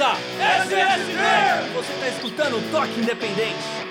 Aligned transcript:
a! 0.00 0.16
Você 1.74 1.92
está 1.92 2.08
escutando 2.08 2.58
o 2.58 2.62
Toque 2.70 3.00
Independente. 3.00 3.86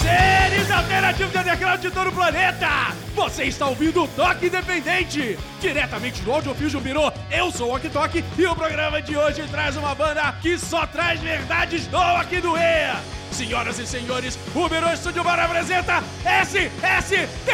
Seres 0.00 0.70
alternativos 0.70 1.32
de 1.32 1.38
underground 1.38 1.80
de 1.80 1.90
todo 1.90 2.08
o 2.08 2.12
planeta! 2.12 2.68
Você 3.14 3.44
está 3.44 3.66
ouvindo 3.66 4.04
o 4.04 4.08
Toque 4.08 4.46
Independente! 4.46 5.38
Diretamente 5.60 6.22
do 6.22 6.32
Audiofil 6.32 6.68
Jumbirô, 6.68 7.12
eu 7.30 7.50
sou 7.50 7.70
o 7.70 7.76
Ok 7.76 7.88
Tok 7.90 8.24
e 8.36 8.46
o 8.46 8.56
programa 8.56 9.00
de 9.00 9.16
hoje 9.16 9.42
traz 9.48 9.76
uma 9.76 9.94
banda 9.94 10.32
que 10.42 10.58
só 10.58 10.86
traz 10.86 11.20
verdades 11.20 11.86
do 11.86 11.98
aqui 11.98 12.40
do 12.40 12.56
EA! 12.56 12.96
Senhoras 13.30 13.78
e 13.78 13.86
senhores, 13.86 14.38
o 14.54 14.68
Biro 14.68 14.96
Studio 14.96 15.22
Bar 15.22 15.38
apresenta 15.38 16.02
SST! 16.24 17.46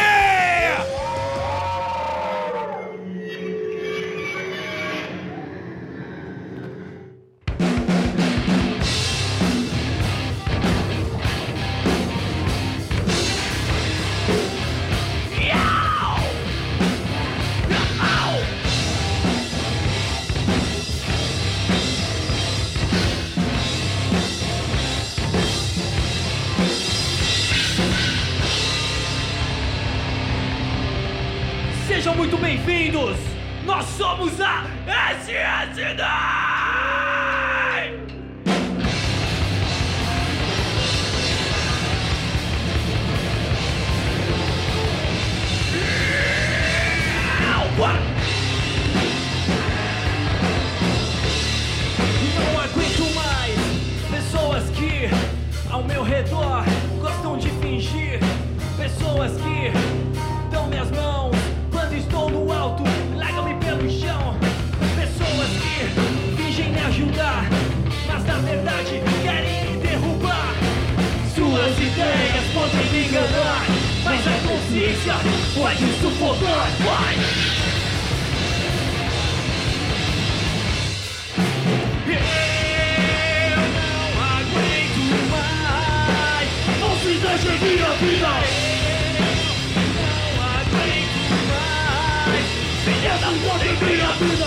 Minha 93.82 94.12
vida. 94.12 94.46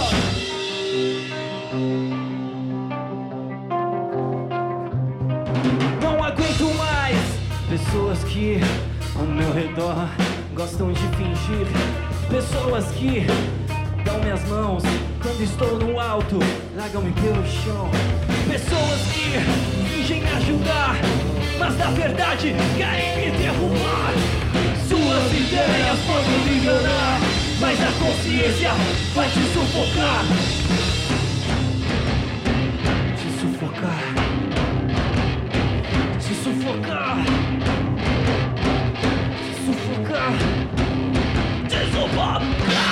Não 6.01 6.23
aguento 6.23 6.73
mais 6.77 7.17
pessoas 7.69 8.23
que 8.23 8.59
ao 9.15 9.25
meu 9.25 9.51
redor 9.53 10.07
gostam 10.55 10.91
de 10.91 11.01
fingir. 11.17 11.67
Pessoas 12.29 12.85
que 12.91 13.25
dão 14.03 14.19
minhas 14.19 14.43
mãos 14.47 14.83
quando 15.21 15.41
estou 15.41 15.79
no 15.79 15.99
alto, 15.99 16.39
largam-me 16.75 17.11
pelo 17.13 17.45
chão. 17.45 17.89
Pessoas 18.49 19.01
que 19.13 19.39
fingem 19.89 20.23
ajudar, 20.37 20.95
mas 21.59 21.77
na 21.77 21.87
verdade 21.91 22.55
querem 22.77 23.31
me 23.31 23.37
derrubar. 23.37 24.13
Suas 24.87 25.33
ideias 25.33 25.99
podem 26.05 26.39
me 26.45 26.61
enganar, 26.61 27.19
mas 27.59 27.79
a 27.81 27.91
consciência 27.93 28.71
vai 29.13 29.29
te 29.29 29.39
sufocar. 29.53 30.25
Te 33.17 33.29
sufocar. 33.39 34.03
Te 36.19 36.33
sufocar. 36.35 37.17
Te 39.43 39.53
sufocar. 39.65 40.33
Te 41.69 41.79
sufocar. 41.91 42.84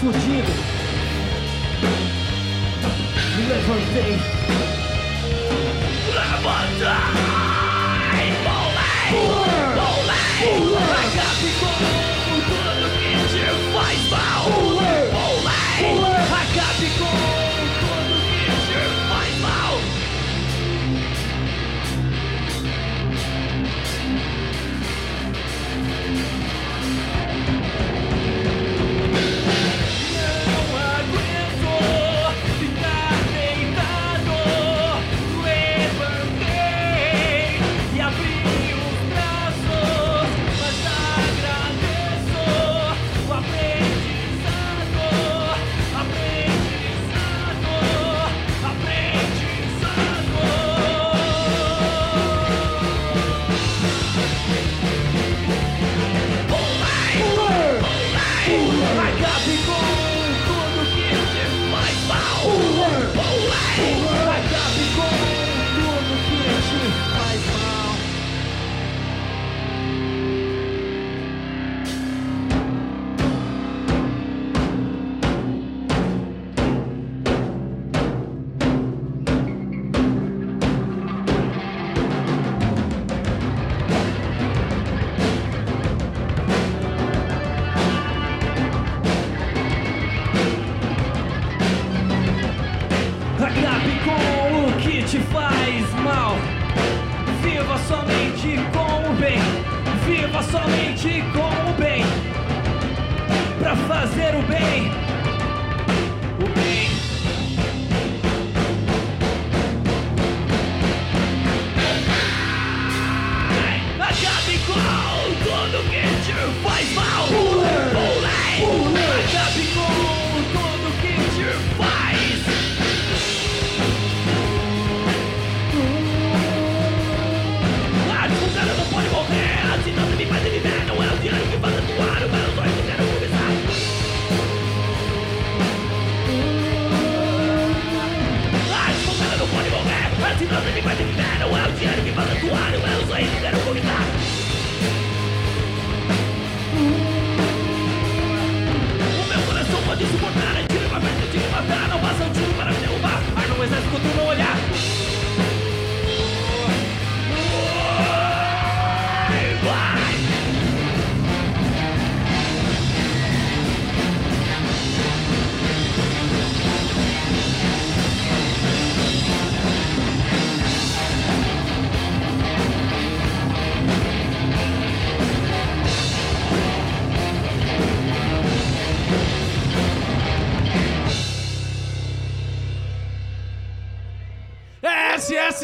Fudido. 0.00 0.52
Me 3.36 3.48
levantei. 3.48 4.25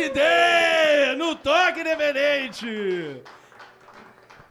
SSD 0.02 1.14
no 1.16 1.36
Toque 1.36 1.80
Independente. 1.80 3.22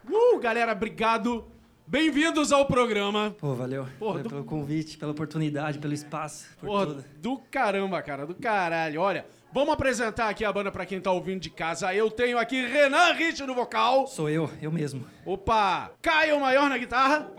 Uh, 0.10 0.40
galera, 0.40 0.72
obrigado. 0.72 1.46
Bem-vindos 1.86 2.54
ao 2.54 2.66
programa. 2.66 3.36
Pô, 3.38 3.54
valeu. 3.54 3.86
Porra, 4.00 4.12
valeu 4.14 4.24
do- 4.24 4.30
pelo 4.30 4.44
convite, 4.46 4.98
pela 4.98 5.12
oportunidade, 5.12 5.78
pelo 5.80 5.94
espaço, 5.94 6.48
por 6.58 6.68
Porra, 6.68 6.86
tudo. 6.86 7.06
do 7.18 7.38
caramba, 7.52 8.02
cara, 8.02 8.26
do 8.26 8.34
caralho. 8.34 9.02
Olha, 9.02 9.26
vamos 9.52 9.74
apresentar 9.74 10.30
aqui 10.30 10.46
a 10.46 10.54
banda 10.54 10.72
pra 10.72 10.86
quem 10.86 11.02
tá 11.02 11.12
ouvindo 11.12 11.42
de 11.42 11.50
casa. 11.50 11.94
Eu 11.94 12.10
tenho 12.10 12.38
aqui 12.38 12.66
Renan 12.66 13.12
Rich 13.12 13.44
no 13.44 13.54
vocal. 13.54 14.08
Sou 14.08 14.30
eu, 14.30 14.50
eu 14.62 14.72
mesmo. 14.72 15.06
Opa! 15.26 15.92
Caio 16.02 16.40
Maior 16.40 16.70
na 16.70 16.78
guitarra. 16.78 17.30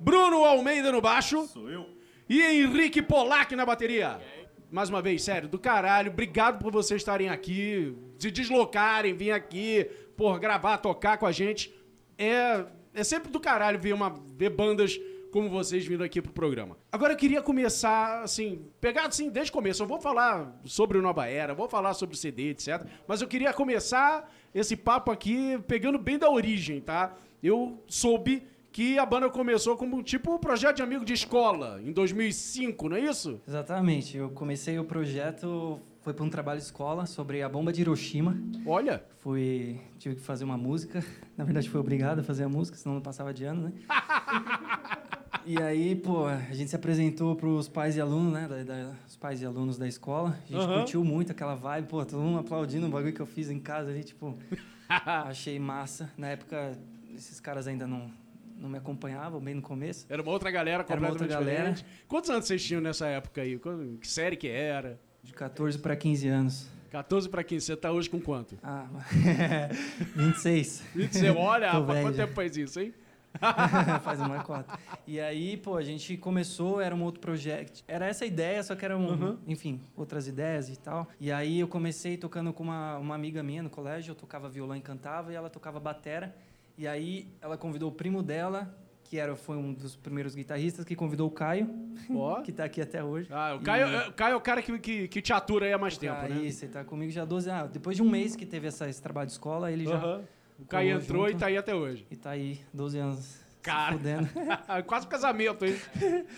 Bruno 0.00 0.44
Almeida 0.44 0.90
no 0.90 1.00
baixo. 1.00 1.46
Sou 1.46 1.70
eu. 1.70 1.86
E 2.28 2.42
Henrique 2.42 3.00
Polac 3.00 3.54
na 3.54 3.64
bateria. 3.64 4.20
Mais 4.70 4.90
uma 4.90 5.00
vez, 5.00 5.22
sério, 5.22 5.48
do 5.48 5.58
caralho. 5.58 6.12
Obrigado 6.12 6.58
por 6.62 6.70
vocês 6.70 7.00
estarem 7.00 7.28
aqui, 7.28 7.96
se 8.18 8.30
deslocarem, 8.30 9.14
vir 9.14 9.32
aqui, 9.32 9.88
por 10.16 10.38
gravar, 10.38 10.78
tocar 10.78 11.16
com 11.16 11.26
a 11.26 11.32
gente. 11.32 11.74
É, 12.18 12.64
é 12.92 13.02
sempre 13.02 13.30
do 13.30 13.40
caralho 13.40 13.78
ver, 13.78 13.94
uma, 13.94 14.14
ver 14.36 14.50
bandas 14.50 15.00
como 15.30 15.48
vocês 15.48 15.86
vindo 15.86 16.04
aqui 16.04 16.20
pro 16.20 16.32
programa. 16.32 16.76
Agora 16.92 17.12
eu 17.14 17.16
queria 17.16 17.40
começar, 17.40 18.22
assim, 18.22 18.66
pegar 18.80 19.06
assim 19.06 19.30
desde 19.30 19.50
o 19.50 19.54
começo. 19.54 19.82
Eu 19.82 19.86
vou 19.86 20.00
falar 20.00 20.60
sobre 20.64 20.98
o 20.98 21.02
Nova 21.02 21.26
Era, 21.26 21.54
vou 21.54 21.68
falar 21.68 21.94
sobre 21.94 22.14
o 22.14 22.18
CD, 22.18 22.50
etc. 22.50 22.84
Mas 23.06 23.22
eu 23.22 23.28
queria 23.28 23.52
começar 23.52 24.30
esse 24.54 24.76
papo 24.76 25.10
aqui 25.10 25.58
pegando 25.66 25.98
bem 25.98 26.18
da 26.18 26.30
origem, 26.30 26.80
tá? 26.80 27.16
Eu 27.42 27.82
soube 27.86 28.46
que 28.78 28.96
a 28.96 29.04
banda 29.04 29.28
começou 29.28 29.76
como 29.76 30.00
tipo 30.04 30.32
um 30.32 30.38
projeto 30.38 30.76
de 30.76 30.82
amigo 30.84 31.04
de 31.04 31.12
escola, 31.12 31.80
em 31.84 31.90
2005, 31.90 32.88
não 32.88 32.96
é 32.96 33.00
isso? 33.00 33.40
Exatamente. 33.44 34.16
Eu 34.16 34.30
comecei 34.30 34.78
o 34.78 34.84
projeto, 34.84 35.80
foi 36.00 36.14
para 36.14 36.24
um 36.24 36.30
trabalho 36.30 36.60
de 36.60 36.66
escola 36.66 37.04
sobre 37.04 37.42
a 37.42 37.48
bomba 37.48 37.72
de 37.72 37.80
Hiroshima. 37.80 38.38
Olha, 38.64 39.02
Fui, 39.18 39.80
tive 39.98 40.14
que 40.14 40.20
fazer 40.20 40.44
uma 40.44 40.56
música. 40.56 41.04
Na 41.36 41.42
verdade, 41.42 41.68
fui 41.68 41.80
obrigado 41.80 42.20
a 42.20 42.22
fazer 42.22 42.44
a 42.44 42.48
música, 42.48 42.78
senão 42.78 42.94
não 42.94 43.02
passava 43.02 43.34
de 43.34 43.42
ano, 43.44 43.62
né? 43.64 43.72
E 45.44 45.60
aí, 45.62 45.96
pô, 45.96 46.26
a 46.26 46.36
gente 46.52 46.68
se 46.70 46.76
apresentou 46.76 47.34
para 47.34 47.48
os 47.48 47.68
pais 47.68 47.96
e 47.96 48.00
alunos, 48.00 48.32
né? 48.34 48.46
Da, 48.46 48.62
da- 48.62 48.92
os 49.08 49.16
pais 49.16 49.40
e 49.42 49.46
alunos 49.46 49.76
da 49.78 49.88
escola. 49.88 50.38
A 50.44 50.52
gente 50.52 50.62
Aham. 50.62 50.74
curtiu 50.80 51.02
muito 51.02 51.32
aquela 51.32 51.54
vibe, 51.56 51.88
pô, 51.88 52.04
todo 52.04 52.20
mundo 52.20 52.38
aplaudindo 52.38 52.86
o 52.86 52.90
bagulho 52.90 53.12
que 53.14 53.20
eu 53.20 53.26
fiz 53.26 53.50
em 53.50 53.58
casa 53.58 53.90
ali, 53.90 54.04
tipo, 54.04 54.38
achei 54.88 55.58
massa. 55.58 56.12
Na 56.18 56.28
época, 56.28 56.78
esses 57.16 57.40
caras 57.40 57.66
ainda 57.66 57.86
não, 57.86 58.10
não 58.58 58.68
me 58.68 58.78
acompanhavam, 58.78 59.40
bem 59.40 59.54
no 59.54 59.62
começo. 59.62 60.06
era 60.08 60.20
uma 60.22 60.32
outra 60.32 60.50
galera 60.50 60.84
Era 60.88 61.00
uma 61.00 61.08
completamente 61.08 61.22
outra 61.22 61.38
galera. 61.52 61.72
diferente. 61.72 62.04
Quantos 62.08 62.30
anos 62.30 62.46
vocês 62.46 62.64
tinham 62.64 62.80
nessa 62.80 63.06
época 63.06 63.40
aí? 63.42 63.58
Que 64.00 64.08
série 64.08 64.36
que 64.36 64.48
era? 64.48 64.98
De 65.22 65.32
14 65.32 65.78
para 65.78 65.94
15 65.96 66.28
anos. 66.28 66.68
14 66.90 67.28
pra 67.28 67.44
15, 67.44 67.66
você 67.66 67.76
tá 67.76 67.92
hoje 67.92 68.08
com 68.08 68.18
quanto? 68.20 68.58
Ah, 68.62 68.86
26. 70.16 70.82
E 70.96 71.06
você 71.06 71.30
olha, 71.30 71.70
Tô 71.72 71.80
rapaz, 71.80 72.00
quanto 72.02 72.16
tempo 72.16 72.32
faz 72.32 72.56
isso, 72.56 72.80
hein? 72.80 72.94
Faz 74.02 74.20
uma 74.20 74.42
quatro. 74.42 74.76
E 75.06 75.20
aí, 75.20 75.56
pô, 75.58 75.76
a 75.76 75.82
gente 75.82 76.16
começou, 76.16 76.80
era 76.80 76.94
um 76.94 77.02
outro 77.02 77.20
projeto. 77.20 77.84
Era 77.86 78.06
essa 78.06 78.24
ideia, 78.24 78.62
só 78.62 78.74
que 78.74 78.84
era, 78.84 78.96
um, 78.96 79.06
Uhum. 79.10 79.38
enfim, 79.46 79.80
outras 79.94 80.26
ideias 80.26 80.68
e 80.70 80.76
tal. 80.78 81.06
E 81.20 81.30
aí 81.30 81.60
eu 81.60 81.68
comecei 81.68 82.16
tocando 82.16 82.52
com 82.54 82.62
uma, 82.64 82.96
uma 82.96 83.14
amiga 83.14 83.42
minha 83.42 83.62
no 83.62 83.68
colégio, 83.70 84.12
eu 84.12 84.14
tocava 84.16 84.48
violão 84.48 84.74
e 84.76 84.80
cantava, 84.80 85.30
e 85.30 85.36
ela 85.36 85.50
tocava 85.50 85.78
batera. 85.78 86.34
E 86.78 86.86
aí 86.86 87.26
ela 87.40 87.58
convidou 87.58 87.90
o 87.90 87.92
primo 87.92 88.22
dela, 88.22 88.72
que 89.04 89.18
era, 89.18 89.34
foi 89.34 89.56
um 89.56 89.72
dos 89.74 89.96
primeiros 89.96 90.34
guitarristas 90.34 90.84
que 90.84 90.94
convidou 90.94 91.26
o 91.26 91.30
Caio, 91.30 91.68
Ó. 92.10 92.40
que 92.42 92.52
tá 92.52 92.64
aqui 92.64 92.80
até 92.80 93.02
hoje. 93.02 93.28
Ah, 93.32 93.56
o 93.56 93.60
E- 93.60 93.64
Caio, 93.64 93.86
é- 93.88 94.08
o 94.08 94.12
Caio 94.12 94.32
é 94.34 94.36
o 94.36 94.40
cara 94.40 94.62
que, 94.62 94.78
que, 94.78 95.08
que 95.08 95.20
te 95.20 95.32
atura 95.32 95.66
aí 95.66 95.72
há 95.72 95.78
mais 95.78 95.98
tempo, 95.98 96.16
Ah, 96.22 96.28
né? 96.28 96.36
Isso, 96.42 96.64
ele 96.64 96.72
tá 96.72 96.84
comigo 96.84 97.10
já 97.10 97.22
há 97.22 97.24
12 97.24 97.50
anos. 97.50 97.70
Depois 97.72 97.96
de 97.96 98.02
um 98.02 98.08
mês 98.08 98.36
que 98.36 98.46
teve 98.46 98.68
essa, 98.68 98.88
esse 98.88 99.02
trabalho 99.02 99.26
de 99.26 99.32
escola, 99.32 99.72
ele 99.72 99.84
já. 99.84 99.96
Aham. 99.96 100.22
O 100.58 100.64
Caio 100.66 100.96
entrou 101.00 101.24
junto. 101.26 101.36
e 101.36 101.40
tá 101.40 101.46
aí 101.46 101.56
até 101.56 101.74
hoje. 101.74 102.06
E 102.10 102.16
tá 102.16 102.30
aí, 102.30 102.60
12 102.72 102.98
anos. 102.98 103.40
Cara. 103.62 103.92
fudendo. 103.92 104.28
Quase 104.86 105.06
um 105.06 105.08
casamento, 105.08 105.64
hein? 105.64 105.76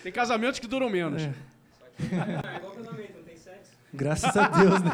Tem 0.03 0.11
casamentos 0.11 0.59
que 0.59 0.67
duram 0.67 0.89
menos. 0.89 1.21
É. 1.23 1.33
Graças 3.93 4.35
a 4.35 4.47
Deus, 4.47 4.81
né? 4.81 4.91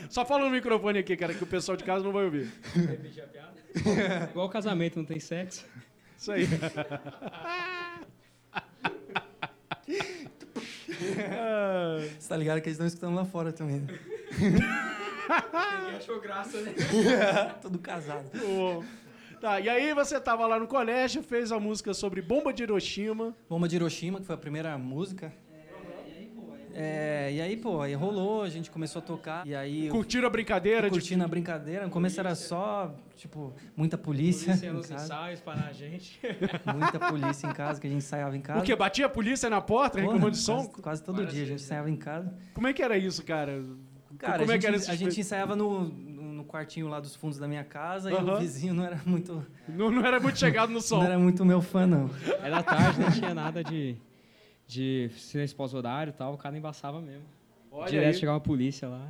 Só 0.08 0.24
fala 0.24 0.44
no 0.44 0.50
microfone 0.50 0.98
aqui, 0.98 1.16
cara, 1.16 1.34
que 1.34 1.44
o 1.44 1.46
pessoal 1.46 1.76
de 1.76 1.84
casa 1.84 2.02
não 2.02 2.12
vai 2.12 2.24
ouvir. 2.24 2.50
Repetir 2.74 3.22
a 3.22 3.26
piada? 3.26 4.28
igual 4.30 4.48
casamento, 4.48 4.98
não 4.98 5.04
tem 5.04 5.20
sexo. 5.20 5.64
Isso 6.18 6.32
aí. 6.32 6.46
Você 12.18 12.28
tá 12.28 12.36
ligado 12.36 12.60
que 12.60 12.68
eles 12.68 12.74
estão 12.74 12.86
escutando 12.86 13.14
lá 13.14 13.24
fora 13.24 13.52
também. 13.52 13.80
Né? 13.80 13.98
Ninguém 14.38 15.96
achou 15.96 16.20
graça, 16.20 16.60
né? 16.60 16.74
Tudo 17.62 17.78
casado. 17.78 18.30
Tá, 19.40 19.58
e 19.60 19.68
aí 19.68 19.94
você 19.94 20.20
tava 20.20 20.46
lá 20.46 20.58
no 20.58 20.66
colégio, 20.66 21.22
fez 21.22 21.50
a 21.50 21.58
música 21.58 21.94
sobre 21.94 22.20
bomba 22.20 22.52
de 22.52 22.62
Hiroshima. 22.62 23.34
Bomba 23.48 23.66
de 23.66 23.76
Hiroshima, 23.76 24.20
que 24.20 24.26
foi 24.26 24.34
a 24.34 24.38
primeira 24.38 24.76
música. 24.76 25.32
É, 26.74 27.30
e 27.32 27.40
aí, 27.40 27.56
pô, 27.56 27.80
aí 27.80 27.94
rolou, 27.94 28.42
a 28.42 28.48
gente 28.48 28.70
começou 28.70 29.00
a 29.00 29.02
tocar. 29.04 29.46
E 29.46 29.54
aí 29.54 29.86
eu 29.86 29.92
Curtiram 29.94 30.26
a 30.26 30.30
brincadeira? 30.30 30.82
de- 30.88 30.90
curtindo 30.90 31.24
a 31.24 31.28
brincadeira. 31.28 31.84
No 31.84 31.90
começo 31.90 32.18
era 32.20 32.34
só, 32.34 32.94
tipo, 33.16 33.52
muita 33.76 33.98
polícia. 33.98 34.46
Polícia 34.48 34.72
nos 34.72 34.86
casa, 34.86 35.04
ensaios, 35.04 35.40
parar 35.40 35.66
a 35.68 35.72
gente. 35.72 36.18
muita 36.74 36.98
polícia 36.98 37.46
em 37.46 37.52
casa, 37.52 37.80
que 37.80 37.86
a 37.86 37.90
gente 37.90 37.98
ensaiava 38.04 38.36
em 38.36 38.40
casa. 38.40 38.60
O 38.60 38.62
quê? 38.62 38.74
Batia 38.76 39.06
a 39.06 39.08
polícia 39.08 39.50
na 39.50 39.60
porta, 39.60 39.94
Porra, 39.98 40.02
reclamando 40.04 40.30
de 40.32 40.38
som? 40.38 40.66
Quase, 40.66 40.82
quase 40.82 41.02
todo 41.02 41.16
Várias 41.16 41.32
dia 41.34 41.42
a 41.42 41.46
gente 41.46 41.52
vezes, 41.54 41.66
ensaiava 41.66 41.90
em 41.90 41.96
casa. 41.96 42.32
Como 42.54 42.66
é 42.66 42.72
que 42.72 42.82
era 42.82 42.96
isso, 42.96 43.24
cara? 43.24 43.62
Cara, 44.18 44.38
Como 44.38 44.50
a, 44.50 44.54
é 44.54 44.56
gente, 44.56 44.60
que 44.60 44.66
era 44.66 44.76
esse 44.76 44.90
a 44.90 44.94
gente 44.94 45.18
ensaiava 45.20 45.56
no, 45.56 45.84
no 45.88 46.44
quartinho 46.44 46.88
lá 46.88 47.00
dos 47.00 47.14
fundos 47.16 47.38
da 47.38 47.48
minha 47.48 47.64
casa 47.64 48.10
e 48.10 48.14
Aham. 48.14 48.34
o 48.34 48.38
vizinho 48.38 48.74
não 48.74 48.84
era 48.84 49.00
muito, 49.06 49.46
Não, 49.66 49.90
não 49.90 50.04
era 50.04 50.20
muito 50.20 50.38
chegado 50.38 50.70
no 50.70 50.80
som. 50.82 50.98
não 50.98 51.04
era 51.04 51.18
muito 51.18 51.42
meu 51.44 51.62
fã, 51.62 51.86
não. 51.86 52.10
Era 52.42 52.62
tarde, 52.62 53.00
não 53.00 53.10
tinha 53.10 53.32
nada 53.32 53.64
de, 53.64 53.96
de 54.70 55.10
silêncio 55.16 55.56
pós-horário 55.56 56.10
e 56.12 56.14
tal, 56.14 56.32
o 56.34 56.38
cara 56.38 56.56
embaçava 56.56 57.00
mesmo. 57.00 57.24
Olha 57.72 57.90
Direto 57.90 58.14
aí. 58.14 58.20
chegava 58.20 58.38
a 58.38 58.40
polícia 58.40 58.88
lá. 58.88 59.08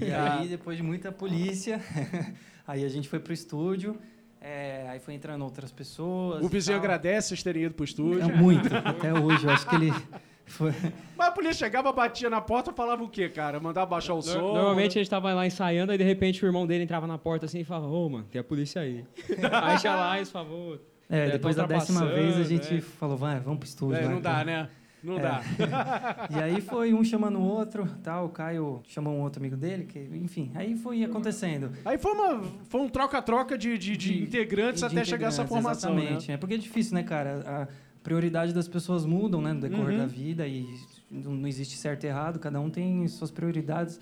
E 0.00 0.10
aí, 0.12 0.48
depois 0.48 0.76
de 0.76 0.82
muita 0.82 1.12
polícia, 1.12 1.80
aí 2.66 2.84
a 2.84 2.88
gente 2.88 3.08
foi 3.08 3.20
pro 3.20 3.32
estúdio, 3.32 3.96
é, 4.40 4.86
aí 4.88 4.98
foi 4.98 5.14
entrando 5.14 5.44
outras 5.44 5.70
pessoas. 5.70 6.44
O 6.44 6.48
vizinho 6.48 6.78
tal. 6.78 6.84
agradece 6.84 7.28
vocês 7.28 7.42
terem 7.44 7.64
ido 7.64 7.74
pro 7.74 7.84
estúdio. 7.84 8.22
É, 8.22 8.34
muito, 8.36 8.68
até 8.74 9.12
hoje. 9.14 9.44
Eu 9.44 9.50
acho 9.50 9.68
que 9.68 9.74
ele 9.76 9.92
foi. 10.46 10.72
Mas 11.16 11.28
a 11.28 11.30
polícia 11.32 11.66
chegava, 11.66 11.92
batia 11.92 12.28
na 12.28 12.40
porta, 12.40 12.72
falava 12.72 13.04
o 13.04 13.08
quê, 13.08 13.28
cara? 13.28 13.60
Mandava 13.60 13.86
baixar 13.86 14.14
o 14.14 14.16
Nor- 14.16 14.24
som. 14.24 14.54
Normalmente 14.54 14.98
a 14.98 15.00
gente 15.02 15.10
tava 15.10 15.32
lá 15.32 15.46
ensaiando, 15.46 15.92
aí 15.92 15.98
de 15.98 16.04
repente 16.04 16.44
o 16.44 16.48
irmão 16.48 16.66
dele 16.66 16.82
entrava 16.82 17.06
na 17.06 17.18
porta 17.18 17.46
assim 17.46 17.60
e 17.60 17.64
falava, 17.64 17.86
ô, 17.86 18.08
mano, 18.08 18.24
tem 18.30 18.40
a 18.40 18.44
polícia 18.44 18.82
aí. 18.82 19.04
aí 19.62 19.78
ia 19.84 19.94
lá 19.94 20.24
falava, 20.24 20.52
"Ô, 20.52 20.78
É, 21.12 21.26
É, 21.26 21.30
depois 21.32 21.54
da 21.56 21.66
décima 21.66 22.06
vez 22.06 22.34
a 22.36 22.38
ultrapassando, 22.40 22.48
gente 22.70 22.80
falou, 22.80 23.16
vai, 23.16 23.38
vamos 23.38 23.58
pro 23.60 23.68
estúdio. 23.68 23.96
É, 23.98 24.08
não 24.08 24.20
dá, 24.20 24.32
então. 24.42 24.44
né? 24.46 24.68
Não 25.04 25.18
É. 25.18 25.20
dá. 25.22 25.42
E 26.30 26.42
aí 26.42 26.60
foi 26.60 26.94
um 26.94 27.02
chamando 27.04 27.38
o 27.38 27.42
outro, 27.42 27.86
tal, 28.02 28.26
o 28.26 28.28
Caio 28.30 28.80
chamou 28.86 29.12
um 29.14 29.20
outro 29.20 29.40
amigo 29.40 29.56
dele, 29.56 29.84
que, 29.84 29.98
enfim, 29.98 30.50
aí 30.54 30.76
foi 30.76 31.02
acontecendo. 31.04 31.70
Aí 31.84 31.98
foi, 31.98 32.12
uma, 32.12 32.42
foi 32.68 32.80
um 32.80 32.88
troca-troca 32.88 33.58
de, 33.58 33.76
de, 33.76 33.96
de 33.96 34.22
integrantes 34.22 34.80
de 34.80 34.86
até 34.86 35.04
chegar 35.04 35.26
a 35.26 35.28
essa 35.28 35.42
integrantes, 35.42 35.48
formação, 35.64 35.94
né? 35.94 36.00
Exatamente, 36.02 36.32
é 36.32 36.36
porque 36.36 36.54
é 36.54 36.58
difícil, 36.58 36.94
né, 36.94 37.02
cara? 37.02 37.42
A 37.46 37.68
prioridade 38.02 38.52
das 38.54 38.66
pessoas 38.68 39.04
mudam, 39.04 39.42
né, 39.42 39.52
no 39.52 39.60
decorrer 39.60 39.92
Uhum. 39.94 39.98
da 39.98 40.06
vida 40.06 40.46
e 40.46 40.66
não 41.10 41.32
não 41.32 41.46
existe 41.48 41.76
certo 41.76 42.04
e 42.04 42.06
errado, 42.06 42.38
cada 42.38 42.58
um 42.60 42.70
tem 42.70 43.06
suas 43.08 43.30
prioridades. 43.30 44.00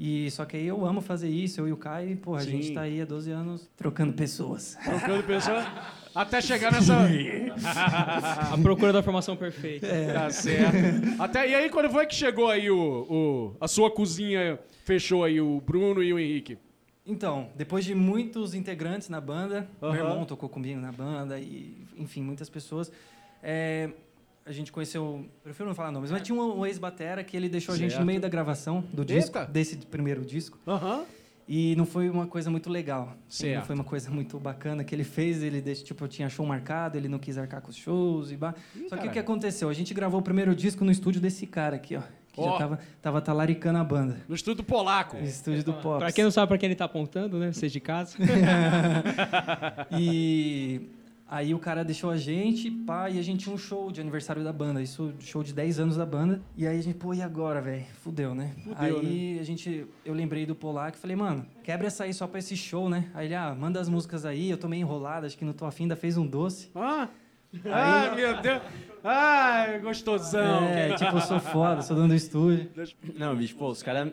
E 0.00 0.30
só 0.30 0.44
que 0.44 0.56
aí 0.56 0.66
eu 0.66 0.84
amo 0.86 1.00
fazer 1.00 1.28
isso, 1.28 1.60
eu 1.60 1.68
e 1.68 1.72
o 1.72 1.76
Caio, 1.76 2.10
e, 2.10 2.16
pô, 2.16 2.34
a 2.36 2.40
Sim. 2.40 2.50
gente 2.50 2.72
tá 2.72 2.82
aí 2.82 3.00
há 3.00 3.04
12 3.04 3.30
anos 3.32 3.68
trocando 3.76 4.12
pessoas. 4.12 4.76
Trocando 4.84 5.24
pessoa 5.24 5.64
até 6.14 6.40
chegar 6.40 6.70
nessa. 6.70 6.94
a 8.52 8.58
procura 8.62 8.92
da 8.92 9.02
formação 9.02 9.36
perfeita. 9.36 9.86
Tá 10.12 10.30
certo. 10.30 11.20
Até, 11.20 11.48
e 11.50 11.54
aí, 11.54 11.70
quando 11.70 11.90
foi 11.90 12.06
que 12.06 12.14
chegou 12.14 12.48
aí 12.48 12.70
o, 12.70 12.76
o- 12.78 13.56
a 13.60 13.66
sua 13.68 13.90
cozinha, 13.90 14.58
fechou 14.84 15.24
aí 15.24 15.40
o 15.40 15.60
Bruno 15.60 16.02
e 16.02 16.12
o 16.12 16.18
Henrique? 16.18 16.58
Então, 17.04 17.48
depois 17.56 17.84
de 17.84 17.94
muitos 17.94 18.54
integrantes 18.54 19.08
na 19.08 19.20
banda, 19.20 19.68
Aham. 19.82 19.92
meu 19.92 20.04
irmão 20.06 20.24
tocou 20.26 20.48
comigo 20.48 20.78
na 20.80 20.92
banda 20.92 21.38
e, 21.40 21.74
enfim, 21.96 22.22
muitas 22.22 22.48
pessoas. 22.50 22.92
é, 23.42 23.90
a 24.48 24.52
gente 24.52 24.72
conheceu, 24.72 25.26
prefiro 25.42 25.68
não 25.68 25.74
falar 25.74 25.92
nomes, 25.92 26.10
mas 26.10 26.22
tinha 26.22 26.36
um, 26.36 26.60
um 26.60 26.66
ex-batera 26.66 27.22
que 27.22 27.36
ele 27.36 27.48
deixou 27.48 27.74
a 27.74 27.78
gente 27.78 27.90
Certo. 27.90 28.00
no 28.00 28.06
meio 28.06 28.20
da 28.20 28.28
gravação 28.28 28.82
do 28.92 29.04
disco, 29.04 29.36
Eita. 29.38 29.50
desse 29.50 29.76
primeiro 29.76 30.24
disco. 30.24 30.58
Aham. 30.66 31.04
E 31.50 31.74
não 31.76 31.86
foi 31.86 32.10
uma 32.10 32.26
coisa 32.26 32.50
muito 32.50 32.68
legal. 32.68 33.14
Certo. 33.28 33.56
Não 33.60 33.64
foi 33.64 33.74
uma 33.74 33.84
coisa 33.84 34.10
muito 34.10 34.38
bacana 34.38 34.84
que 34.84 34.94
ele 34.94 35.04
fez. 35.04 35.42
Ele 35.42 35.62
deixou, 35.62 35.84
tipo, 35.86 36.06
tinha 36.06 36.28
show 36.28 36.44
marcado, 36.44 36.98
ele 36.98 37.08
não 37.08 37.18
quis 37.18 37.38
arcar 37.38 37.62
com 37.62 37.70
os 37.70 37.76
shows 37.76 38.30
e 38.30 38.36
bah. 38.36 38.54
Só 38.88 38.96
que 38.98 39.08
o 39.08 39.10
que 39.10 39.18
aconteceu? 39.18 39.68
A 39.70 39.72
gente 39.72 39.94
gravou 39.94 40.20
o 40.20 40.22
primeiro 40.22 40.54
disco 40.54 40.84
no 40.84 40.90
estúdio 40.92 41.20
desse 41.22 41.46
cara 41.46 41.76
aqui, 41.76 41.96
ó. 41.96 42.02
Que 42.34 42.40
Ó. 42.42 42.52
já 42.52 42.58
tava, 42.58 42.78
tava 43.00 43.20
talaricando 43.22 43.78
a 43.78 43.84
banda. 43.84 44.18
No 44.28 44.34
estudo 44.34 44.62
polaco. 44.62 45.16
No 45.16 45.24
estúdio 45.24 45.64
do 45.64 45.72
Pop. 45.72 45.98
Pra 45.98 46.12
quem 46.12 46.22
não 46.22 46.30
sabe 46.30 46.48
pra 46.48 46.58
quem 46.58 46.66
ele 46.68 46.76
tá 46.76 46.84
apontando, 46.84 47.38
né? 47.38 47.50
Vocês 47.50 47.72
de 47.72 47.80
casa. 47.80 48.16
E 49.90 50.82
aí 51.28 51.54
o 51.54 51.58
cara 51.58 51.84
deixou 51.84 52.10
a 52.10 52.16
gente, 52.16 52.70
pá, 52.70 53.10
e 53.10 53.18
a 53.18 53.22
gente 53.22 53.44
tinha 53.44 53.54
um 53.54 53.58
show 53.58 53.92
de 53.92 54.00
aniversário 54.00 54.42
da 54.42 54.52
banda. 54.52 54.82
Isso, 54.82 55.12
show 55.20 55.42
de 55.42 55.52
10 55.52 55.80
anos 55.80 55.96
da 55.96 56.06
banda. 56.06 56.40
E 56.56 56.66
aí 56.66 56.78
a 56.78 56.82
gente, 56.82 56.96
pô, 56.96 57.12
e 57.12 57.20
agora, 57.20 57.60
velho? 57.60 57.84
Fudeu, 58.00 58.34
né? 58.34 58.54
Fudeu, 58.64 59.00
aí 59.00 59.38
a 59.38 59.44
gente, 59.44 59.86
eu 60.04 60.14
lembrei 60.14 60.46
do 60.46 60.54
Polaco 60.54 60.96
e 60.96 61.00
falei, 61.00 61.14
mano, 61.14 61.46
quebra 61.62 61.86
essa 61.86 62.04
aí 62.04 62.14
só 62.14 62.26
pra 62.26 62.38
esse 62.38 62.56
show, 62.56 62.88
né? 62.88 63.10
Aí 63.14 63.26
ele, 63.26 63.34
ah, 63.34 63.54
manda 63.54 63.78
as 63.78 63.88
músicas 63.88 64.24
aí, 64.24 64.50
eu 64.50 64.56
tô 64.56 64.68
meio 64.68 64.80
enrolado, 64.80 65.26
acho 65.26 65.36
que 65.36 65.44
não 65.44 65.52
tô 65.52 65.66
afim, 65.66 65.84
ainda 65.84 65.96
fez 65.96 66.16
um 66.16 66.26
doce. 66.26 66.70
Ah, 66.74 67.08
ah 67.66 68.14
meu 68.14 68.40
Deus. 68.40 68.62
Ai, 69.04 69.78
gostosão. 69.80 70.64
É, 70.64 70.94
tipo, 70.94 71.16
eu 71.16 71.20
sou 71.20 71.40
foda, 71.40 71.82
sou 71.82 71.94
dono 71.94 72.08
do 72.08 72.14
estúdio. 72.14 72.70
Não, 73.16 73.36
bicho, 73.36 73.54
pô, 73.56 73.68
os 73.68 73.82
caras. 73.82 74.12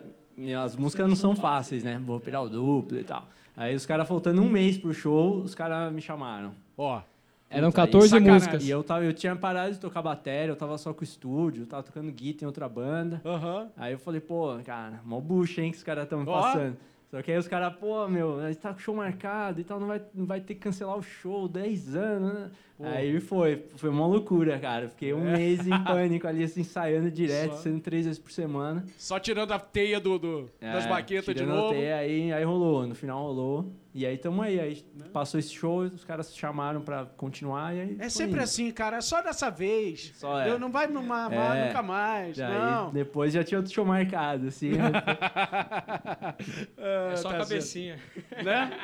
As 0.62 0.76
músicas 0.76 1.08
não 1.08 1.16
são 1.16 1.34
fáceis, 1.34 1.82
né? 1.82 1.98
Vou 2.04 2.20
pegar 2.20 2.42
o 2.42 2.48
duplo 2.48 2.98
e 2.98 3.04
tal. 3.04 3.26
Aí 3.56 3.74
os 3.74 3.86
caras 3.86 4.06
faltando 4.06 4.42
um 4.42 4.48
mês 4.48 4.76
pro 4.76 4.92
show, 4.92 5.38
os 5.40 5.54
caras 5.54 5.92
me 5.92 6.00
chamaram. 6.02 6.52
Ó, 6.76 7.00
Eram 7.48 7.70
Puta, 7.70 7.82
aí 7.82 7.86
14 7.86 8.08
sacanagem. 8.08 8.34
músicas. 8.34 8.64
E 8.64 8.70
eu, 8.70 8.82
tava, 8.84 9.04
eu 9.04 9.12
tinha 9.12 9.34
parado 9.36 9.72
de 9.72 9.78
tocar 9.78 10.02
bateria, 10.02 10.48
eu 10.52 10.56
tava 10.56 10.76
só 10.76 10.92
com 10.92 11.00
o 11.00 11.04
estúdio, 11.04 11.62
eu 11.62 11.66
tava 11.66 11.82
tocando 11.84 12.10
guitarra 12.12 12.44
em 12.44 12.46
outra 12.46 12.68
banda. 12.68 13.22
aham. 13.24 13.68
Aí 13.76 13.92
eu 13.92 13.98
falei, 13.98 14.20
pô, 14.20 14.58
cara, 14.64 15.00
mó 15.04 15.20
bucha, 15.20 15.62
hein, 15.62 15.70
que 15.70 15.76
os 15.78 15.82
caras 15.84 16.04
estão 16.04 16.20
me 16.20 16.28
Ó. 16.28 16.32
passando. 16.42 16.76
Só 17.10 17.22
que 17.22 17.30
aí 17.30 17.38
os 17.38 17.46
caras, 17.46 17.72
pô, 17.76 18.06
meu, 18.08 18.40
a 18.40 18.48
gente 18.48 18.58
tá 18.60 18.70
com 18.72 18.78
o 18.78 18.82
show 18.82 18.94
marcado 18.94 19.60
e 19.60 19.64
tal, 19.64 19.78
não 19.78 19.86
vai, 19.86 20.02
não 20.12 20.26
vai 20.26 20.40
ter 20.40 20.54
que 20.54 20.60
cancelar 20.60 20.96
o 20.96 21.02
show, 21.02 21.46
10 21.48 21.94
anos, 21.96 22.34
né? 22.34 22.50
Aí 22.78 23.18
foi, 23.20 23.64
foi 23.76 23.88
uma 23.88 24.06
loucura, 24.06 24.58
cara. 24.58 24.88
Fiquei 24.90 25.14
um 25.14 25.32
mês 25.32 25.66
em 25.66 25.70
pânico 25.84 26.26
ali, 26.28 26.44
assim, 26.44 26.60
ensaiando 26.60 27.10
direto, 27.10 27.52
Só. 27.52 27.56
sendo 27.62 27.80
três 27.80 28.04
vezes 28.04 28.18
por 28.18 28.30
semana. 28.30 28.84
Só 28.98 29.18
tirando 29.18 29.52
a 29.52 29.58
teia 29.58 29.98
do, 29.98 30.18
do- 30.18 30.50
das 30.60 30.84
É, 30.84 30.88
baquetas 30.88 31.26
de 31.26 31.40
tirando 31.40 31.52
a 31.52 31.56
novo. 31.62 31.72
teia, 31.74 31.96
aí, 31.96 32.32
aí 32.32 32.44
rolou, 32.44 32.86
no 32.86 32.94
final 32.94 33.22
rolou. 33.22 33.72
E 33.94 34.04
aí 34.04 34.18
tamo 34.18 34.42
aí, 34.42 34.60
aí 34.60 34.84
Né? 34.94 35.06
passou 35.10 35.40
esse 35.40 35.54
show, 35.54 35.78
os 35.78 36.04
caras 36.04 36.36
chamaram 36.36 36.82
pra 36.82 37.06
continuar 37.16 37.74
e 37.74 37.80
aí. 37.80 37.96
É 37.98 38.10
sempre 38.10 38.34
indo. 38.34 38.42
assim, 38.42 38.70
cara. 38.70 38.98
É 38.98 39.00
só 39.00 39.22
dessa 39.22 39.48
vez. 39.48 40.12
Só 40.16 40.38
é. 40.38 40.50
Eu 40.50 40.58
não 40.58 40.70
vai 40.70 40.86
numa, 40.86 41.32
É. 41.34 41.66
nunca 41.68 41.82
mais. 41.82 42.38
Aí, 42.38 42.52
não. 42.58 42.90
depois 42.90 43.32
já 43.32 43.42
tinha 43.42 43.56
outro 43.58 43.72
show 43.72 43.86
marcado, 43.86 44.48
assim. 44.48 44.72
Ah, 44.78 46.34
É 47.12 47.16
só 47.16 47.30
tá 47.30 47.36
a 47.36 47.38
cabecinha. 47.40 47.98
certo. 48.28 48.44
Né? 48.44 48.78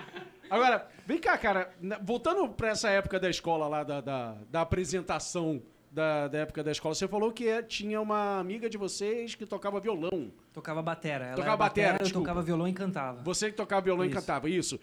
Agora, 0.50 0.86
vem 1.06 1.18
cá, 1.18 1.36
cara. 1.38 1.70
Voltando 2.02 2.48
pra 2.48 2.68
essa 2.68 2.88
época 2.90 3.18
da 3.18 3.28
escola 3.30 3.66
lá, 3.68 3.82
da, 3.84 4.00
da, 4.00 4.36
da 4.50 4.60
apresentação 4.60 5.62
da, 5.90 6.28
da 6.28 6.38
época 6.38 6.62
da 6.64 6.70
escola, 6.72 6.94
você 6.94 7.06
falou 7.08 7.30
que 7.32 7.46
é- 7.48 7.62
tinha 7.62 8.00
uma 8.00 8.38
amiga 8.38 8.68
de 8.68 8.78
vocês 8.78 9.34
que 9.34 9.44
tocava 9.46 9.78
violão. 9.80 10.32
Tocava 10.52 10.80
batera. 10.82 11.26
Ela 11.26 11.34
Tocava 11.36 11.50
era 11.50 11.56
batera, 11.56 11.94
eu 11.96 12.02
desculpa. 12.04 12.28
tocava 12.28 12.42
violão 12.42 12.68
e 12.68 12.72
cantava. 12.72 13.22
Você 13.22 13.50
que 13.50 13.56
tocava 13.56 13.82
violão 13.82 14.04
e 14.04 14.08
Isso. 14.08 14.16
cantava, 14.18 14.48
isso. 14.48 14.80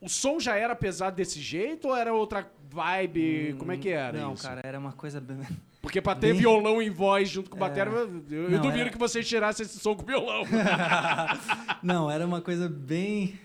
O 0.00 0.08
som 0.08 0.38
já 0.38 0.56
era 0.56 0.76
pesado 0.76 1.16
desse 1.16 1.40
jeito 1.40 1.88
ou 1.88 1.96
era 1.96 2.12
outra 2.14 2.46
vibe? 2.70 3.56
Como 3.58 3.72
é 3.72 3.76
que 3.76 3.88
era 3.88 4.16
Não, 4.16 4.34
isso? 4.34 4.42
cara, 4.46 4.60
era 4.64 4.78
uma 4.78 4.92
coisa... 4.92 5.20
bem- 5.20 5.38
Porque 5.82 6.00
pra 6.02 6.14
ter 6.14 6.32
Bem- 6.32 6.40
violão 6.40 6.80
em 6.82 6.90
voz 6.90 7.28
junto 7.28 7.48
com 7.50 7.56
É. 7.56 7.60
bateria, 7.60 7.92
eu, 7.92 8.08
eu 8.30 8.50
Não, 8.50 8.60
duvido 8.60 8.82
era- 8.82 8.90
que 8.90 8.98
vocês 8.98 9.26
tirassem 9.28 9.64
esse 9.66 9.78
som 9.78 9.94
com 9.96 10.04
violão. 10.04 10.44
Não, 11.82 12.10
era 12.10 12.24
uma 12.26 12.40
coisa 12.40 12.68
bem 12.68 13.38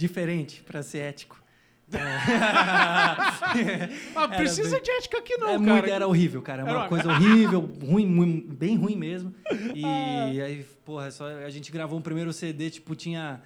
diferente, 0.00 0.62
pra 0.62 0.82
ser 0.82 0.98
ético. 0.98 1.38
Ah, 4.14 4.28
precisa 4.36 4.76
bem- 4.76 4.82
de 4.82 4.90
ética 4.92 5.18
aqui 5.18 5.36
não, 5.36 5.48
é 5.48 5.58
cara. 5.58 5.60
muito, 5.60 5.90
era 5.90 6.06
horrível, 6.06 6.40
cara. 6.42 6.62
Era 6.62 6.72
Uma 6.78 6.88
coisa 6.88 7.08
horrível, 7.08 7.60
ruim, 7.82 8.06
mui- 8.06 8.46
bem 8.48 8.76
ruim 8.76 8.94
mesmo. 8.96 9.34
E 9.74 9.84
Ah. 9.84 10.44
aí, 10.44 10.64
porra, 10.84 11.10
só, 11.10 11.26
a 11.26 11.50
gente 11.50 11.72
gravou 11.72 11.98
um 11.98 12.02
primeiro 12.02 12.32
CD, 12.32 12.70
tipo, 12.70 12.94
tinha, 12.94 13.40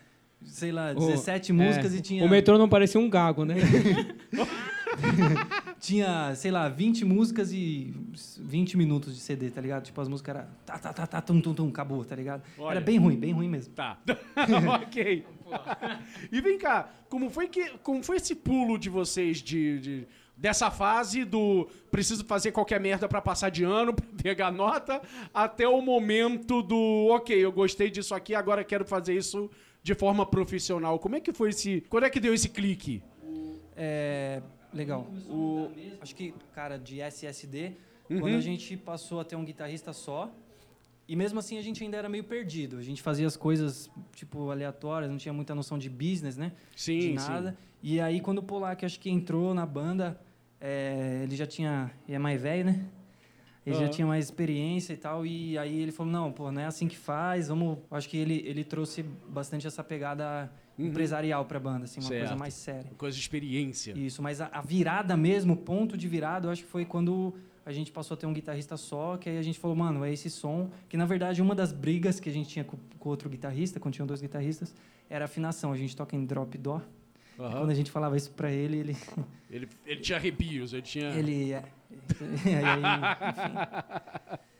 sei 0.44 0.70
lá, 0.72 0.92
O- 0.92 1.06
17 1.06 1.52
músicas 1.52 1.94
É, 1.94 1.96
e 1.96 2.00
tinha, 2.02 2.24
O 2.24 2.28
metrô 2.28 2.58
não 2.58 2.68
parecia 2.68 3.00
um 3.00 3.08
gago, 3.08 3.44
né? 3.46 3.54
tinha, 5.84 6.34
sei 6.34 6.50
lá, 6.50 6.68
20 6.68 7.04
músicas 7.04 7.52
e 7.52 7.92
20 8.40 8.76
minutos 8.76 9.14
de 9.14 9.20
CD, 9.20 9.50
tá 9.50 9.60
ligado? 9.60 9.84
Tipo, 9.84 10.00
as 10.00 10.08
músicas 10.08 10.34
eram 10.34 10.48
tá, 10.64 10.78
tá, 10.78 10.92
tá, 10.92 11.06
tá, 11.06 11.20
tum, 11.20 11.40
tum, 11.40 11.52
tum, 11.54 11.68
acabou, 11.68 12.02
tá 12.04 12.16
ligado? 12.16 12.42
Olha. 12.58 12.76
Era 12.76 12.80
bem 12.80 12.98
ruim, 12.98 13.16
bem 13.16 13.32
ruim 13.32 13.48
mesmo. 13.48 13.74
Tá. 13.74 13.98
ok. 14.82 15.26
E 16.32 16.40
vem 16.40 16.56
cá, 16.56 16.88
como 17.10 17.28
foi, 17.28 17.48
que, 17.48 17.68
como 17.82 18.02
foi 18.02 18.16
esse 18.16 18.34
pulo 18.34 18.78
de 18.78 18.88
vocês 18.88 19.42
de, 19.42 19.78
de- 19.78 20.06
dessa 20.34 20.70
fase 20.70 21.22
do 21.24 21.68
preciso 21.90 22.24
fazer 22.24 22.50
qualquer 22.50 22.80
merda 22.80 23.06
pra 23.06 23.20
passar 23.20 23.50
de 23.50 23.62
ano, 23.62 23.92
pra 23.94 24.06
pegar 24.22 24.50
nota, 24.50 25.02
até 25.34 25.68
o 25.68 25.82
momento 25.82 26.62
do 26.62 27.08
ok, 27.10 27.36
eu 27.36 27.52
gostei 27.52 27.90
disso 27.90 28.14
aqui, 28.14 28.34
agora 28.34 28.64
quero 28.64 28.86
fazer 28.86 29.14
isso 29.14 29.50
de 29.82 29.94
forma 29.94 30.24
profissional. 30.24 30.98
Como 30.98 31.16
é 31.16 31.20
que 31.20 31.32
foi 31.32 31.50
esse. 31.50 31.82
Quando 31.90 32.04
é 32.04 32.10
que 32.10 32.18
deu 32.18 32.32
esse 32.32 32.48
clique? 32.48 33.02
É, 33.76 34.40
legal. 34.74 35.06
O, 35.28 35.70
acho 36.00 36.14
que, 36.14 36.34
cara, 36.52 36.78
de 36.78 37.00
SSD, 37.00 37.76
quando 38.08 38.34
a 38.34 38.40
gente 38.40 38.76
passou 38.76 39.20
a 39.20 39.24
ter 39.24 39.36
um 39.36 39.44
guitarrista 39.44 39.92
só, 39.92 40.34
e 41.06 41.14
mesmo 41.14 41.38
assim 41.38 41.58
a 41.58 41.62
gente 41.62 41.82
ainda 41.84 41.96
era 41.96 42.08
meio 42.08 42.24
perdido. 42.24 42.78
A 42.78 42.82
gente 42.82 43.02
fazia 43.02 43.26
as 43.26 43.36
coisas, 43.36 43.90
tipo, 44.14 44.50
aleatórias, 44.50 45.10
não 45.10 45.18
tinha 45.18 45.32
muita 45.32 45.54
noção 45.54 45.78
de 45.78 45.88
business, 45.88 46.36
né? 46.36 46.52
Sim, 46.76 46.98
de 46.98 47.12
nada. 47.14 47.56
E 47.82 48.00
aí, 48.00 48.20
quando 48.20 48.38
o 48.38 48.42
Polak, 48.42 48.84
acho 48.84 48.98
que 48.98 49.10
entrou 49.10 49.52
na 49.52 49.66
banda, 49.66 50.18
é, 50.60 51.20
ele 51.22 51.36
já 51.36 51.46
tinha... 51.46 51.90
Ele 52.08 52.16
é 52.16 52.18
mais 52.18 52.40
velho, 52.40 52.64
né? 52.64 52.86
Ele 53.66 53.76
Aham. 53.76 53.86
já 53.86 53.90
tinha 53.90 54.06
mais 54.06 54.24
experiência 54.24 54.94
e 54.94 54.96
tal. 54.96 55.26
E 55.26 55.58
aí 55.58 55.80
ele 55.80 55.92
falou, 55.92 56.10
não, 56.10 56.32
pô, 56.32 56.50
não 56.50 56.62
é 56.62 56.64
assim 56.64 56.88
que 56.88 56.96
faz. 56.96 57.48
Vamos... 57.48 57.78
Acho 57.90 58.08
que 58.08 58.16
ele, 58.16 58.42
ele 58.46 58.64
trouxe 58.64 59.02
bastante 59.02 59.66
essa 59.66 59.84
pegada 59.84 60.50
empresarial 60.78 61.44
pra 61.44 61.58
banda, 61.60 61.84
assim. 61.84 62.00
Uma 62.00 62.08
Certo. 62.08 62.20
coisa 62.20 62.36
mais 62.36 62.54
séria. 62.54 62.90
Coisa 62.96 63.14
de 63.16 63.20
experiência. 63.22 63.92
Isso, 63.96 64.22
mas 64.22 64.40
a, 64.40 64.46
a 64.52 64.60
virada 64.60 65.16
mesmo, 65.16 65.54
o 65.54 65.56
ponto 65.56 65.96
de 65.96 66.08
virada, 66.08 66.46
eu 66.46 66.50
acho 66.50 66.62
que 66.64 66.68
foi 66.68 66.84
quando 66.84 67.34
a 67.66 67.72
gente 67.72 67.90
passou 67.92 68.14
a 68.14 68.18
ter 68.18 68.26
um 68.26 68.32
guitarrista 68.32 68.76
só, 68.76 69.16
que 69.16 69.28
aí 69.28 69.38
a 69.38 69.42
gente 69.42 69.58
falou, 69.58 69.76
mano, 69.76 70.04
é 70.04 70.12
esse 70.12 70.28
som. 70.28 70.70
Que 70.88 70.96
na 70.96 71.06
verdade 71.06 71.40
uma 71.40 71.54
das 71.54 71.72
brigas 71.72 72.20
que 72.20 72.28
a 72.28 72.32
gente 72.32 72.48
tinha 72.48 72.64
com 72.64 72.76
com 72.98 73.10
outro 73.10 73.28
guitarrista, 73.28 73.78
quando 73.78 73.92
tinham 73.94 74.06
dois 74.06 74.22
guitarristas, 74.22 74.74
era 75.10 75.24
a 75.24 75.26
afinação. 75.26 75.70
A 75.72 75.76
gente 75.76 75.94
toca 75.94 76.16
em 76.16 76.24
drop 76.24 76.56
dó. 76.56 76.80
Aham. 77.38 77.58
Quando 77.58 77.70
a 77.70 77.74
gente 77.74 77.90
falava 77.90 78.16
isso 78.16 78.30
pra 78.30 78.50
ele, 78.50 78.78
ele. 78.78 78.96
Ele, 79.50 79.68
ele 79.84 80.00
tinha 80.00 80.16
arrepios, 80.16 80.72
ele 80.72 80.82
tinha. 80.82 81.10
ele 81.10 81.52
é, 81.52 81.62
aí, 82.64 82.82
enfim. 83.30 84.38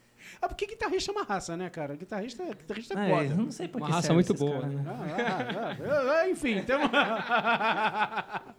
Ah, 0.44 0.48
porque 0.48 0.66
guitarrista 0.66 1.10
é 1.10 1.14
uma 1.14 1.22
raça, 1.24 1.56
né, 1.56 1.70
cara? 1.70 1.96
Guitarrista, 1.96 2.44
guitarrista 2.44 2.92
é 2.94 2.96
Ah, 2.98 3.08
foda. 3.08 3.32
eu 3.32 3.36
não 3.36 3.50
sei 3.50 3.66
por 3.66 3.78
Uma 3.80 3.88
raça 3.88 4.12
muito 4.12 4.34
boa, 4.34 4.60
caras, 4.60 4.74
né? 4.74 4.84
Ah, 4.86 5.76
ah, 5.80 6.20
ah, 6.20 6.28
enfim, 6.28 6.60
tem 6.62 6.76
uma... 6.76 6.90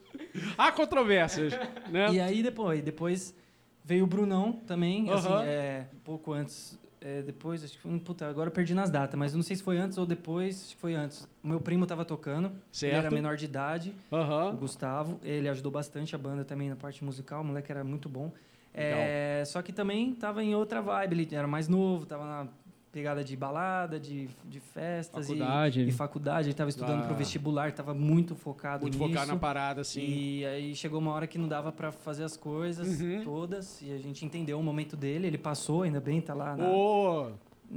Há 0.58 0.72
controvérsias, 0.72 1.54
né? 1.88 2.12
E 2.12 2.20
aí 2.20 2.42
depois, 2.42 2.82
depois 2.82 3.36
veio 3.84 4.04
o 4.04 4.08
Brunão 4.08 4.52
também, 4.52 5.12
assim, 5.12 5.28
Aham. 5.30 5.44
é, 5.44 5.88
um 5.94 6.00
pouco 6.00 6.34
antes, 6.34 6.80
é, 7.00 7.22
depois, 7.22 7.64
acho 7.64 7.74
que 7.74 7.80
foi, 7.80 8.00
puta, 8.00 8.28
agora 8.28 8.48
eu 8.48 8.52
perdi 8.52 8.74
nas 8.74 8.90
datas, 8.90 9.18
mas 9.18 9.34
eu 9.34 9.38
não 9.38 9.44
sei 9.44 9.56
se 9.56 9.62
foi 9.62 9.78
antes 9.78 10.00
ou 10.00 10.08
depois, 10.08 10.64
acho 10.64 10.76
que 10.76 10.82
foi 10.82 10.96
antes. 10.96 11.28
O 11.44 11.48
meu 11.48 11.62
primo 11.62 11.86
tava 11.86 12.04
tocando, 12.04 12.52
Certo. 12.72 12.92
ele 12.92 12.98
era 12.98 13.12
menor 13.12 13.36
de 13.38 13.46
idade, 13.46 13.94
o 14.10 14.16
Aham. 14.16 14.56
Gustavo, 14.56 15.20
ele 15.24 15.48
ajudou 15.48 15.72
bastante 15.72 16.16
a 16.16 16.18
banda 16.18 16.44
também 16.44 16.68
na 16.68 16.76
parte 16.76 17.04
musical, 17.06 17.42
o 17.42 17.46
moleque 17.46 17.72
era 17.72 17.84
muito 17.84 18.10
bom. 18.10 18.34
É, 18.78 19.44
só 19.46 19.62
que 19.62 19.72
também 19.72 20.14
tava 20.14 20.44
em 20.44 20.54
outra 20.56 20.82
vibe, 20.82 21.14
ele 21.14 21.36
era 21.36 21.48
mais 21.48 21.68
novo, 21.68 22.06
tava 22.06 22.26
na 22.26 22.48
pegada 22.92 23.24
de 23.26 23.36
balada, 23.36 24.00
de, 24.00 24.30
de 24.46 24.60
festas 24.62 25.28
Faculdade. 25.28 25.82
E, 25.82 25.88
e 25.90 25.92
faculdade, 25.92 26.48
ele 26.48 26.54
tava 26.56 26.70
estudando 26.70 27.04
Ah. 27.04 27.06
pro 27.08 27.16
vestibular, 27.16 27.72
tava 27.74 27.94
muito 27.94 28.36
focado 28.36 28.84
Muito 28.84 28.98
nisso. 28.98 29.10
focar 29.10 29.28
na 29.28 29.36
parada, 29.36 29.82
assim. 29.82 30.02
E 30.02 30.46
aí 30.46 30.76
chegou 30.76 31.00
uma 31.00 31.12
hora 31.12 31.28
que 31.28 31.38
não 31.38 31.48
dava 31.48 31.72
pra 31.74 31.92
fazer 31.92 32.24
as 32.24 32.38
coisas 32.38 33.02
Uhum. 33.02 33.22
todas 33.24 33.82
e 33.82 33.92
a 33.92 33.98
gente 33.98 34.26
entendeu 34.26 34.58
o 34.60 34.64
momento 34.64 34.96
dele, 34.96 35.28
ele 35.28 35.38
passou, 35.38 35.84
ainda 35.84 36.00
bem, 36.00 36.22
tá 36.22 36.34
lá 36.34 36.56
na 36.56 36.70
Ô, 36.70 37.32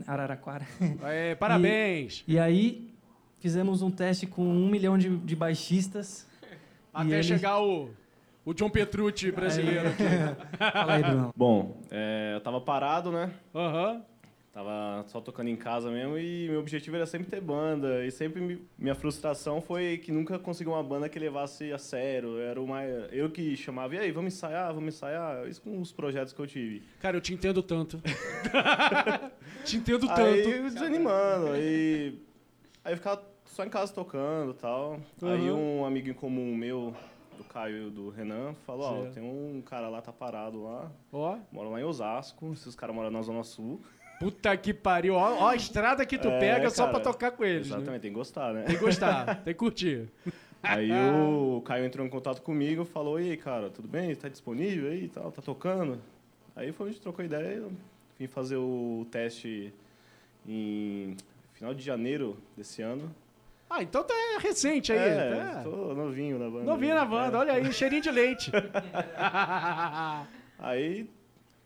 Araraquara. 0.07 0.67
é, 1.05 1.35
parabéns. 1.35 2.23
E 2.27 2.39
aí 2.39 2.89
fizemos 3.41 3.83
um 3.83 3.91
teste 3.91 4.25
com 4.27 4.43
um 4.47 4.69
milhão 4.69 4.97
de, 4.97 5.17
de 5.19 5.35
baixistas. 5.37 6.27
e 6.43 6.47
Até 6.95 7.15
ele- 7.15 7.23
chegar 7.25 7.61
o, 7.61 7.91
o 8.49 8.55
John 8.55 8.71
Petrucci 8.71 9.31
brasileiro 9.31 9.89
aqui. 9.89 10.05
Fala 10.73 10.95
aí, 10.95 11.03
Bruno. 11.03 11.35
Bom, 11.37 11.83
é, 11.91 12.33
eu 12.35 12.41
tava 12.41 12.61
parado, 12.61 13.13
né? 13.13 13.31
Aham. 13.55 14.03
Tava 14.53 15.05
só 15.07 15.21
tocando 15.21 15.49
em 15.49 15.55
casa 15.57 15.91
mesmo 15.91 16.19
e 16.19 16.49
meu 16.49 16.59
objetivo 16.59 16.97
era 16.97 17.05
sempre 17.07 17.29
ter 17.29 17.41
banda. 17.41 18.05
E 18.05 18.11
sempre 18.11 18.41
me- 18.41 18.67
minha 18.79 18.95
frustração 18.95 19.61
foi 19.61 19.99
que 19.99 20.11
nunca 20.11 20.39
consegui 20.39 20.69
uma 20.71 20.83
banda 20.83 21.09
que 21.09 21.19
levasse 21.19 21.71
a 21.73 21.79
sério. 21.79 22.39
Era 22.41 22.61
uma, 22.61 22.83
eu 22.85 23.31
que 23.31 23.55
chamava, 23.57 23.95
e 23.95 23.99
aí, 23.99 24.11
vamos 24.11 24.35
ensaiar, 24.35 24.73
vamos 24.75 24.95
ensaiar. 24.95 25.47
Isso 25.47 25.61
com 25.61 25.79
os 25.81 25.93
projetos 25.93 26.33
que 26.33 26.41
eu 26.41 26.47
tive. 26.47 26.83
Cara, 27.01 27.17
eu 27.17 27.21
te 27.21 27.33
entendo 27.35 27.63
tanto. 27.63 28.01
te 29.65 29.77
entendo 29.77 30.11
Aí 30.11 30.43
tanto. 30.43 30.63
desanimando, 30.75 31.53
aí, 31.53 32.19
aí 32.85 32.93
eu 32.95 32.97
ficava 32.97 33.23
só 33.45 33.63
em 33.65 33.69
casa 33.69 33.93
tocando 33.93 34.53
e 34.53 34.55
tal. 34.55 34.99
Aí 35.23 35.51
um 35.53 35.85
amigo 35.85 36.09
em 36.09 36.15
comum 36.15 36.57
meu, 36.57 36.95
do 37.39 37.45
Caio 37.45 37.89
e 37.89 37.91
do 37.91 38.11
Renan, 38.11 38.53
falou, 38.67 39.07
ó, 39.07 39.11
tem 39.11 39.23
um 39.23 39.63
cara 39.63 39.89
lá, 39.89 40.03
tá 40.03 40.13
parado 40.13 40.63
lá, 40.65 40.91
Ó, 41.13 41.39
mora 41.51 41.69
lá 41.71 41.81
em 41.81 41.85
Osasco, 41.85 42.53
esses 42.53 42.75
caras 42.75 42.95
moram 42.95 43.11
na 43.11 43.23
Zona 43.23 43.43
Sul. 43.45 43.81
puta 44.21 44.55
que 44.57 44.75
pariu. 44.75 45.15
Ó, 45.15 45.45
ó 45.45 45.49
a 45.49 45.57
estrada 45.57 46.05
que 46.05 46.19
tu 46.19 46.29
É, 46.29 46.39
pega 46.41 46.69
só 46.71 46.85
pra 46.85 47.01
cara. 47.01 47.05
tocar 47.05 47.31
com 47.31 47.45
eles. 47.45 47.71
Né? 47.71 47.77
Exatamente, 47.77 48.03
tem 48.03 48.11
que 48.11 48.17
gostar, 48.17 48.53
né? 48.53 48.63
Tem 48.65 48.77
que 48.77 48.85
gostar, 48.85 49.43
tem 49.43 49.55
que 49.55 49.59
curtir. 49.59 50.09
Aí 50.63 50.91
o 50.93 51.63
Caio 51.65 51.85
entrou 51.85 52.05
em 52.05 52.11
contato 52.11 52.43
comigo, 52.43 52.85
falou, 52.85 53.21
e 53.21 53.31
aí, 53.31 53.37
cara, 53.37 53.71
tudo 53.71 53.87
bem? 53.87 54.13
Tá 54.17 54.29
disponível 54.29 54.91
aí 54.91 55.05
e 55.05 55.09
tal? 55.09 55.31
Tá 55.31 55.41
tocando? 55.41 56.01
Aí 56.57 56.73
foi, 56.73 56.89
a 56.89 56.91
gente 56.91 57.01
trocou 57.01 57.25
ideia, 57.25 57.59
eu 57.59 57.73
vim 58.19 58.27
fazer 58.27 58.57
o 58.57 59.07
teste 59.09 59.73
em 60.45 61.17
final 61.53 61.73
de 61.73 61.81
janeiro 61.85 62.37
desse 62.57 62.83
ano. 62.83 63.09
Ah, 63.71 63.83
então 63.83 64.03
tá 64.03 64.15
recente 64.41 64.93
aí. 64.93 64.99
é, 64.99 65.31
tá. 65.55 65.61
tô 65.63 65.95
novinho 65.95 66.39
na 66.39 66.49
banda. 66.51 66.65
Novinho 66.65 66.95
na 66.95 67.03
É. 67.03 67.07
banda, 67.07 67.39
olha 67.39 67.53
aí, 67.53 67.73
cheirinho 67.73 68.03
de 68.03 68.11
leite. 68.11 68.51
Aí 70.59 71.09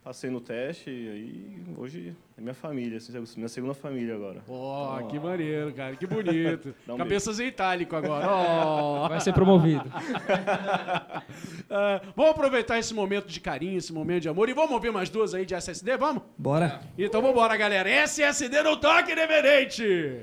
passei 0.05 0.29
no 0.31 0.41
teste 0.41 0.91
e 0.91 1.09
aí 1.09 1.63
hoje 1.79 2.15
é 2.37 2.41
minha 2.41 2.53
família, 2.55 2.99
assim, 2.99 3.13
minha 3.37 3.49
segunda 3.49 3.73
família 3.73 4.15
agora. 4.17 4.43
Ó, 4.49 5.01
que 5.05 5.19
maneiro, 5.19 5.73
cara, 5.73 5.95
que 5.97 6.07
bonito. 6.07 6.75
Um 6.89 6.97
Cabeças 6.99 7.39
em 7.41 7.47
itálico 7.47 7.95
agora. 7.97 8.27
Ó. 8.29 9.07
Vai 9.09 9.21
ser 9.21 9.33
promovido. 9.33 9.85
Ah, 11.71 12.01
vamos 12.17 12.33
aproveitar 12.33 12.79
esse 12.79 12.93
momento 12.93 13.29
de 13.29 13.41
carinho, 13.41 13.79
esse 13.79 13.93
momento 13.93 14.23
de 14.23 14.29
amor 14.29 14.49
e 14.49 14.53
vamos 14.53 14.73
ouvir 14.73 14.91
mais 14.93 15.09
duas 15.09 15.33
aí 15.35 15.47
de 15.47 15.55
SSD, 15.55 15.97
vamos? 15.97 16.23
Bora. 16.37 16.81
Então 16.99 17.23
vambora, 17.23 17.57
galera. 17.57 17.89
SSD 17.89 18.63
no 18.63 18.77
toque 18.77 19.13
independente. 19.13 20.21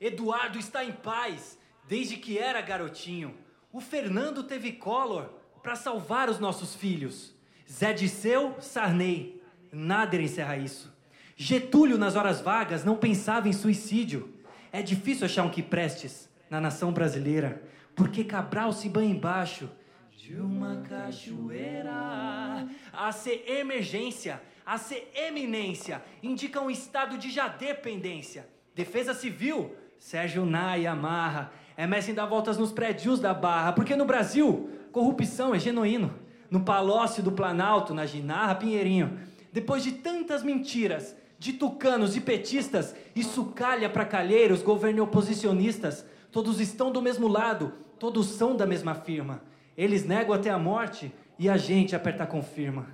Eduardo 0.00 0.58
está 0.58 0.82
em 0.82 0.92
paz 0.92 1.58
desde 1.86 2.16
que 2.16 2.38
era 2.38 2.60
garotinho. 2.62 3.36
O 3.70 3.80
Fernando 3.80 4.42
teve 4.42 4.72
Collor 4.72 5.28
para 5.62 5.76
salvar 5.76 6.30
os 6.30 6.38
nossos 6.38 6.74
filhos. 6.74 7.34
Zé 7.70 7.92
Disseu, 7.92 8.56
Sarney. 8.60 9.42
Nader 9.70 10.20
encerra 10.20 10.56
isso. 10.56 10.92
Getúlio, 11.36 11.98
nas 11.98 12.16
horas 12.16 12.40
vagas, 12.40 12.84
não 12.84 12.96
pensava 12.96 13.48
em 13.48 13.52
suicídio. 13.52 14.34
É 14.72 14.82
difícil 14.82 15.26
achar 15.26 15.44
um 15.44 15.50
que 15.50 15.62
prestes 15.62 16.28
na 16.48 16.60
nação 16.60 16.92
brasileira, 16.92 17.62
porque 17.94 18.24
Cabral 18.24 18.72
se 18.72 18.88
banha 18.88 19.10
embaixo 19.10 19.70
de 20.16 20.34
uma 20.36 20.82
cachoeira. 20.82 22.68
A 22.92 23.12
ser 23.12 23.44
emergência, 23.46 24.40
a 24.64 24.78
ser 24.78 25.10
eminência, 25.14 26.02
indica 26.22 26.60
um 26.60 26.70
estado 26.70 27.18
de 27.18 27.30
já 27.30 27.48
dependência. 27.48 28.48
Defesa 28.74 29.14
Civil, 29.14 29.74
Sérgio 30.00 30.46
Nai 30.46 30.86
amarra. 30.86 31.52
É 31.76 31.86
Messi 31.86 32.12
dar 32.12 32.26
voltas 32.26 32.56
nos 32.58 32.72
prédios 32.72 33.20
da 33.20 33.32
Barra, 33.34 33.72
porque 33.72 33.94
no 33.94 34.06
Brasil, 34.06 34.70
corrupção 34.90 35.54
é 35.54 35.58
genuíno. 35.58 36.12
No 36.50 36.62
Palácio 36.62 37.22
do 37.22 37.30
Planalto, 37.30 37.94
na 37.94 38.06
Ginarra 38.06 38.56
Pinheirinho. 38.56 39.20
Depois 39.52 39.84
de 39.84 39.92
tantas 39.92 40.42
mentiras, 40.42 41.14
de 41.38 41.52
tucanos 41.52 42.16
e 42.16 42.20
petistas, 42.20 42.94
isso 43.14 43.46
calha 43.46 43.88
pra 43.88 44.04
calheiros, 44.04 44.62
governo 44.62 45.04
oposicionistas. 45.04 46.04
Todos 46.32 46.60
estão 46.60 46.90
do 46.90 47.02
mesmo 47.02 47.28
lado, 47.28 47.72
todos 47.98 48.26
são 48.26 48.56
da 48.56 48.66
mesma 48.66 48.94
firma. 48.94 49.42
Eles 49.76 50.04
negam 50.04 50.34
até 50.34 50.50
a 50.50 50.58
morte 50.58 51.12
e 51.38 51.48
a 51.48 51.56
gente 51.56 51.94
aperta 51.94 52.26
confirma. 52.26 52.86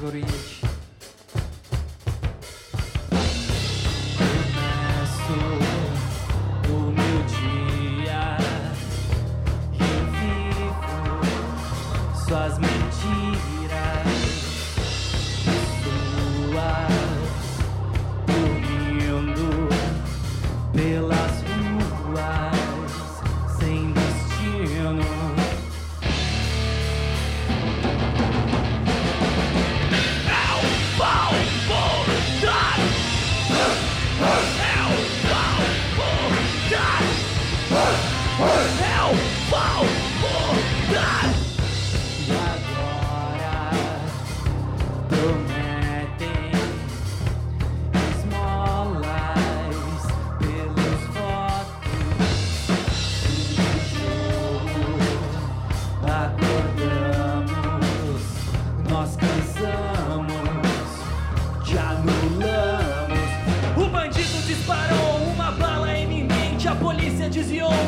Gorite. 0.00 0.57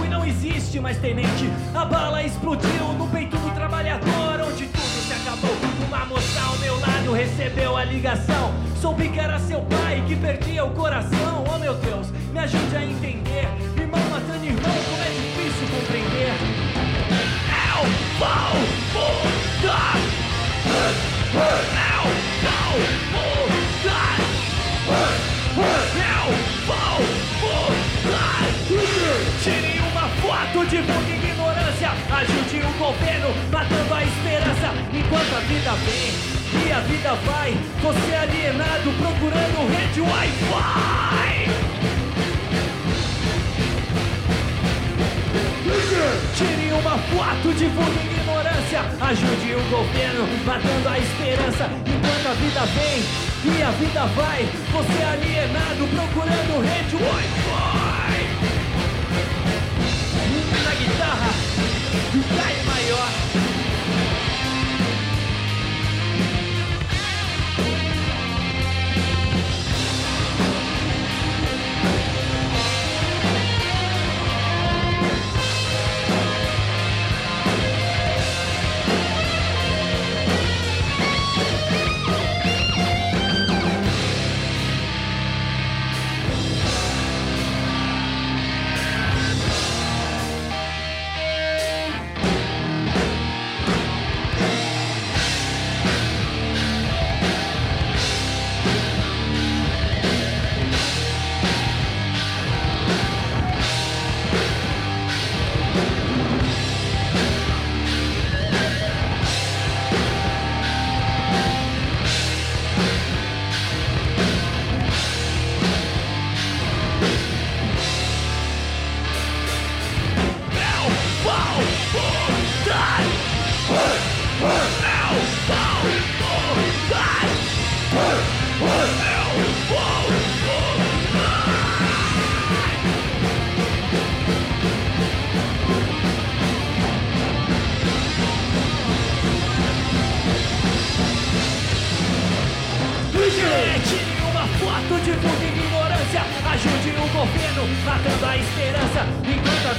E 0.05 0.09
não 0.09 0.25
existe 0.25 0.81
mais 0.81 0.97
tenente. 0.99 1.51
A 1.75 1.85
bala 1.85 2.23
explodiu 2.23 2.93
no 2.99 3.07
peito 3.09 3.37
do 3.37 3.55
trabalhador, 3.55 4.41
onde 4.47 4.67
tudo 4.67 5.07
se 5.07 5.13
acabou. 5.13 5.57
Uma 5.87 6.07
moça 6.07 6.41
ao 6.41 6.57
meu 6.59 6.79
lado 6.81 7.13
recebeu 7.13 7.77
a 7.77 7.85
ligação. 7.85 8.53
Soube 8.81 9.09
que 9.09 9.19
era 9.19 9.39
seu 9.39 9.61
pai 9.63 10.03
que 10.07 10.17
perdia 10.17 10.65
o 10.65 10.71
coração. 10.71 11.45
Oh 11.53 11.59
meu 11.59 11.75
Deus, 11.75 12.11
me 12.33 12.39
ajude 12.39 12.77
a 12.77 12.85
entender. 12.85 13.49
Irmão 13.77 14.01
matando 14.11 14.45
irmão, 14.45 14.75
como 14.89 15.03
é 15.03 15.11
difícil 15.11 15.69
compreender. 15.77 16.35
Eu 17.51 17.83
vou 18.19 18.55
mudar. 18.95 19.97
Eu 20.75 21.41
vou 21.41 21.61
mudar. 23.13 24.17
Eu 25.97 26.33
vou 26.67 26.90
foto, 30.71 30.77
divulgue 30.77 31.13
ignorância. 31.13 31.91
Ajude 32.11 32.63
o 32.63 32.73
governo, 32.79 33.29
matando 33.51 33.95
a 33.95 34.05
esperança. 34.05 34.73
Enquanto 34.93 35.37
a 35.37 35.41
vida 35.41 35.73
vem 35.73 36.67
e 36.67 36.73
a 36.73 36.81
vida 36.81 37.15
vai, 37.27 37.57
você 37.83 38.15
alienado 38.15 38.93
procurando 38.93 39.69
rede 39.69 40.01
Wi-Fi. 40.01 41.51
Tire 46.37 46.73
uma 46.73 46.99
foto, 46.99 47.55
divulgue 47.55 48.07
ignorância. 48.07 48.81
Ajude 49.01 49.55
o 49.55 49.63
governo, 49.71 50.29
matando 50.45 50.89
a 50.89 50.99
esperança. 50.99 51.71
Enquanto 51.87 52.27
a 52.29 52.35
vida 52.35 52.61
vem 52.67 53.03
e 53.45 53.63
a 53.63 53.71
vida 53.71 54.07
vai, 54.07 54.49
você 54.73 55.03
alienado 55.03 55.89
procurando 55.89 56.63
rede 56.63 56.97
Wi-Fi. 56.97 58.00
Na 60.81 60.87
guitarra, 60.87 61.31
Caio 62.37 62.65
Maior. 62.65 62.70
Tire 62.70 62.70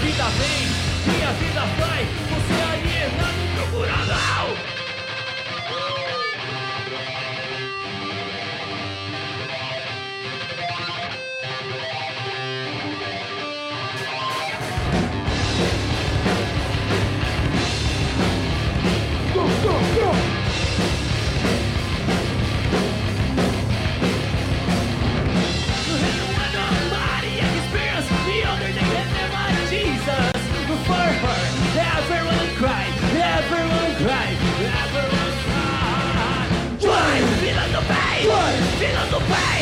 vida 0.01 0.27
vem 0.31 0.70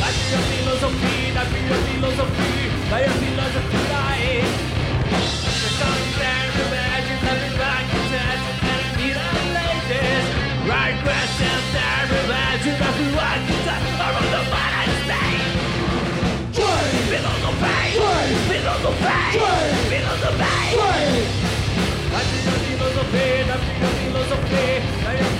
That's 0.00 0.18
your 0.30 0.42
philosophy. 0.48 1.16
That's 1.34 1.52
your 1.52 1.80
philosophy. 1.86 2.50
That's 2.90 3.04
your 3.06 3.16
philosophy. 3.20 3.80
The 5.60 5.68
contrary 5.80 6.50
imagine 6.64 7.20
everybody 7.32 7.98
says 8.10 8.40
and 8.72 8.86
need 8.98 9.16
a 9.16 9.32
latest. 9.56 10.28
Right 10.70 10.96
questions 11.04 11.66
that 11.74 12.08
imagine 12.08 12.78
everyone 12.88 13.42
says 13.64 13.84
are 14.00 14.14
on 14.20 14.26
the 14.34 14.42
balance 14.50 14.98
state. 15.04 15.44
Philosophy. 17.10 17.96
Philosophy. 18.48 19.36
Philosophy. 19.90 20.60
That's 22.10 22.30
your 22.44 22.56
philosophy. 22.64 23.26
That's 23.48 23.66
your 23.80 23.92
philosophy. 24.00 24.66
That's 25.04 25.20
your 25.20 25.39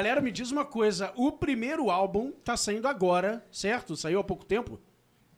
Galera, 0.00 0.22
me 0.22 0.32
diz 0.32 0.50
uma 0.50 0.64
coisa. 0.64 1.12
O 1.14 1.30
primeiro 1.30 1.90
álbum 1.90 2.32
tá 2.42 2.56
saindo 2.56 2.88
agora, 2.88 3.44
certo? 3.52 3.94
Saiu 3.94 4.18
há 4.18 4.24
pouco 4.24 4.46
tempo? 4.46 4.80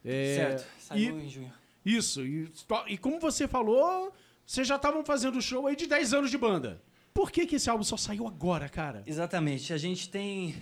É, 0.05 0.37
Certo, 0.37 0.66
saiu 0.79 1.18
e- 1.18 1.25
em 1.25 1.29
junho. 1.29 1.53
Isso. 1.85 2.25
E, 2.25 2.48
e 2.87 2.96
como 2.96 3.18
você 3.18 3.48
falou, 3.48 4.12
vocês 4.46 4.68
já 4.68 4.77
estavam 4.77 5.05
fazendo 5.05 5.42
show 5.42 5.66
aí 5.66 5.75
de 5.75 5.88
10 5.88 6.14
anos 6.14 6.31
de 6.31 6.38
banda. 6.38 6.81
Por 7.12 7.33
que, 7.33 7.44
que 7.44 7.57
esse 7.57 7.68
álbum 7.68 7.83
só 7.83 7.96
saiu 7.96 8.25
agora, 8.25 8.68
cara? 8.68 9.03
Exatamente. 9.05 9.72
A 9.72 9.77
gente 9.79 10.09
tem 10.09 10.55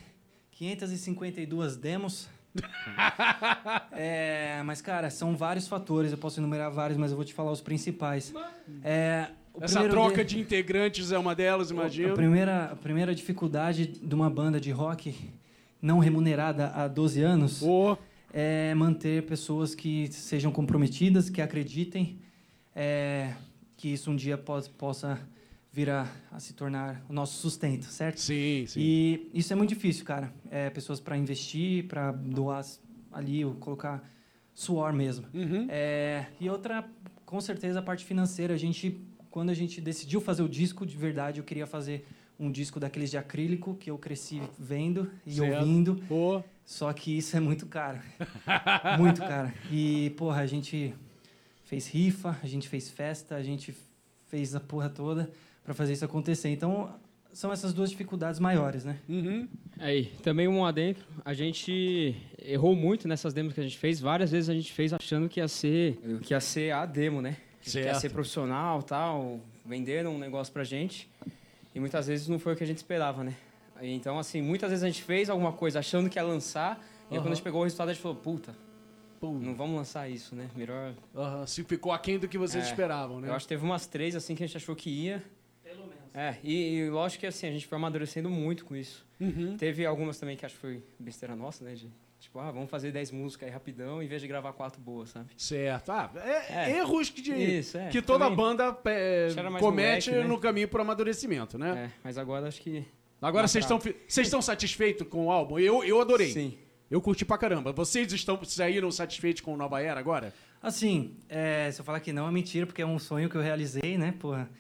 552 0.53 1.77
demos. 1.77 2.27
É, 3.93 4.63
mas, 4.65 4.81
cara, 4.81 5.11
são 5.11 5.37
vários 5.37 5.69
fatores. 5.69 6.11
Eu 6.11 6.19
posso 6.19 6.41
enumerar 6.41 6.71
vários, 6.71 6.99
mas 6.99 7.11
eu 7.11 7.17
vou 7.17 7.25
te 7.25 7.35
falar 7.35 7.51
os 7.53 7.61
principais. 7.61 8.33
É, 8.83 9.29
Essa 9.61 9.89
troca 9.89 10.25
de- 10.25 10.35
de 10.37 10.41
integrantes 10.41 11.13
é 11.13 11.19
uma 11.19 11.35
delas, 11.35 11.71
A 11.71 11.75
imagino. 11.75 12.15
primeira, 12.15 12.65
a 12.73 12.77
primeira 12.77 13.15
dificuldade 13.15 13.87
de 13.87 14.15
uma 14.15 14.31
banda 14.31 14.59
de 14.61 14.71
rock 14.71 15.15
não 15.83 15.99
remunerada 15.99 16.69
há 16.69 16.89
12 16.89 17.21
anos 17.23 17.63
Ô, 17.63 17.97
é 18.33 18.75
manter 18.75 19.25
pessoas 19.27 19.75
que 19.75 20.09
sejam 20.13 20.51
comprometidas, 20.51 21.29
que 21.29 21.41
acreditem 21.43 22.19
é, 22.75 23.35
que 23.77 23.89
isso 23.89 24.11
um 24.11 24.17
dia 24.17 24.39
pos- 24.39 24.69
possa 24.69 25.19
vir 25.73 25.89
a, 25.91 26.07
a 26.33 26.41
se 26.41 26.53
tornar 26.55 27.05
o 27.09 27.13
nosso 27.13 27.39
sustento, 27.39 27.85
certo? 27.85 28.19
sim, 28.21 28.65
sim. 28.67 28.81
E 28.81 29.31
isso 29.35 29.53
é 29.53 29.57
muito 29.57 29.69
difícil, 29.71 30.05
cara. 30.05 30.33
É, 30.51 30.69
pessoas 30.71 31.01
para 31.01 31.17
investir, 31.17 31.87
para 31.87 32.11
doar 32.13 32.65
ali, 33.13 33.45
ou 33.45 33.55
colocar 33.55 34.03
suor 34.55 34.93
mesmo. 34.93 35.27
Uhum. 35.33 35.67
É, 35.69 36.27
e 36.41 36.49
outra, 36.51 36.85
com 37.25 37.41
certeza, 37.41 37.79
a 37.79 37.83
parte 37.83 38.05
financeira. 38.05 38.55
A 38.55 38.57
gente, 38.57 39.01
quando 39.31 39.51
a 39.51 39.55
gente 39.55 39.81
decidiu 39.81 40.21
fazer 40.21 40.43
o 40.43 40.49
disco, 40.49 40.85
de 40.85 40.97
verdade, 40.97 41.39
eu 41.41 41.45
queria 41.45 41.67
fazer 41.67 42.07
um 42.39 42.51
disco 42.51 42.81
daqueles 42.81 43.11
de 43.11 43.19
acrílico 43.19 43.75
que 43.75 43.91
eu 43.91 43.99
cresci 43.99 44.41
vendo 44.59 45.11
e 45.27 45.35
Certo. 45.35 45.59
ouvindo. 45.61 46.03
Ô, 46.11 46.43
Só 46.65 46.93
que 46.93 47.17
isso 47.17 47.37
é 47.37 47.41
muito 47.41 47.67
caro. 47.67 47.99
muito 48.99 49.21
caro. 49.21 49.53
E, 49.71 50.11
porra, 50.17 50.41
a 50.41 50.47
gente 50.47 50.95
fez 51.65 51.87
rifa, 51.89 52.39
a 52.43 52.47
gente 52.47 52.69
fez 52.69 52.89
festa, 52.89 53.35
a 53.37 53.43
gente 53.43 53.75
fez 54.29 54.55
a 54.55 54.61
porra 54.61 54.89
toda 54.89 55.31
para 55.63 55.75
fazer 55.75 55.93
isso 55.93 56.05
acontecer. 56.05 56.49
Então, 56.49 56.95
são 57.33 57.53
essas 57.53 57.73
duas 57.73 57.91
dificuldades 57.91 58.41
maiores, 58.41 58.85
né? 58.85 58.99
uhum. 59.09 59.47
Aí, 59.79 60.07
também 60.23 60.49
um 60.49 60.65
adentro. 60.65 61.05
A 61.25 61.33
gente 61.35 62.15
errou 62.43 62.75
muito 62.75 63.07
nessas 63.07 63.33
demos 63.35 63.53
que 63.55 63.61
a 63.61 63.63
gente 63.63 63.79
fez. 63.79 64.01
Várias 64.01 64.31
vezes 64.31 64.49
a 64.51 64.55
gente 64.55 64.73
fez 64.73 64.93
achando 64.93 65.29
que 65.29 65.41
ia 65.41 65.49
ser, 65.49 65.99
que 66.23 66.35
ia 66.35 66.41
ser 66.41 66.73
a 66.73 66.85
demo, 66.87 67.21
né? 67.23 67.37
Que 67.61 67.71
Certo. 67.71 68.01
ser 68.01 68.11
profissional 68.11 68.83
tal. 68.83 69.41
Venderam 69.65 70.15
um 70.15 70.19
negócio 70.19 70.53
pra 70.53 70.65
gente. 70.65 71.09
E 71.75 71.81
muitas 71.81 72.07
vezes 72.07 72.27
não 72.29 72.39
foi 72.39 72.55
o 72.55 72.57
que 72.57 72.65
a 72.65 72.67
gente 72.67 72.79
esperava, 72.79 73.23
né? 73.23 73.35
Então, 73.83 74.19
assim, 74.19 74.43
muitas 74.43 74.71
vezes 74.71 74.83
a 74.83 74.87
gente 74.89 75.03
fez 75.03 75.31
alguma 75.31 75.53
coisa 75.53 75.79
achando 75.79 76.09
que 76.11 76.19
ia 76.19 76.23
lançar. 76.23 76.85
E 77.11 77.15
aí, 77.15 77.21
quando 77.21 77.33
a 77.33 77.35
gente 77.35 77.45
pegou 77.45 77.61
o 77.61 77.65
resultado, 77.65 77.89
a 77.89 77.93
gente 77.93 78.03
falou, 78.03 78.17
puta, 78.17 78.55
não 79.23 79.55
vamos 79.55 79.77
lançar 79.77 80.09
isso, 80.09 80.35
né? 80.35 80.49
Melhor... 80.57 80.95
Aham, 81.15 81.47
Se 81.47 81.63
ficou 81.65 81.93
aquém 81.93 82.19
do 82.19 82.29
que 82.29 82.37
vocês 82.39 82.65
É, 82.65 82.69
esperavam, 82.69 83.21
né? 83.21 83.29
Eu 83.29 83.35
acho 83.35 83.45
que 83.47 83.51
teve 83.51 83.65
umas 83.65 83.87
três, 83.87 84.15
assim, 84.17 84.35
que 84.35 84.43
a 84.43 84.47
gente 84.47 84.57
achou 84.57 84.75
que 84.77 84.91
ia. 84.91 85.23
Pelo 85.63 85.81
menos. 85.87 85.95
É, 86.15 86.37
e, 86.43 86.79
e 86.79 86.91
lógico 86.91 87.21
que 87.21 87.27
assim, 87.27 87.47
a 87.47 87.53
gente 87.53 87.67
foi 87.67 87.77
amadurecendo 87.77 88.29
muito 88.29 88.65
com 88.65 88.75
isso. 88.77 89.07
Uhum. 89.21 89.57
Teve 89.57 89.87
algumas 89.87 90.19
também 90.19 90.37
que 90.37 90.45
acho 90.45 90.55
que 90.57 90.61
foi 90.61 90.83
besteira 90.99 91.37
nossa, 91.37 91.65
né? 91.65 91.75
De, 91.75 91.89
tipo, 92.21 92.39
ah, 92.39 92.51
vamos 92.51 92.71
fazer 92.71 92.93
10 92.93 93.11
músicas 93.13 93.49
aí 93.49 93.53
rapidão, 93.53 94.03
em 94.03 94.07
vez 94.07 94.21
de 94.23 94.29
gravar 94.29 94.53
quatro 94.53 94.81
boas, 94.81 95.11
sabe? 95.11 95.31
Certo. 95.37 95.91
Ah, 95.91 96.11
é, 96.17 96.71
É. 96.71 96.79
erros 96.79 97.11
que, 97.11 97.21
de- 97.23 97.33
Isso, 97.33 97.77
é. 97.79 97.89
que 97.89 98.01
toda 98.03 98.25
Também. 98.27 98.37
banda 98.37 98.77
é, 98.85 99.29
comete 99.59 100.11
moleque, 100.11 100.11
né? 100.11 100.25
no 100.25 100.39
caminho 100.39 100.69
pro 100.69 100.83
amadurecimento, 100.83 101.59
né? 101.59 101.87
É, 101.87 101.99
mas 102.05 102.19
agora 102.19 102.47
acho 102.49 102.61
que. 102.61 102.85
Agora 103.21 103.47
vocês 103.49 103.65
estão 103.65 103.79
vocês 103.79 104.27
estão 104.27 104.41
satisfeitos 104.41 105.07
com 105.09 105.27
o 105.27 105.31
álbum? 105.31 105.59
Eu, 105.59 105.83
eu 105.85 106.01
adorei. 106.01 106.31
Sim. 106.33 106.57
Eu 106.91 107.01
curti 107.01 107.25
pra 107.25 107.39
caramba. 107.39 107.73
Vocês 107.73 108.13
estão 108.13 108.43
saíram 108.45 108.91
satisfeitos 108.91 109.43
com 109.43 109.55
o 109.55 109.57
Nova 109.57 109.81
Era 109.81 110.01
agora? 110.01 110.35
Assim, 110.63 111.17
é, 111.29 111.71
se 111.71 111.81
eu 111.81 111.85
falar 111.85 112.01
que 112.01 112.13
não 112.13 112.27
é 112.27 112.31
mentira, 112.33 112.67
porque 112.67 112.83
é 112.83 112.87
um 112.87 112.99
sonho 112.99 113.29
que 113.31 113.37
eu 113.37 113.41
realizei, 113.41 113.97
né, 113.97 114.13
porra? 114.19 114.51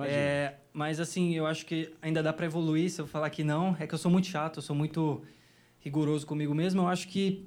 É, 0.00 0.54
mas 0.72 0.98
assim, 0.98 1.34
eu 1.34 1.46
acho 1.46 1.64
que 1.66 1.92
ainda 2.02 2.22
dá 2.22 2.32
para 2.32 2.46
evoluir. 2.46 2.90
Se 2.90 3.00
eu 3.00 3.06
falar 3.06 3.30
que 3.30 3.44
não, 3.44 3.76
é 3.78 3.86
que 3.86 3.94
eu 3.94 3.98
sou 3.98 4.10
muito 4.10 4.26
chato, 4.26 4.56
eu 4.58 4.62
sou 4.62 4.74
muito 4.74 5.22
rigoroso 5.84 6.26
comigo 6.26 6.54
mesmo. 6.54 6.80
Eu 6.82 6.88
acho 6.88 7.06
que 7.08 7.46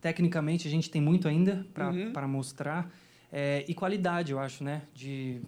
tecnicamente 0.00 0.68
a 0.68 0.70
gente 0.70 0.88
tem 0.88 1.00
muito 1.02 1.26
ainda 1.28 1.66
para 1.74 1.90
Uhum. 1.90 2.28
mostrar 2.28 2.90
É, 3.32 3.64
e 3.68 3.74
qualidade, 3.74 4.30
eu 4.32 4.38
acho, 4.38 4.62
né, 4.62 4.82
de, 4.94 5.42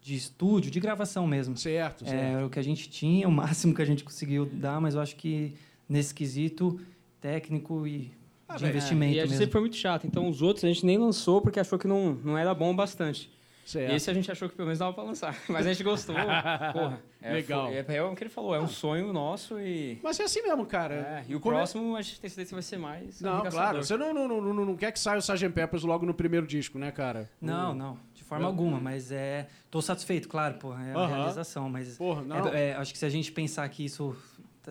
de 0.00 0.14
estúdio, 0.14 0.70
de 0.70 0.78
gravação 0.78 1.26
mesmo. 1.26 1.56
Certo, 1.56 2.06
certo. 2.06 2.14
É 2.40 2.44
o 2.44 2.48
que 2.48 2.58
a 2.60 2.62
gente 2.62 2.88
tinha, 2.88 3.26
o 3.28 3.32
máximo 3.32 3.74
que 3.74 3.82
a 3.82 3.84
gente 3.84 4.04
conseguiu 4.04 4.46
dar, 4.46 4.80
mas 4.80 4.94
eu 4.94 5.00
acho 5.00 5.16
que 5.16 5.52
nesse 5.88 6.14
quesito 6.14 6.80
técnico 7.20 7.86
e 7.86 8.12
Ah, 8.48 8.56
de 8.56 8.64
investimento 8.66 9.14
E 9.16 9.18
a 9.18 9.22
gente 9.22 9.30
mesmo. 9.30 9.38
sempre 9.38 9.52
foi 9.52 9.60
muito 9.62 9.76
chato. 9.76 10.06
Então 10.06 10.28
os 10.28 10.40
outros 10.40 10.64
a 10.64 10.68
gente 10.68 10.86
nem 10.86 10.96
lançou 10.96 11.40
porque 11.42 11.58
achou 11.58 11.76
que 11.78 11.88
não, 11.88 12.14
não 12.14 12.38
era 12.38 12.54
bom 12.54 12.74
bastante. 12.74 13.28
Certo. 13.70 13.92
Esse 13.94 14.10
a 14.10 14.14
gente 14.14 14.30
achou 14.30 14.48
que 14.48 14.54
pelo 14.56 14.66
menos 14.66 14.78
dava 14.78 14.92
pra 14.92 15.02
lançar. 15.04 15.36
Mas 15.48 15.66
a 15.66 15.72
gente 15.72 15.82
gostou. 15.84 16.14
Porra. 16.72 17.00
É, 17.20 17.32
Legal. 17.32 17.66
foi- 17.66 17.74
é, 17.76 17.96
é 17.96 18.02
o 18.02 18.14
que 18.14 18.22
ele 18.22 18.30
falou, 18.30 18.54
é 18.54 18.60
um 18.60 18.68
sonho 18.68 19.12
nosso 19.12 19.58
e. 19.60 19.98
Mas 20.02 20.18
é 20.20 20.24
assim 20.24 20.42
mesmo, 20.42 20.64
cara. 20.64 20.94
É, 20.94 21.24
e 21.28 21.34
o 21.34 21.40
Come- 21.40 21.56
próximo 21.56 21.96
a 21.96 22.02
gente 22.02 22.20
tem 22.20 22.30
certeza 22.30 22.48
que 22.48 22.54
vai 22.54 22.62
ser 22.62 22.78
mais. 22.78 23.20
Não, 23.20 23.42
claro. 23.42 23.82
Você 23.84 23.96
não, 23.96 24.14
não, 24.14 24.28
não, 24.28 24.54
não, 24.64 24.76
quer 24.76 24.92
que 24.92 24.98
saia 24.98 25.16
o 25.16 25.20
Sgt. 25.20 25.50
Peppers 25.50 25.82
logo 25.82 26.06
no 26.06 26.14
primeiro 26.14 26.46
disco, 26.46 26.78
né, 26.78 26.90
cara? 26.90 27.28
Não, 27.40 27.74
não, 27.74 27.98
de 28.14 28.22
forma 28.24 28.46
alguma, 28.46 28.80
mas 28.80 29.10
é. 29.12 29.46
Tô 29.70 29.82
satisfeito, 29.82 30.28
claro, 30.28 30.54
porra, 30.54 30.84
é 30.86 30.92
a 30.92 30.96
Aham. 30.96 31.16
realização, 31.16 31.68
mas. 31.68 31.96
Porra, 31.96 32.22
não. 32.22 32.48
é- 32.48 32.70
é, 32.70 32.74
acho 32.74 32.92
que 32.92 32.98
se 32.98 33.04
a 33.04 33.10
gente 33.10 33.30
pensar 33.32 33.68
que 33.68 33.84
isso 33.84 34.16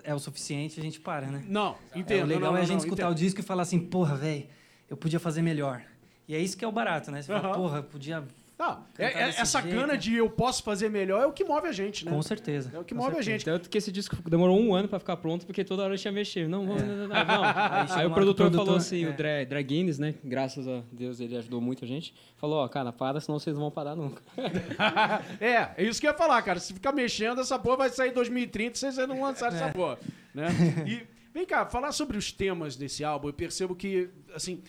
é 0.03 0.13
o 0.13 0.19
suficiente, 0.19 0.79
a 0.79 0.83
gente 0.83 0.99
para, 0.99 1.27
né? 1.27 1.43
Não, 1.47 1.75
entendo. 1.95 2.19
É, 2.19 2.23
o 2.23 2.27
legal 2.27 2.41
não, 2.41 2.51
não, 2.53 2.57
é 2.57 2.62
a 2.62 2.65
gente 2.65 2.77
não, 2.77 2.83
escutar 2.86 3.03
entendo. 3.03 3.12
o 3.12 3.15
disco 3.15 3.39
e 3.39 3.43
falar 3.43 3.63
assim, 3.63 3.79
porra, 3.79 4.15
velho, 4.15 4.45
eu 4.89 4.95
podia 4.95 5.19
fazer 5.19 5.41
melhor. 5.41 5.81
E 6.27 6.36
é 6.36 6.39
isso 6.39 6.55
que 6.57 6.63
é 6.63 6.67
o 6.67 6.71
barato, 6.71 7.10
né? 7.12 7.21
Você 7.21 7.27
fala, 7.33 7.47
Aham. 7.49 7.53
porra, 7.55 7.83
podia. 7.83 8.23
Não, 8.57 8.83
é, 8.97 9.05
é, 9.05 9.21
essa 9.29 9.61
jeito. 9.61 9.77
cana 9.77 9.95
de 9.95 10.15
eu 10.15 10.27
posso 10.31 10.63
fazer 10.63 10.89
melhor 10.89 11.21
é 11.21 11.25
o 11.27 11.31
que 11.31 11.43
move 11.43 11.67
a 11.67 11.71
gente, 11.71 12.03
né? 12.03 12.11
Com 12.11 12.21
certeza. 12.23 12.71
É 12.73 12.79
o 12.79 12.83
que 12.83 12.95
com 12.95 13.01
move 13.01 13.11
a 13.11 13.15
certeza. 13.15 13.31
gente. 13.31 13.45
Tanto 13.45 13.69
que 13.69 13.77
esse 13.77 13.91
disco 13.91 14.17
demorou 14.27 14.59
um 14.59 14.73
ano 14.73 14.87
pra 14.87 14.97
ficar 14.97 15.15
pronto, 15.17 15.45
porque 15.45 15.63
toda 15.63 15.83
hora 15.83 15.93
eu 15.93 15.97
tinha 15.97 16.11
mexer. 16.11 16.49
Não, 16.49 16.65
vamos, 16.65 16.81
não, 16.81 16.95
não, 16.95 17.07
não. 17.07 17.43
Aí 17.45 17.87
Aí, 17.91 18.05
o 18.05 18.07
que 18.07 18.11
o 18.11 18.13
produtor, 18.15 18.49
falou 18.49 18.65
produtor- 18.65 18.77
assim, 18.77 19.05
é. 19.05 19.09
o 19.09 19.13
Dra 19.13 19.45
Draguines, 19.45 19.99
né? 19.99 20.15
Graças 20.23 20.67
a 20.67 20.81
Deus 20.91 21.19
ele 21.19 21.37
ajudou 21.37 21.61
muito 21.61 21.85
a 21.85 21.87
gente. 21.87 22.15
Falou, 22.35 22.57
ó, 22.63 22.67
cara, 22.67 22.91
para, 22.91 23.19
senão 23.19 23.37
vocês 23.37 23.55
não 23.55 23.61
vão 23.61 23.71
parar 23.71 23.95
nunca. 23.95 24.23
é, 25.39 25.69
é 25.77 25.83
isso 25.83 26.01
que 26.01 26.07
eu 26.07 26.11
ia 26.11 26.17
falar, 26.17 26.41
cara. 26.41 26.59
Se 26.59 26.73
ficar 26.73 26.91
mexendo, 26.91 27.39
essa 27.41 27.59
porra 27.59 27.77
vai 27.77 27.89
sair 27.89 28.09
em 28.09 28.13
2030 28.13 28.75
se 28.75 28.91
vocês 28.91 29.07
não 29.07 29.21
lançarem 29.21 29.55
essa 29.55 29.71
porra. 29.71 29.99
Né? 30.33 30.47
E, 30.87 31.03
vem 31.31 31.45
cá, 31.45 31.67
falar 31.67 31.91
sobre 31.91 32.17
os 32.17 32.31
temas 32.31 32.75
desse 32.75 33.03
álbum, 33.03 33.27
eu 33.27 33.33
percebo 33.33 33.75
que, 33.75 34.09
assim, 34.33 34.63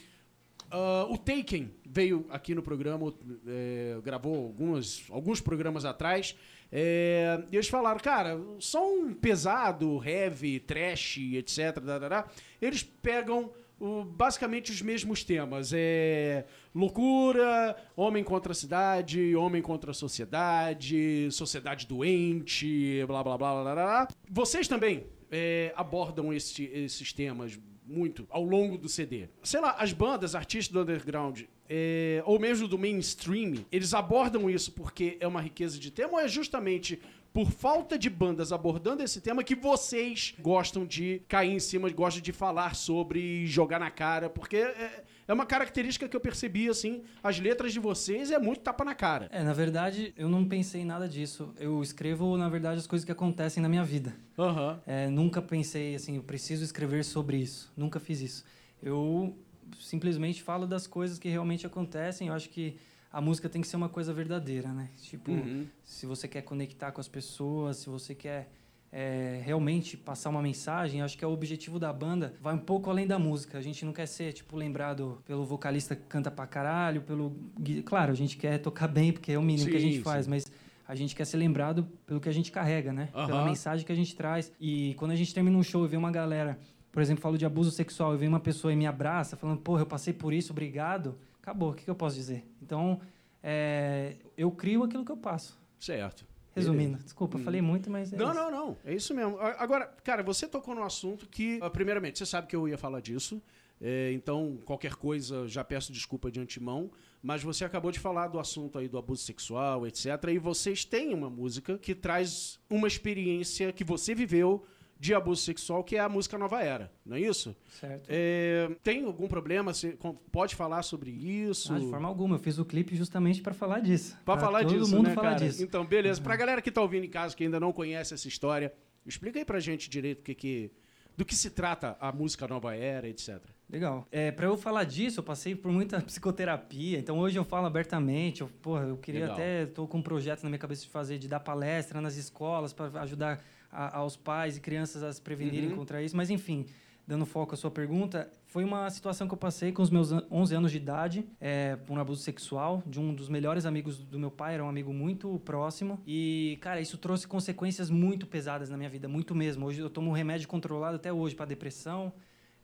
ah, 0.70 1.06
o 1.08 1.16
Taken 1.18 1.70
veio 1.88 2.26
aqui 2.30 2.54
no 2.54 2.62
programa, 2.62 3.12
é, 3.46 3.98
gravou 4.04 4.34
algumas, 4.36 5.02
alguns 5.10 5.40
programas 5.40 5.84
atrás, 5.84 6.36
é, 6.70 7.42
e 7.50 7.56
eles 7.56 7.68
falaram, 7.68 7.98
cara, 7.98 8.38
som 8.58 9.12
pesado, 9.14 10.02
heavy, 10.06 10.60
trash, 10.60 11.18
etc, 11.18 11.80
darará, 11.80 12.28
eles 12.60 12.82
pegam 12.82 13.50
o- 13.80 14.04
basicamente 14.04 14.70
os 14.70 14.82
mesmos 14.82 15.24
temas. 15.24 15.70
É 15.74 16.44
loucura, 16.74 17.76
homem 17.96 18.22
contra 18.24 18.52
a 18.52 18.54
cidade, 18.54 19.34
homem 19.36 19.62
contra 19.62 19.92
a 19.92 19.94
sociedade, 19.94 21.28
sociedade 21.30 21.86
doente, 21.86 23.02
blá 23.06 23.22
blá 23.22 23.38
blá 23.38 23.52
blá 23.52 23.62
blá. 23.62 23.74
blá. 23.74 24.08
Vocês 24.30 24.66
também 24.68 25.06
é, 25.30 25.72
abordam 25.76 26.32
esse- 26.32 26.64
esses 26.64 27.12
temas 27.12 27.58
muito 27.88 28.26
ao 28.30 28.44
longo 28.44 28.76
do 28.76 28.88
CD. 28.88 29.28
Sei 29.42 29.60
lá, 29.60 29.72
as 29.78 29.92
bandas, 29.92 30.34
artistas 30.34 30.72
do 30.72 30.80
underground, 30.80 31.42
é, 31.68 32.22
ou 32.26 32.38
mesmo 32.38 32.68
do 32.68 32.78
mainstream, 32.78 33.64
eles 33.72 33.94
abordam 33.94 34.48
isso 34.48 34.72
porque 34.72 35.16
é 35.20 35.26
uma 35.26 35.40
riqueza 35.40 35.78
de 35.78 35.90
tema 35.90 36.12
ou 36.14 36.20
é 36.20 36.28
justamente 36.28 37.00
por 37.32 37.50
falta 37.50 37.98
de 37.98 38.08
bandas 38.08 38.52
abordando 38.52 39.02
esse 39.02 39.20
tema 39.20 39.44
que 39.44 39.54
vocês 39.54 40.34
gostam 40.40 40.84
de 40.84 41.22
cair 41.28 41.52
em 41.52 41.60
cima, 41.60 41.90
gostam 41.90 42.22
de 42.22 42.32
falar 42.32 42.74
sobre 42.74 43.46
jogar 43.46 43.78
na 43.78 43.90
cara? 43.90 44.30
Porque 44.30 44.56
é, 44.56 45.04
é 45.28 45.32
uma 45.34 45.44
característica 45.46 46.08
que 46.08 46.16
eu 46.16 46.20
percebi, 46.20 46.68
assim, 46.68 47.02
as 47.22 47.38
letras 47.38 47.72
de 47.72 47.78
vocês 47.78 48.30
é 48.30 48.38
muito 48.38 48.60
tapa 48.62 48.84
na 48.84 48.94
cara. 48.94 49.28
É, 49.30 49.42
na 49.44 49.52
verdade, 49.52 50.12
eu 50.16 50.28
não 50.28 50.44
pensei 50.44 50.80
em 50.80 50.84
nada 50.86 51.06
disso. 51.06 51.52
Eu 51.58 51.82
escrevo, 51.82 52.36
na 52.38 52.48
verdade, 52.48 52.80
as 52.80 52.86
coisas 52.86 53.04
que 53.04 53.12
acontecem 53.12 53.62
na 53.62 53.68
minha 53.68 53.84
vida. 53.84 54.16
Aham. 54.38 54.80
É, 54.86 55.08
nunca 55.08 55.42
pensei 55.42 55.94
assim, 55.94 56.16
eu 56.16 56.22
preciso 56.22 56.64
escrever 56.64 57.04
sobre 57.04 57.36
isso. 57.36 57.70
Nunca 57.76 58.00
fiz 58.00 58.20
isso. 58.22 58.44
Eu 58.82 59.36
simplesmente 59.78 60.42
falo 60.42 60.66
das 60.66 60.86
coisas 60.86 61.18
que 61.18 61.28
realmente 61.28 61.66
acontecem. 61.66 62.28
Eu 62.28 62.34
acho 62.34 62.48
que 62.48 62.76
a 63.12 63.20
música 63.20 63.48
tem 63.48 63.60
que 63.60 63.68
ser 63.68 63.76
uma 63.76 63.88
coisa 63.88 64.12
verdadeira, 64.12 64.68
né? 64.72 64.88
Tipo, 65.02 65.32
Uhum. 65.32 65.66
se 65.84 66.06
você 66.06 66.26
quer 66.26 66.42
conectar 66.42 66.90
com 66.92 67.00
as 67.00 67.08
pessoas, 67.08 67.76
se 67.78 67.88
você 67.90 68.14
quer 68.14 68.50
é, 68.90 69.40
realmente 69.44 69.96
passar 69.96 70.30
uma 70.30 70.40
mensagem, 70.40 71.02
acho 71.02 71.16
que 71.16 71.24
é 71.24 71.28
o 71.28 71.30
objetivo 71.30 71.78
da 71.78 71.92
banda 71.92 72.34
vai 72.40 72.54
um 72.54 72.58
pouco 72.58 72.88
além 72.88 73.06
da 73.06 73.18
música. 73.18 73.58
A 73.58 73.60
gente 73.60 73.84
não 73.84 73.92
quer 73.92 74.06
ser, 74.06 74.32
tipo, 74.32 74.56
lembrado 74.56 75.22
pelo 75.26 75.44
vocalista 75.44 75.94
que 75.94 76.02
canta 76.04 76.30
pra 76.30 76.46
caralho, 76.46 77.02
pelo... 77.02 77.36
Claro, 77.84 78.12
a 78.12 78.14
gente 78.14 78.36
quer 78.36 78.58
tocar 78.58 78.88
bem, 78.88 79.12
porque 79.12 79.32
é 79.32 79.38
o 79.38 79.42
mínimo 79.42 79.68
que 79.70 79.76
a 79.76 79.80
Sim, 79.80 79.92
gente 79.92 80.02
faz, 80.02 80.24
sim. 80.24 80.30
mas 80.30 80.50
a 80.86 80.94
gente 80.94 81.14
quer 81.14 81.26
ser 81.26 81.36
lembrado 81.36 81.86
pelo 82.06 82.18
que 82.18 82.28
a 82.28 82.32
gente 82.32 82.50
carrega, 82.50 82.92
né? 82.92 83.10
Pela 83.12 83.40
Aham. 83.40 83.44
mensagem 83.44 83.84
que 83.84 83.92
a 83.92 83.94
gente 83.94 84.16
traz. 84.16 84.50
E 84.58 84.94
quando 84.94 85.10
a 85.10 85.16
gente 85.16 85.34
termina 85.34 85.56
um 85.56 85.62
show 85.62 85.84
e 85.84 85.88
vê 85.88 85.98
uma 85.98 86.10
galera, 86.10 86.58
por 86.90 87.02
exemplo, 87.02 87.20
falo 87.20 87.36
de 87.36 87.44
abuso 87.44 87.70
sexual, 87.70 88.14
e 88.14 88.16
vem 88.16 88.28
uma 88.28 88.40
pessoa 88.40 88.72
e 88.72 88.76
me 88.76 88.86
abraça, 88.86 89.36
falando, 89.36 89.60
porra, 89.60 89.82
eu 89.82 89.86
passei 89.86 90.14
por 90.14 90.32
isso, 90.32 90.50
obrigado, 90.52 91.18
acabou, 91.42 91.72
o 91.72 91.74
que, 91.74 91.84
que 91.84 91.90
eu 91.90 91.94
posso 91.94 92.16
dizer? 92.16 92.50
Então, 92.62 93.00
é, 93.42 94.16
eu 94.36 94.50
crio 94.50 94.82
aquilo 94.82 95.04
que 95.04 95.12
eu 95.12 95.16
passo. 95.16 95.58
Certo. 95.78 96.24
Resumindo, 96.58 96.98
desculpa, 97.02 97.38
falei 97.38 97.60
muito, 97.62 97.90
mas 97.90 98.12
é 98.12 98.16
Não, 98.16 98.26
isso. 98.32 98.34
não, 98.34 98.50
não. 98.50 98.76
É 98.84 98.94
isso 98.94 99.14
mesmo. 99.14 99.38
Agora, 99.40 99.86
cara, 100.04 100.22
você 100.22 100.46
tocou 100.46 100.74
num 100.74 100.82
assunto 100.82 101.26
que, 101.28 101.58
primeiramente, 101.72 102.18
você 102.18 102.26
sabe 102.26 102.46
que 102.46 102.56
eu 102.56 102.68
ia 102.68 102.76
falar 102.78 103.00
disso. 103.00 103.40
é, 103.80 104.12
então, 104.12 104.58
qualquer 104.64 104.94
coisa, 104.96 105.46
já 105.46 105.62
peço 105.64 105.92
desculpa 105.92 106.30
de 106.30 106.40
antemão. 106.40 106.90
Mas 107.22 107.42
você 107.42 107.64
acabou 107.64 107.90
de 107.90 107.98
falar 107.98 108.28
do 108.28 108.38
assunto 108.38 108.78
aí 108.78 108.88
do 108.88 108.96
abuso 108.96 109.22
sexual, 109.24 109.84
etc. 109.86 110.06
E 110.32 110.38
vocês 110.38 110.84
têm 110.84 111.12
uma 111.12 111.28
música 111.28 111.76
que 111.76 111.92
traz 111.94 112.60
uma 112.70 112.86
experiência 112.86 113.72
que 113.72 113.82
você 113.82 114.14
viveu 114.14 114.64
de 114.98 115.14
abuso 115.14 115.42
sexual, 115.42 115.84
que 115.84 115.96
é 115.96 116.00
a 116.00 116.08
música 116.08 116.36
Nova 116.36 116.60
Era, 116.60 116.92
não 117.06 117.16
é 117.16 117.20
isso? 117.20 117.56
Certo. 117.78 118.08
É, 118.08 118.68
tem 118.82 119.04
algum 119.04 119.28
problema? 119.28 119.72
Você 119.72 119.96
pode 120.32 120.56
falar 120.56 120.82
sobre 120.82 121.10
isso? 121.10 121.72
Ah, 121.72 121.78
de 121.78 121.88
forma 121.88 122.08
alguma, 122.08 122.34
eu 122.34 122.40
fiz 122.40 122.58
o 122.58 122.64
clipe 122.64 122.96
justamente 122.96 123.40
para 123.40 123.54
falar 123.54 123.80
disso. 123.80 124.18
Pra 124.24 124.36
falar 124.36 124.64
todo 124.64 124.76
disso, 124.76 124.94
mundo 124.94 125.08
né, 125.08 125.14
falar 125.14 125.34
cara? 125.34 125.46
disso. 125.46 125.62
Então, 125.62 125.86
beleza. 125.86 126.20
Pra 126.20 126.34
galera 126.34 126.60
que 126.60 126.70
tá 126.70 126.82
ouvindo 126.82 127.04
em 127.04 127.10
casa, 127.10 127.36
que 127.36 127.44
ainda 127.44 127.60
não 127.60 127.72
conhece 127.72 128.12
essa 128.12 128.26
história, 128.26 128.72
explica 129.06 129.38
aí 129.38 129.44
pra 129.44 129.60
gente 129.60 129.88
direito 129.88 130.20
o 130.20 130.22
que 130.22 130.34
que, 130.34 130.72
do 131.16 131.24
que 131.24 131.36
se 131.36 131.50
trata 131.50 131.96
a 132.00 132.10
música 132.10 132.48
Nova 132.48 132.74
Era, 132.74 133.08
etc. 133.08 133.40
Legal. 133.70 134.04
É, 134.10 134.32
para 134.32 134.46
eu 134.46 134.56
falar 134.56 134.82
disso, 134.82 135.20
eu 135.20 135.24
passei 135.24 135.54
por 135.54 135.70
muita 135.70 136.00
psicoterapia, 136.02 136.98
então 136.98 137.18
hoje 137.18 137.38
eu 137.38 137.44
falo 137.44 137.66
abertamente. 137.66 138.40
Eu, 138.40 138.48
porra, 138.48 138.84
eu 138.84 138.96
queria 138.96 139.20
Legal. 139.20 139.36
até, 139.36 139.66
tô 139.66 139.86
com 139.86 139.98
um 139.98 140.02
projeto 140.02 140.42
na 140.42 140.48
minha 140.48 140.58
cabeça 140.58 140.82
de 140.82 140.88
fazer, 140.88 141.18
de 141.18 141.28
dar 141.28 141.38
palestra 141.38 142.00
nas 142.00 142.16
escolas 142.16 142.72
para 142.72 143.02
ajudar 143.02 143.40
a- 143.70 143.98
aos 143.98 144.16
pais 144.16 144.56
e 144.56 144.60
crianças 144.60 145.02
a 145.02 145.12
se 145.12 145.20
prevenirem 145.20 145.70
Uhum. 145.70 145.76
contra 145.76 146.02
isso. 146.02 146.16
Mas 146.16 146.30
enfim, 146.30 146.66
dando 147.06 147.24
foco 147.24 147.54
à 147.54 147.56
sua 147.56 147.70
pergunta, 147.70 148.30
foi 148.46 148.64
uma 148.64 148.88
situação 148.90 149.26
que 149.26 149.32
eu 149.34 149.38
passei 149.38 149.72
com 149.72 149.80
os 149.82 149.88
meus 149.90 150.12
an- 150.12 150.26
11 150.30 150.54
anos 150.54 150.70
de 150.70 150.76
idade, 150.76 151.24
é, 151.40 151.76
por 151.76 151.96
um 151.96 152.00
abuso 152.00 152.22
sexual 152.22 152.82
de 152.86 153.00
um 153.00 153.14
dos 153.14 153.28
melhores 153.30 153.64
amigos 153.64 153.98
do 153.98 154.18
meu 154.18 154.30
pai, 154.30 154.54
era 154.54 154.64
um 154.64 154.68
amigo 154.68 154.92
muito 154.92 155.38
próximo. 155.44 155.98
E, 156.06 156.58
cara, 156.60 156.80
isso 156.80 156.98
trouxe 156.98 157.26
consequências 157.26 157.88
muito 157.88 158.26
pesadas 158.26 158.68
na 158.68 158.76
minha 158.76 158.90
vida, 158.90 159.08
muito 159.08 159.34
mesmo. 159.34 159.64
Hoje 159.66 159.80
eu 159.80 159.88
tomo 159.88 160.10
um 160.10 160.14
remédio 160.14 160.48
controlado 160.48 160.96
até 160.96 161.10
hoje 161.12 161.34
para 161.34 161.46
depressão, 161.46 162.12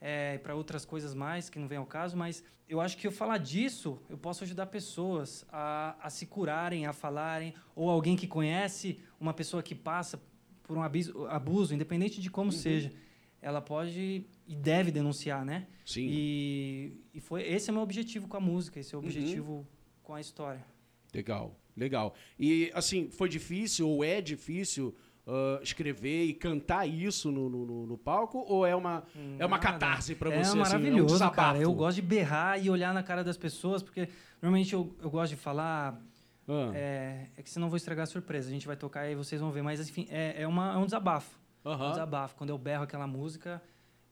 é, 0.01 0.37
para 0.39 0.55
outras 0.55 0.85
coisas 0.85 1.15
mais 1.15 1.49
que 1.49 1.59
não 1.59 1.67
vem 1.67 1.79
ao 1.79 1.87
caso, 1.87 2.15
mas 2.15 2.45
eu 2.69 2.81
acho 2.83 2.97
que 2.99 3.07
eu 3.07 3.13
falar 3.13 3.39
disso, 3.39 3.99
eu 4.11 4.19
posso 4.19 4.45
ajudar 4.45 4.67
pessoas 4.67 5.47
a, 5.51 5.97
a 6.03 6.11
se 6.11 6.27
curarem, 6.27 6.87
a 6.87 6.93
falarem, 6.93 7.55
ou 7.75 7.89
alguém 7.89 8.15
que 8.17 8.27
conhece 8.27 8.99
uma 9.19 9.33
pessoa 9.33 9.63
que 9.63 9.75
passa 9.75 10.21
por 10.65 10.77
um 10.77 10.83
abiso, 10.83 11.27
abuso, 11.27 11.75
independente 11.75 12.21
de 12.21 12.31
como 12.31 12.51
seja, 12.51 12.91
ela 13.41 13.61
pode 13.61 14.27
e 14.47 14.57
deve 14.57 14.91
denunciar, 14.91 15.45
né? 15.45 15.67
Sim. 15.85 16.07
E, 16.11 16.97
e 17.15 17.21
foi 17.21 17.43
esse 17.43 17.71
é 17.71 17.73
o 17.73 17.75
meu 17.75 17.83
objetivo 17.83 18.27
com 18.27 18.37
a 18.37 18.41
música, 18.41 18.81
esse 18.81 18.95
é 18.95 18.99
o 18.99 19.01
objetivo 19.01 19.67
com 20.03 20.15
a 20.15 20.21
história. 20.21 20.65
Legal, 21.15 21.55
legal. 21.77 22.15
E, 22.39 22.71
assim, 22.75 23.09
foi 23.11 23.29
difícil 23.29 23.89
ou 23.89 24.03
é 24.03 24.21
difícil 24.21 24.95
ah, 25.27 25.61
escrever 25.63 26.25
e 26.25 26.35
cantar 26.35 26.87
isso 26.87 27.31
no, 27.31 27.49
no- 27.49 27.65
no- 27.67 27.87
no 27.87 27.99
palco? 27.99 28.45
Ou 28.49 28.67
é 28.67 28.75
uma, 28.75 29.05
é 29.39 29.47
uma 29.47 29.59
catarse 29.59 30.15
pra 30.15 30.31
é 30.33 30.43
você? 30.43 30.49
assim, 30.51 30.59
maravilhoso, 30.59 31.25
um 31.25 31.31
cara. 31.31 31.59
Eu 31.59 31.73
gosto 31.73 31.97
de 31.97 32.03
berrar 32.03 32.63
e 32.63 32.69
olhar 32.71 32.93
na 32.93 33.03
cara 33.03 33.23
das 33.23 33.37
pessoas, 33.37 33.83
porque 33.83 34.09
normalmente 34.43 34.73
eu, 34.75 34.95
eu 35.01 35.11
gosto 35.11 35.31
de 35.31 35.37
falar 35.37 36.03
Ah, 36.49 36.71
É, 36.75 37.29
é 37.37 37.43
que 37.43 37.51
senão 37.51 37.69
vou 37.69 37.77
estragar 37.77 38.05
a 38.05 38.07
surpresa. 38.07 38.49
A 38.49 38.53
gente 38.53 38.67
vai 38.67 38.77
tocar 38.77 39.09
e 39.09 39.15
vocês 39.15 39.41
vão 39.41 39.51
ver. 39.51 39.63
Mas, 39.63 39.81
enfim, 39.89 40.07
é, 40.11 40.43
é, 40.43 40.47
uma, 40.47 40.75
é 40.75 40.77
um 40.77 40.85
desabafo. 40.85 41.39
É 41.65 41.69
um 41.69 41.91
desabafo. 41.91 42.37
Quando 42.37 42.51
eu 42.51 42.59
berro 42.59 42.83
aquela 42.85 43.07
música, 43.07 43.63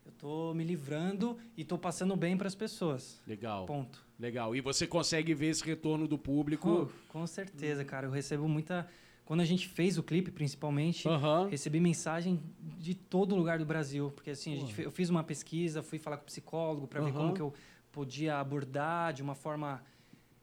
eu 0.06 0.12
tô 0.12 0.54
me 0.54 0.64
livrando 0.64 1.36
e 1.56 1.64
tô 1.64 1.76
passando 1.76 2.16
bem 2.16 2.36
para 2.36 2.48
as 2.48 2.54
pessoas. 2.54 3.20
Legal, 3.26 3.66
Ponto. 3.66 4.04
legal. 4.18 4.56
E 4.56 4.60
você 4.60 4.86
consegue 4.86 5.34
ver 5.34 5.48
esse 5.48 5.64
retorno 5.64 6.08
do 6.08 6.16
público? 6.16 6.84
Uh, 6.84 6.92
com 7.08 7.26
certeza, 7.26 7.84
cara. 7.84 8.06
Eu 8.06 8.10
recebo 8.10 8.48
muita... 8.48 8.88
Quando 9.24 9.40
a 9.40 9.44
gente 9.44 9.68
fez 9.68 9.98
o 9.98 10.02
clipe, 10.02 10.30
principalmente, 10.30 11.06
recebi 11.48 11.78
mensagem 11.78 12.42
de 12.78 12.94
todo 12.94 13.36
lugar 13.36 13.58
do 13.58 13.64
Brasil. 13.64 14.10
Porque, 14.10 14.30
assim, 14.30 14.54
a 14.54 14.56
gente, 14.56 14.82
eu 14.82 14.90
fiz 14.90 15.10
uma 15.10 15.22
pesquisa, 15.22 15.82
fui 15.82 15.98
falar 15.98 16.16
com 16.16 16.24
o 16.24 16.26
psicólogo 16.26 16.88
para 16.88 17.00
ver 17.00 17.12
como 17.12 17.32
que 17.32 17.40
eu 17.40 17.52
podia 17.92 18.38
abordar 18.38 19.12
de 19.12 19.22
uma 19.22 19.34
forma... 19.34 19.82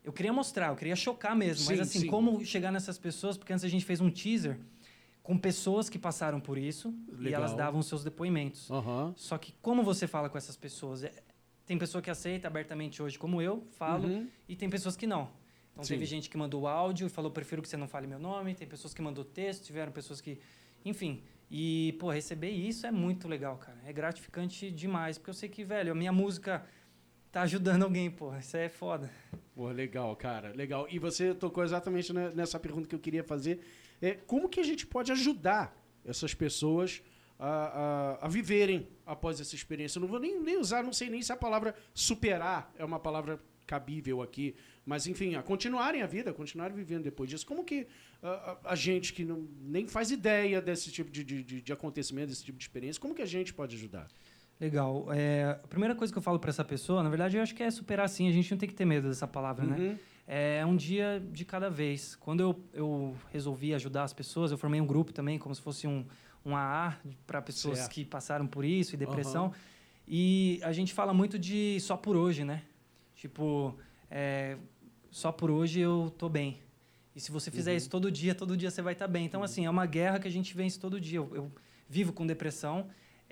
Eu 0.03 0.13
queria 0.13 0.31
mostrar, 0.33 0.67
eu 0.69 0.75
queria 0.75 0.95
chocar 0.95 1.35
mesmo. 1.35 1.63
Sim, 1.65 1.71
mas, 1.71 1.79
assim, 1.81 1.99
sim. 2.01 2.07
como 2.07 2.43
chegar 2.45 2.71
nessas 2.71 2.97
pessoas? 2.97 3.37
Porque 3.37 3.51
antes 3.53 3.65
a 3.65 3.67
gente 3.67 3.85
fez 3.85 3.99
um 4.01 4.09
teaser 4.09 4.57
com 5.21 5.37
pessoas 5.37 5.89
que 5.89 5.99
passaram 5.99 6.39
por 6.39 6.57
isso 6.57 6.93
e 7.11 7.23
Legal. 7.23 7.41
elas 7.41 7.53
davam 7.55 7.81
seus 7.81 8.03
depoimentos. 8.03 8.69
Aham. 8.71 9.13
Só 9.15 9.37
que 9.37 9.53
como 9.61 9.83
você 9.83 10.07
fala 10.07 10.29
com 10.29 10.37
essas 10.37 10.55
pessoas? 10.55 11.03
É- 11.03 11.11
Tem 11.65 11.77
pessoa 11.77 12.01
que 12.01 12.09
aceita 12.09 12.47
abertamente 12.47 12.99
hoje, 13.03 13.19
como 13.19 13.39
eu 13.39 13.63
falo, 13.77 14.07
Uhum. 14.07 14.27
e 14.47 14.55
tem 14.55 14.67
pessoas 14.69 14.95
que 14.95 15.05
não. 15.05 15.29
Então 15.73 15.83
Sim. 15.83 15.93
teve 15.93 16.05
gente 16.05 16.27
que 16.27 16.35
mandou 16.35 16.67
áudio 16.67 17.05
e 17.05 17.09
falou, 17.11 17.29
prefiro 17.29 17.61
que 17.61 17.69
você 17.69 17.77
não 17.77 17.87
fale 17.87 18.07
meu 18.07 18.17
nome. 18.17 18.55
Tem 18.55 18.67
pessoas 18.67 18.91
que 18.91 19.01
mandou 19.03 19.23
texto, 19.23 19.65
tiveram 19.65 19.91
pessoas 19.91 20.19
que... 20.19 20.39
Enfim, 20.83 21.21
e, 21.51 21.95
pô, 21.99 22.09
receber 22.09 22.49
isso 22.49 22.87
é 22.87 22.91
muito 22.91 23.27
legal, 23.27 23.57
cara. 23.57 23.77
É 23.85 23.93
gratificante 23.93 24.71
demais, 24.71 25.19
porque 25.19 25.29
eu 25.29 25.33
sei 25.35 25.47
que, 25.47 25.63
velho, 25.63 25.91
a 25.91 25.95
minha 25.95 26.11
música 26.11 26.65
tá 27.31 27.41
ajudando 27.43 27.83
alguém, 27.83 28.09
pô. 28.09 28.35
Isso 28.37 28.55
é 28.57 28.69
foda. 28.69 29.09
Pô, 29.55 29.69
legal, 29.69 30.15
cara, 30.15 30.51
legal. 30.55 30.87
E 30.89 30.97
você 30.99 31.33
tocou 31.33 31.63
exatamente 31.63 32.11
ne- 32.13 32.29
nessa 32.31 32.59
pergunta 32.59 32.87
que 32.87 32.95
eu 32.95 32.99
queria 32.99 33.23
fazer. 33.23 33.59
É, 34.01 34.13
como 34.13 34.47
que 34.49 34.59
a 34.59 34.63
gente 34.63 34.85
pode 34.87 35.11
ajudar 35.11 35.75
essas 36.05 36.33
pessoas 36.33 37.01
a, 37.37 38.17
a, 38.21 38.25
a 38.25 38.27
viverem 38.29 38.87
após 39.05 39.39
essa 39.41 39.55
experiência? 39.55 39.97
Eu 39.97 40.01
não 40.01 40.07
vou 40.07 40.19
nem, 40.19 40.39
nem 40.41 40.57
usar, 40.57 40.83
não 40.83 40.93
sei 40.93 41.09
nem 41.09 41.21
se 41.21 41.31
a 41.31 41.37
palavra 41.37 41.75
superar 41.93 42.71
é 42.77 42.85
uma 42.85 42.99
palavra 42.99 43.39
cabível 43.67 44.21
aqui, 44.23 44.55
mas 44.83 45.05
enfim, 45.05 45.35
a 45.35 45.43
continuarem 45.43 46.01
a 46.01 46.07
vida, 46.07 46.31
a 46.31 46.33
continuarem 46.33 46.75
vivendo 46.75 47.03
depois 47.03 47.29
disso. 47.29 47.45
Como 47.45 47.63
que 47.63 47.85
a, 48.23 48.29
a- 48.29 48.57
a 48.71 48.75
gente 48.75 49.13
que 49.13 49.23
não, 49.23 49.47
nem 49.61 49.87
faz 49.87 50.09
ideia 50.09 50.59
desse 50.61 50.91
tipo 50.91 51.11
de, 51.11 51.23
de- 51.23 51.43
de 51.61 51.73
acontecimento, 51.73 52.29
desse 52.29 52.43
tipo 52.43 52.57
de 52.57 52.63
experiência, 52.63 52.99
como 52.99 53.13
que 53.13 53.21
a 53.21 53.27
gente 53.27 53.53
pode 53.53 53.75
ajudar? 53.75 54.07
Legal. 54.59 55.07
É, 55.13 55.57
a 55.63 55.67
primeira 55.67 55.95
coisa 55.95 56.11
que 56.11 56.17
eu 56.17 56.21
falo 56.21 56.37
para 56.39 56.49
essa 56.49 56.65
pessoa, 56.65 57.01
na 57.01 57.09
verdade, 57.09 57.37
eu 57.37 57.43
acho 57.43 57.55
que 57.55 57.63
é 57.63 57.71
superar 57.71 58.09
sim. 58.09 58.27
A 58.27 58.31
gente 58.31 58.51
não 58.51 58.57
tem 58.57 58.67
que 58.67 58.75
ter 58.75 58.85
medo 58.85 59.07
dessa 59.07 59.27
palavra, 59.27 59.65
né? 59.65 59.77
Uhum. 59.77 59.97
É 60.27 60.65
um 60.65 60.75
dia 60.75 61.23
de 61.31 61.45
cada 61.45 61.69
vez. 61.69 62.15
Quando 62.15 62.41
eu, 62.41 62.63
eu 62.73 63.15
resolvi 63.31 63.73
ajudar 63.73 64.03
as 64.03 64.13
pessoas, 64.13 64.51
eu 64.51 64.57
formei 64.57 64.79
um 64.81 64.85
grupo 64.85 65.11
também, 65.13 65.39
como 65.39 65.55
se 65.55 65.61
fosse 65.61 65.87
um, 65.87 66.05
um 66.45 66.55
AA 66.55 66.97
para 67.25 67.41
pessoas 67.41 67.79
Certo. 67.79 67.91
que 67.91 68.05
passaram 68.05 68.45
por 68.45 68.63
isso 68.65 68.93
e 68.95 68.97
depressão. 68.97 69.45
Aham. 69.45 69.53
E 70.07 70.59
a 70.63 70.71
gente 70.71 70.93
fala 70.93 71.13
muito 71.13 71.39
de 71.39 71.79
só 71.79 71.95
por 71.95 72.15
hoje, 72.15 72.43
né? 72.43 72.63
Tipo, 73.15 73.75
é, 74.09 74.57
só 75.09 75.31
por 75.31 75.49
hoje 75.49 75.79
eu 75.79 76.13
tô 76.17 76.27
bem. 76.27 76.59
E 77.15 77.19
se 77.19 77.31
você 77.31 77.49
Uhum. 77.49 77.55
fizer 77.55 77.75
isso 77.75 77.89
todo 77.89 78.11
dia, 78.11 78.35
todo 78.35 78.57
dia 78.57 78.69
você 78.69 78.81
vai 78.81 78.93
estar 78.93 79.07
bem. 79.07 79.25
Então, 79.25 79.41
assim, 79.41 79.65
é 79.65 79.69
uma 79.69 79.85
guerra 79.85 80.19
que 80.19 80.27
a 80.27 80.31
gente 80.31 80.55
vence 80.55 80.79
todo 80.79 80.99
dia. 80.99 81.17
Eu, 81.17 81.31
eu 81.35 81.51
vivo 81.87 82.13
com 82.13 82.25
depressão, 82.25 82.87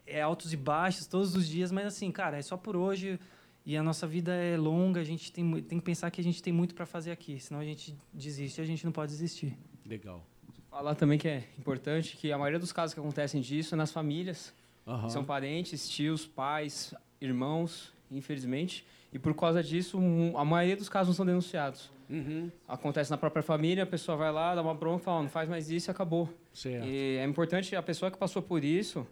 é 0.07 0.21
altos 0.21 0.53
e 0.53 0.57
baixos 0.57 1.05
todos 1.05 1.35
os 1.35 1.47
dias, 1.47 1.71
mas 1.71 1.85
assim, 1.85 2.11
cara, 2.11 2.37
é 2.37 2.41
só 2.41 2.57
por 2.57 2.75
hoje. 2.75 3.19
E 3.65 3.75
a 3.75 3.83
nossa 3.83 4.07
vida 4.07 4.33
é 4.33 4.55
longa, 4.55 5.01
a 5.01 5.03
gente 5.03 5.29
tem, 5.29 5.61
tem 5.61 5.77
que 5.77 5.83
pensar 5.83 6.09
que 6.09 6.21
a 6.21 6.23
gente 6.23 6.41
tem 6.41 6.53
muito 6.53 6.73
para 6.73 6.85
fazer 6.85 7.11
aqui, 7.11 7.37
senão 7.37 7.59
a 7.59 7.65
gente 7.65 7.93
desiste 8.13 8.61
e 8.61 8.63
a 8.63 8.65
gente 8.65 8.85
não 8.85 8.93
pode 8.93 9.11
desistir. 9.11 9.57
Legal. 9.85 10.25
Falar 10.69 10.95
também 10.95 11.17
que 11.19 11.27
é 11.27 11.43
importante 11.59 12.15
que 12.15 12.31
a 12.31 12.37
maioria 12.37 12.59
dos 12.59 12.71
casos 12.71 12.93
que 12.93 12.99
acontecem 12.99 13.41
disso 13.41 13.75
é 13.75 13.77
nas 13.77 13.91
famílias. 13.91 14.53
Aham. 14.87 15.09
São 15.09 15.25
parentes, 15.25 15.89
tios, 15.89 16.25
pais, 16.25 16.93
irmãos, 17.19 17.91
infelizmente. 18.09 18.85
E 19.11 19.19
por 19.19 19.33
causa 19.33 19.61
disso, 19.61 19.99
a 20.37 20.45
maioria 20.45 20.77
dos 20.77 20.87
casos 20.87 21.09
não 21.09 21.15
são 21.15 21.25
denunciados. 21.25 21.91
Uhum. 22.09 22.49
Acontece 22.67 23.11
na 23.11 23.17
própria 23.17 23.43
família, 23.43 23.83
a 23.83 23.87
pessoa 23.87 24.17
vai 24.17 24.31
lá, 24.31 24.55
dá 24.55 24.61
uma 24.61 24.73
bronca, 24.73 25.03
fala, 25.03 25.17
"Ó, 25.17 25.23
não 25.23 25.29
faz 25.29 25.49
mais 25.49 25.69
isso 25.69 25.89
e 25.89 25.91
acabou. 25.91 26.29
Certo. 26.53 26.87
E 26.87 27.17
é 27.17 27.25
importante 27.25 27.75
a 27.75 27.83
pessoa 27.83 28.09
que 28.09 28.17
passou 28.17 28.41
por 28.41 28.63
isso, 28.63 29.05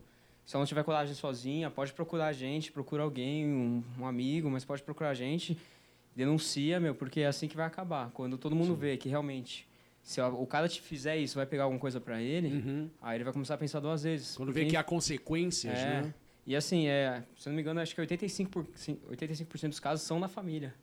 se 0.46 0.56
ela 0.56 0.62
não 0.62 0.68
tiver 0.68 0.84
coragem 0.84 1.16
sozinha, 1.16 1.70
pode 1.72 1.92
procurar 1.94 2.28
a 2.28 2.34
gente, 2.34 2.72
procura 2.72 3.04
alguém, 3.04 3.46
um, 3.46 3.84
um 4.00 4.06
amigo, 4.06 4.50
mas 4.50 4.64
pode 4.64 4.84
procurar 4.84 5.10
a 5.10 5.14
gente, 5.14 5.58
denuncia, 6.16 6.80
meu, 6.80 6.94
porque 6.94 7.22
é 7.22 7.28
assim 7.28 7.48
que 7.48 7.56
vai 7.56 7.66
acabar. 7.66 8.12
Quando 8.12 8.38
todo 8.38 8.56
mundo 8.56 8.76
vê 8.76 8.96
que 8.96 9.10
realmente, 9.10 9.68
se 10.04 10.22
o 10.22 10.46
cara 10.46 10.70
te 10.70 10.80
fizer 10.82 11.18
isso, 11.18 11.36
vai 11.36 11.46
pegar 11.46 11.64
alguma 11.64 11.80
coisa 11.80 12.00
pra 12.00 12.22
ele, 12.22 12.48
Uhum. 12.50 12.90
aí 13.02 13.18
ele 13.18 13.24
vai 13.24 13.34
começar 13.34 13.56
a 13.56 13.58
pensar 13.58 13.80
duas 13.80 14.04
vezes. 14.04 14.38
Quando 14.38 14.54
vê 14.54 14.66
que 14.66 14.78
há 14.78 14.84
consequências, 14.84 15.78
é. 15.78 16.02
né? 16.02 16.14
E 16.46 16.56
assim, 16.56 16.88
é, 16.88 17.24
se 17.36 17.50
eu 17.50 17.52
não 17.52 17.56
me 17.56 17.62
engano, 17.64 17.80
acho 17.80 17.96
que 17.96 18.02
85%, 18.02 18.48
por, 18.48 18.68
sim, 18.76 19.00
85 19.10 19.68
dos 19.68 19.80
casos 19.80 20.06
são 20.06 20.20
na 20.20 20.28
família. 20.28 20.76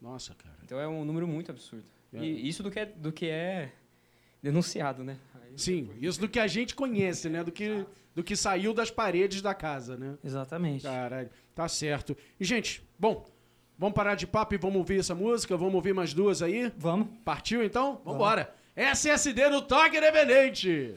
Nossa, 0.00 0.34
cara. 0.34 0.56
Então 0.64 0.78
é 0.78 0.86
um 0.86 1.04
número 1.04 1.26
muito 1.26 1.50
absurdo. 1.50 1.84
É. 2.12 2.18
E 2.24 2.48
isso 2.48 2.62
do 2.62 2.70
que 2.70 2.78
é, 2.78 2.86
do 2.86 3.12
que 3.12 3.26
é 3.26 3.72
denunciado, 4.42 5.02
né? 5.04 5.16
Aí- 5.34 5.52
Sim, 5.56 5.90
isso 6.00 6.20
do 6.20 6.28
que 6.28 6.38
a 6.38 6.46
gente 6.46 6.74
conhece, 6.74 7.28
né? 7.28 7.42
Do 7.44 7.52
que, 7.52 7.84
do 8.14 8.22
que 8.22 8.34
saiu 8.36 8.72
das 8.72 8.90
paredes 8.90 9.42
da 9.42 9.54
casa, 9.54 9.96
né? 9.96 10.16
Exatamente. 10.24 10.82
Caralho, 10.84 11.28
tá 11.54 11.68
certo. 11.68 12.16
E, 12.38 12.44
gente, 12.44 12.82
bom, 12.98 13.26
vamos 13.78 13.94
parar 13.94 14.14
de 14.14 14.26
papo 14.26 14.54
e 14.54 14.58
vamos 14.58 14.76
ouvir 14.76 15.00
essa 15.00 15.14
música? 15.14 15.56
Vamos 15.56 15.74
ouvir 15.74 15.92
mais 15.94 16.14
duas 16.14 16.40
aí? 16.42 16.72
Vamos. 16.76 17.08
Partiu 17.24 17.62
então? 17.62 18.00
Vambora. 18.04 18.54
SSD 18.76 19.48
no 19.50 19.60
Toque 19.62 19.98
Independente. 19.98 20.94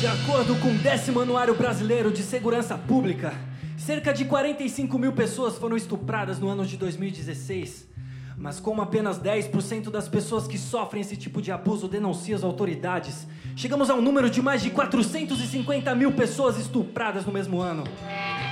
De 0.00 0.06
acordo 0.06 0.56
com 0.56 0.68
o 0.68 0.78
décimo 0.78 1.20
Anuário 1.20 1.54
Brasileiro 1.54 2.10
de 2.10 2.22
Segurança 2.22 2.78
Pública, 2.78 3.34
cerca 3.76 4.14
de 4.14 4.24
45 4.24 4.98
mil 4.98 5.12
pessoas 5.12 5.58
foram 5.58 5.76
estupradas 5.76 6.38
no 6.38 6.48
ano 6.48 6.64
de 6.64 6.78
2016. 6.78 7.86
Mas 8.34 8.58
como 8.58 8.80
apenas 8.80 9.18
10% 9.18 9.90
das 9.90 10.08
pessoas 10.08 10.46
que 10.46 10.56
sofrem 10.56 11.02
esse 11.02 11.18
tipo 11.18 11.42
de 11.42 11.52
abuso 11.52 11.86
denunciam 11.86 12.34
as 12.34 12.42
autoridades, 12.42 13.26
chegamos 13.54 13.90
a 13.90 13.94
um 13.94 14.00
número 14.00 14.30
de 14.30 14.40
mais 14.40 14.62
de 14.62 14.70
450 14.70 15.94
mil 15.94 16.12
pessoas 16.12 16.58
estupradas 16.58 17.26
no 17.26 17.32
mesmo 17.32 17.60
ano. 17.60 17.84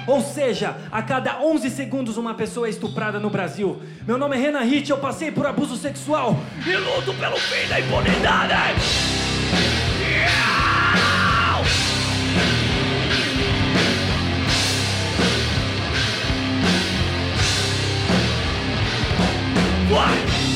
Ou 0.07 0.21
seja, 0.21 0.77
a 0.93 1.01
cada 1.01 1.41
11 1.41 1.71
segundos 1.71 2.19
uma 2.19 2.35
pessoa 2.35 2.67
é 2.67 2.71
estuprada 2.71 3.19
no 3.19 3.31
Brasil. 3.31 3.81
Meu 4.07 4.19
nome 4.19 4.37
é 4.37 4.39
Renan 4.39 4.65
Hit, 4.65 4.91
eu 4.91 4.99
passei 4.99 5.33
por 5.33 5.47
abuso 5.47 5.79
sexual 5.79 6.39
E 6.67 6.77
luto 6.77 7.15
pelo 7.15 7.39
fim 7.39 7.67
da 7.71 7.81
impunidade. 7.81 9.88
Vai! 19.89 20.48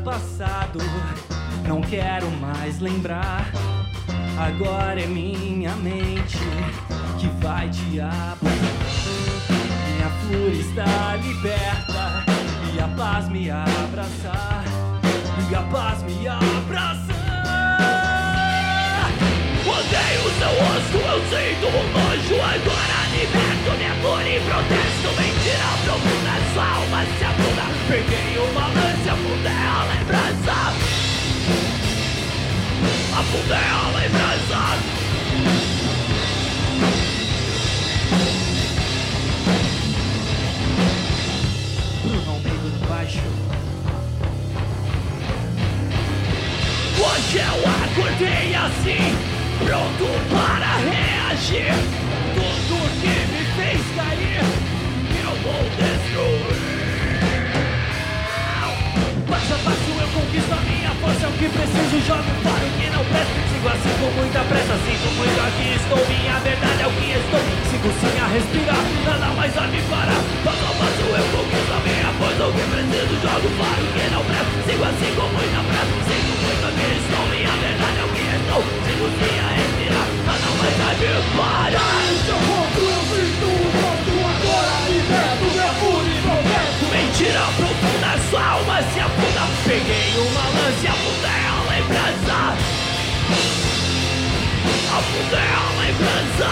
Passado, 0.00 0.78
não 1.66 1.80
quero 1.80 2.30
mais 2.32 2.78
lembrar. 2.80 3.50
Agora 4.38 5.00
é 5.00 5.06
minha 5.06 5.74
mente 5.76 6.38
que 7.18 7.26
vai 7.42 7.68
diabo. 7.68 8.46
Minha 9.48 10.10
fúria 10.22 10.60
está 10.60 11.16
liberta 11.16 12.24
e 12.74 12.80
a 12.80 12.88
paz 12.96 13.28
me 13.28 13.50
abraçar. 13.50 14.64
E 15.50 15.54
a 15.54 15.62
paz 15.62 16.02
me 16.02 16.26
abraçar. 16.28 17.09
Odeio 20.20 20.38
seu 20.38 20.48
rosto, 20.48 20.98
eu 20.98 21.18
sinto 21.30 21.66
um 21.68 21.86
nojo. 21.92 22.34
Agora 22.42 22.98
liberto 23.12 23.70
minha 23.78 23.92
amor 23.92 24.26
em 24.26 24.40
protesto 24.42 25.08
Mentira 25.16 25.70
profunda, 25.84 26.34
sua 26.52 26.64
alma 26.64 27.04
se 27.18 27.24
afunda. 27.24 27.64
Peguei 27.88 28.38
uma 28.38 28.66
ânsia, 28.66 29.12
afundei 29.12 29.52
a 29.52 29.84
lembrança. 29.84 30.56
Afundei 33.18 33.56
a 33.56 33.88
lembrança. 33.98 34.60
Bruno 42.04 42.30
Almeida 42.30 42.86
baixo. 42.88 43.28
Hoje 46.98 47.38
eu 47.38 47.58
acordei 47.70 48.54
assim, 48.54 49.39
pronto 49.64 50.06
para 50.30 50.70
reagir. 50.88 51.74
Tudo 52.34 52.76
que 53.00 53.14
me 53.32 53.42
fez 53.56 53.80
cair, 53.96 54.44
eu 55.24 55.32
vou 55.42 55.62
destruir. 55.76 56.70
Passo 59.28 59.54
a 59.54 59.58
passo 59.58 59.90
eu 60.00 60.08
conquisto 60.08 60.52
a 60.52 60.60
minha 60.66 60.90
força, 61.00 61.24
é 61.24 61.28
o 61.28 61.32
que 61.32 61.48
preciso, 61.48 62.06
jogo 62.06 62.32
fora 62.42 62.64
o 62.66 62.70
que 62.78 62.86
não 62.90 63.04
presta. 63.04 63.40
Sigo 63.50 63.68
assim 63.68 63.94
com 64.00 64.10
muita 64.18 64.40
pressa, 64.40 64.74
sinto 64.84 65.08
muito 65.14 65.40
aqui 65.40 65.66
estou, 65.76 66.02
minha 66.08 66.38
verdade 66.40 66.82
é 66.82 66.86
o 66.86 66.90
que 66.90 67.10
estou. 67.14 67.42
Sigo 67.70 67.90
sim 68.00 68.16
a 68.18 68.26
respirar, 68.26 68.84
nada 69.04 69.28
mais 69.36 69.52
vai 69.54 69.68
me 69.68 69.82
parar. 69.90 70.20
Passo 70.44 70.64
a 70.64 70.72
passo 70.80 71.04
eu 71.04 71.26
conquisto 71.30 71.72
a 71.74 71.80
minha 71.84 72.10
força, 72.18 72.42
o 72.46 72.52
que 72.54 72.64
preciso, 72.74 73.14
jogo 73.22 73.48
fora 73.58 73.80
o 73.80 73.88
que 73.94 74.04
não 74.10 74.22
presta. 74.24 74.58
Sigo 74.66 74.84
assim 74.84 75.10
com 75.14 75.28
muita 75.30 75.60
pressa, 75.68 75.96
sinto 76.08 76.32
muito 76.42 76.64
aqui 76.70 76.86
estou, 77.00 77.24
minha 77.30 77.54
verdade 77.60 77.98
é 78.00 78.04
o 78.04 78.10
que 78.10 78.29
e. 78.50 78.90
Peguei 89.70 90.14
uma 90.16 90.48
lance, 90.48 90.86
afundei 90.88 91.30
a 91.30 91.62
lembrança. 91.70 92.38
Afundei 94.96 95.38
a 95.38 95.64
lembrança. 95.80 96.48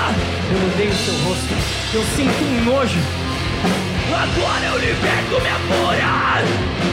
Eu 0.50 0.58
odeio 0.68 0.94
seu 0.94 1.14
rosto, 1.24 1.54
eu 1.94 2.04
sinto 2.14 2.44
um 2.44 2.64
nojo. 2.64 3.87
Agora 4.14 4.64
eu 4.64 4.78
liberto 4.78 5.40
minha 5.40 5.58
fúria 5.68 6.08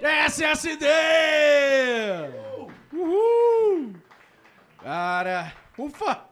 SSD! 0.00 0.84
Uhul! 2.92 3.94
Cara, 4.82 5.52
ufa! 5.76 6.28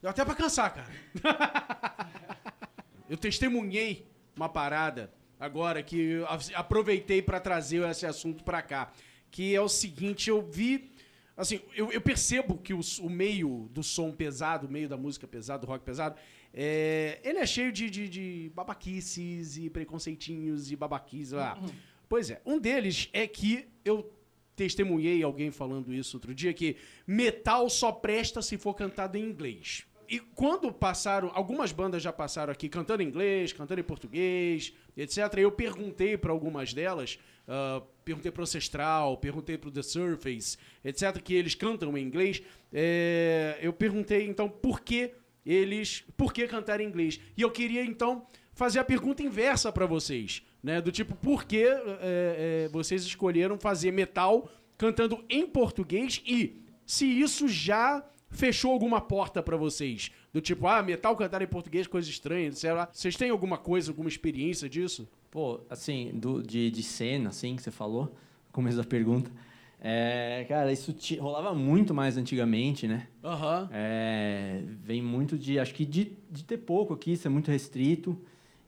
Deu 0.00 0.10
até 0.10 0.24
pra 0.24 0.34
cansar, 0.34 0.74
cara. 0.74 0.88
Eu 3.08 3.16
testemunhei 3.16 4.10
uma 4.34 4.48
parada 4.48 5.12
agora 5.38 5.82
que 5.82 6.22
aproveitei 6.54 7.22
pra 7.22 7.40
trazer 7.40 7.88
esse 7.88 8.06
assunto 8.06 8.44
pra 8.44 8.62
cá. 8.62 8.92
Que 9.30 9.54
é 9.54 9.60
o 9.60 9.68
seguinte, 9.68 10.30
eu 10.30 10.40
vi. 10.40 10.90
Assim, 11.36 11.60
eu, 11.74 11.92
eu 11.92 12.00
percebo 12.00 12.56
que 12.56 12.72
o, 12.72 12.80
o 13.00 13.10
meio 13.10 13.68
do 13.70 13.82
som 13.82 14.10
pesado, 14.10 14.66
o 14.66 14.70
meio 14.70 14.88
da 14.88 14.96
música 14.96 15.26
pesada, 15.26 15.66
do 15.66 15.66
rock 15.66 15.84
pesado, 15.84 16.16
é, 16.52 17.20
ele 17.22 17.38
é 17.38 17.46
cheio 17.46 17.70
de, 17.70 17.90
de, 17.90 18.08
de 18.08 18.52
babaquices 18.54 19.58
e 19.58 19.68
preconceitinhos 19.68 20.72
e 20.72 20.76
babaquices. 20.76 21.32
lá. 21.32 21.60
Pois 22.08 22.30
é, 22.30 22.40
um 22.46 22.58
deles 22.58 23.10
é 23.12 23.26
que 23.26 23.68
eu 23.84 24.10
testemunhei 24.54 25.22
alguém 25.22 25.50
falando 25.50 25.92
isso 25.92 26.16
outro 26.16 26.34
dia, 26.34 26.54
que 26.54 26.76
metal 27.06 27.68
só 27.68 27.92
presta 27.92 28.40
se 28.40 28.56
for 28.56 28.72
cantado 28.72 29.18
em 29.18 29.22
inglês. 29.22 29.84
E 30.08 30.20
quando 30.20 30.72
passaram, 30.72 31.30
algumas 31.34 31.72
bandas 31.72 32.02
já 32.02 32.12
passaram 32.12 32.52
aqui 32.52 32.68
cantando 32.68 33.02
em 33.02 33.06
inglês, 33.06 33.52
cantando 33.52 33.80
em 33.80 33.84
português, 33.84 34.72
etc. 34.96 35.18
Eu 35.38 35.52
perguntei 35.52 36.16
para 36.16 36.32
algumas 36.32 36.72
delas, 36.72 37.18
ah, 37.48 37.82
perguntei 38.04 38.30
pro 38.30 38.42
Ancestral, 38.42 39.16
perguntei 39.18 39.56
pro 39.56 39.70
The 39.70 39.82
Surface, 39.82 40.56
etc., 40.84 41.20
que 41.22 41.34
eles 41.34 41.54
cantam 41.54 41.96
em 41.96 42.02
inglês. 42.02 42.42
É, 42.72 43.58
eu 43.60 43.72
perguntei 43.72 44.26
então 44.26 44.48
por 44.48 44.80
que 44.80 45.12
eles, 45.44 46.04
por 46.16 46.32
que 46.32 46.46
cantar 46.46 46.80
em 46.80 46.88
inglês? 46.88 47.20
E 47.36 47.42
eu 47.42 47.50
queria 47.50 47.84
então 47.84 48.26
fazer 48.52 48.78
a 48.78 48.84
pergunta 48.84 49.22
inversa 49.22 49.70
para 49.70 49.86
vocês, 49.86 50.42
né? 50.62 50.80
Do 50.80 50.90
tipo, 50.90 51.14
por 51.14 51.44
que 51.44 51.62
é, 51.62 51.82
é, 52.00 52.68
vocês 52.72 53.04
escolheram 53.04 53.58
fazer 53.58 53.92
metal 53.92 54.50
cantando 54.76 55.24
em 55.28 55.46
português 55.46 56.22
e 56.26 56.62
se 56.84 57.06
isso 57.06 57.48
já 57.48 58.04
fechou 58.28 58.72
alguma 58.72 59.00
porta 59.00 59.42
pra 59.42 59.56
vocês? 59.56 60.10
Do 60.36 60.40
tipo, 60.42 60.66
ah, 60.66 60.82
metal 60.82 61.16
cantar 61.16 61.40
em 61.40 61.46
português, 61.46 61.86
coisa 61.86 62.10
estranha, 62.10 62.52
sei 62.52 62.70
lá. 62.70 62.90
Vocês 62.92 63.16
têm 63.16 63.30
alguma 63.30 63.56
coisa, 63.56 63.90
alguma 63.90 64.06
experiência 64.06 64.68
disso? 64.68 65.08
Pô, 65.30 65.60
assim, 65.70 66.10
do, 66.12 66.42
de, 66.42 66.70
de 66.70 66.82
cena, 66.82 67.30
assim, 67.30 67.56
que 67.56 67.62
você 67.62 67.70
falou, 67.70 68.04
no 68.04 68.52
começo 68.52 68.76
da 68.76 68.84
pergunta. 68.84 69.30
É, 69.80 70.44
cara, 70.46 70.70
isso 70.70 70.92
ti- 70.92 71.16
rolava 71.16 71.54
muito 71.54 71.94
mais 71.94 72.18
antigamente, 72.18 72.86
né? 72.86 73.06
Aham. 73.24 73.66
É, 73.72 74.60
vem 74.84 75.00
muito 75.00 75.38
de, 75.38 75.58
acho 75.58 75.72
que 75.72 75.86
de, 75.86 76.12
de 76.30 76.44
ter 76.44 76.58
pouco 76.58 76.92
aqui, 76.92 77.16
ser 77.16 77.30
muito 77.30 77.50
restrito. 77.50 78.14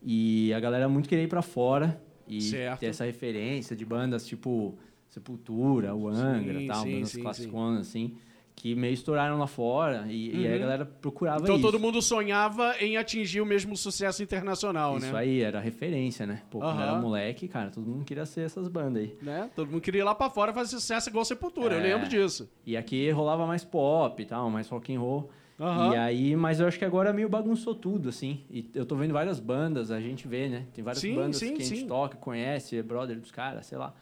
E 0.02 0.50
a 0.54 0.60
galera 0.60 0.88
muito 0.88 1.06
querer 1.06 1.24
ir 1.24 1.28
pra 1.28 1.42
fora 1.42 2.02
e 2.26 2.40
Certo. 2.40 2.80
ter 2.80 2.86
essa 2.86 3.04
referência 3.04 3.76
de 3.76 3.84
bandas 3.84 4.26
tipo 4.26 4.78
Sepultura, 5.10 5.94
o 5.94 6.08
Angra 6.08 6.60
Sim, 6.60 6.66
tal, 6.66 6.82
sim, 6.84 6.92
bandas 6.94 7.10
sim, 7.12 7.20
classiconas, 7.20 7.88
assim, 7.88 8.16
que 8.60 8.74
meio 8.74 8.92
estouraram 8.92 9.38
lá 9.38 9.46
fora. 9.46 10.04
E, 10.08 10.34
e 10.42 10.46
aí 10.46 10.54
a 10.54 10.58
galera 10.58 10.84
procurava 10.84 11.42
Então 11.42 11.54
isso. 11.54 11.64
todo 11.64 11.78
mundo 11.78 12.02
sonhava 12.02 12.74
em 12.80 12.96
atingir 12.96 13.40
o 13.40 13.46
mesmo 13.46 13.76
sucesso 13.76 14.20
internacional, 14.20 14.96
Isso 14.98 15.12
né? 15.12 15.18
aí, 15.18 15.40
era 15.42 15.60
referência, 15.60 16.26
né? 16.26 16.42
Pô, 16.50 16.58
quando 16.58 16.82
era 16.82 16.96
moleque, 16.96 17.46
cara, 17.46 17.70
todo 17.70 17.86
mundo 17.86 18.04
queria 18.04 18.26
ser 18.26 18.40
essas 18.40 18.66
bandas 18.66 19.02
aí. 19.04 19.16
né? 19.22 19.48
Todo 19.54 19.70
mundo 19.70 19.80
queria 19.80 20.00
ir 20.00 20.04
lá 20.04 20.12
pra 20.14 20.28
fora 20.28 20.52
fazer 20.52 20.70
sucesso 20.70 21.08
igual 21.08 21.24
Sepultura, 21.24 21.76
eu 21.76 21.78
É. 21.78 21.82
lembro 21.94 22.08
disso. 22.08 22.50
E 22.66 22.76
aqui 22.76 23.08
rolava 23.12 23.46
mais 23.46 23.64
pop 23.64 24.20
e 24.20 24.26
tal, 24.26 24.50
mais 24.50 24.68
rock 24.68 24.92
and 24.92 24.98
roll. 24.98 25.30
Aham. 25.60 25.92
E 25.92 25.96
aí, 25.96 26.36
mas 26.36 26.58
eu 26.58 26.66
acho 26.66 26.78
que 26.78 26.84
agora 26.84 27.12
meio 27.12 27.28
bagunçou 27.28 27.74
tudo, 27.76 28.08
assim. 28.08 28.40
E 28.50 28.68
eu 28.74 28.84
tô 28.84 28.96
vendo 28.96 29.12
várias 29.12 29.38
bandas, 29.38 29.90
a 29.92 30.00
gente 30.00 30.26
vê, 30.26 30.48
né? 30.48 30.66
Tem 30.74 30.82
várias 30.84 31.00
Sim, 31.00 31.14
bandas 31.14 31.36
sim, 31.36 31.54
que 31.54 31.62
a 31.62 31.64
gente 31.64 31.80
sim. 31.80 31.86
toca, 31.86 32.16
conhece, 32.16 32.76
é 32.76 32.82
brother 32.82 33.18
dos 33.20 33.30
caras, 33.30 33.66
sei 33.66 33.78
lá. 33.78 33.94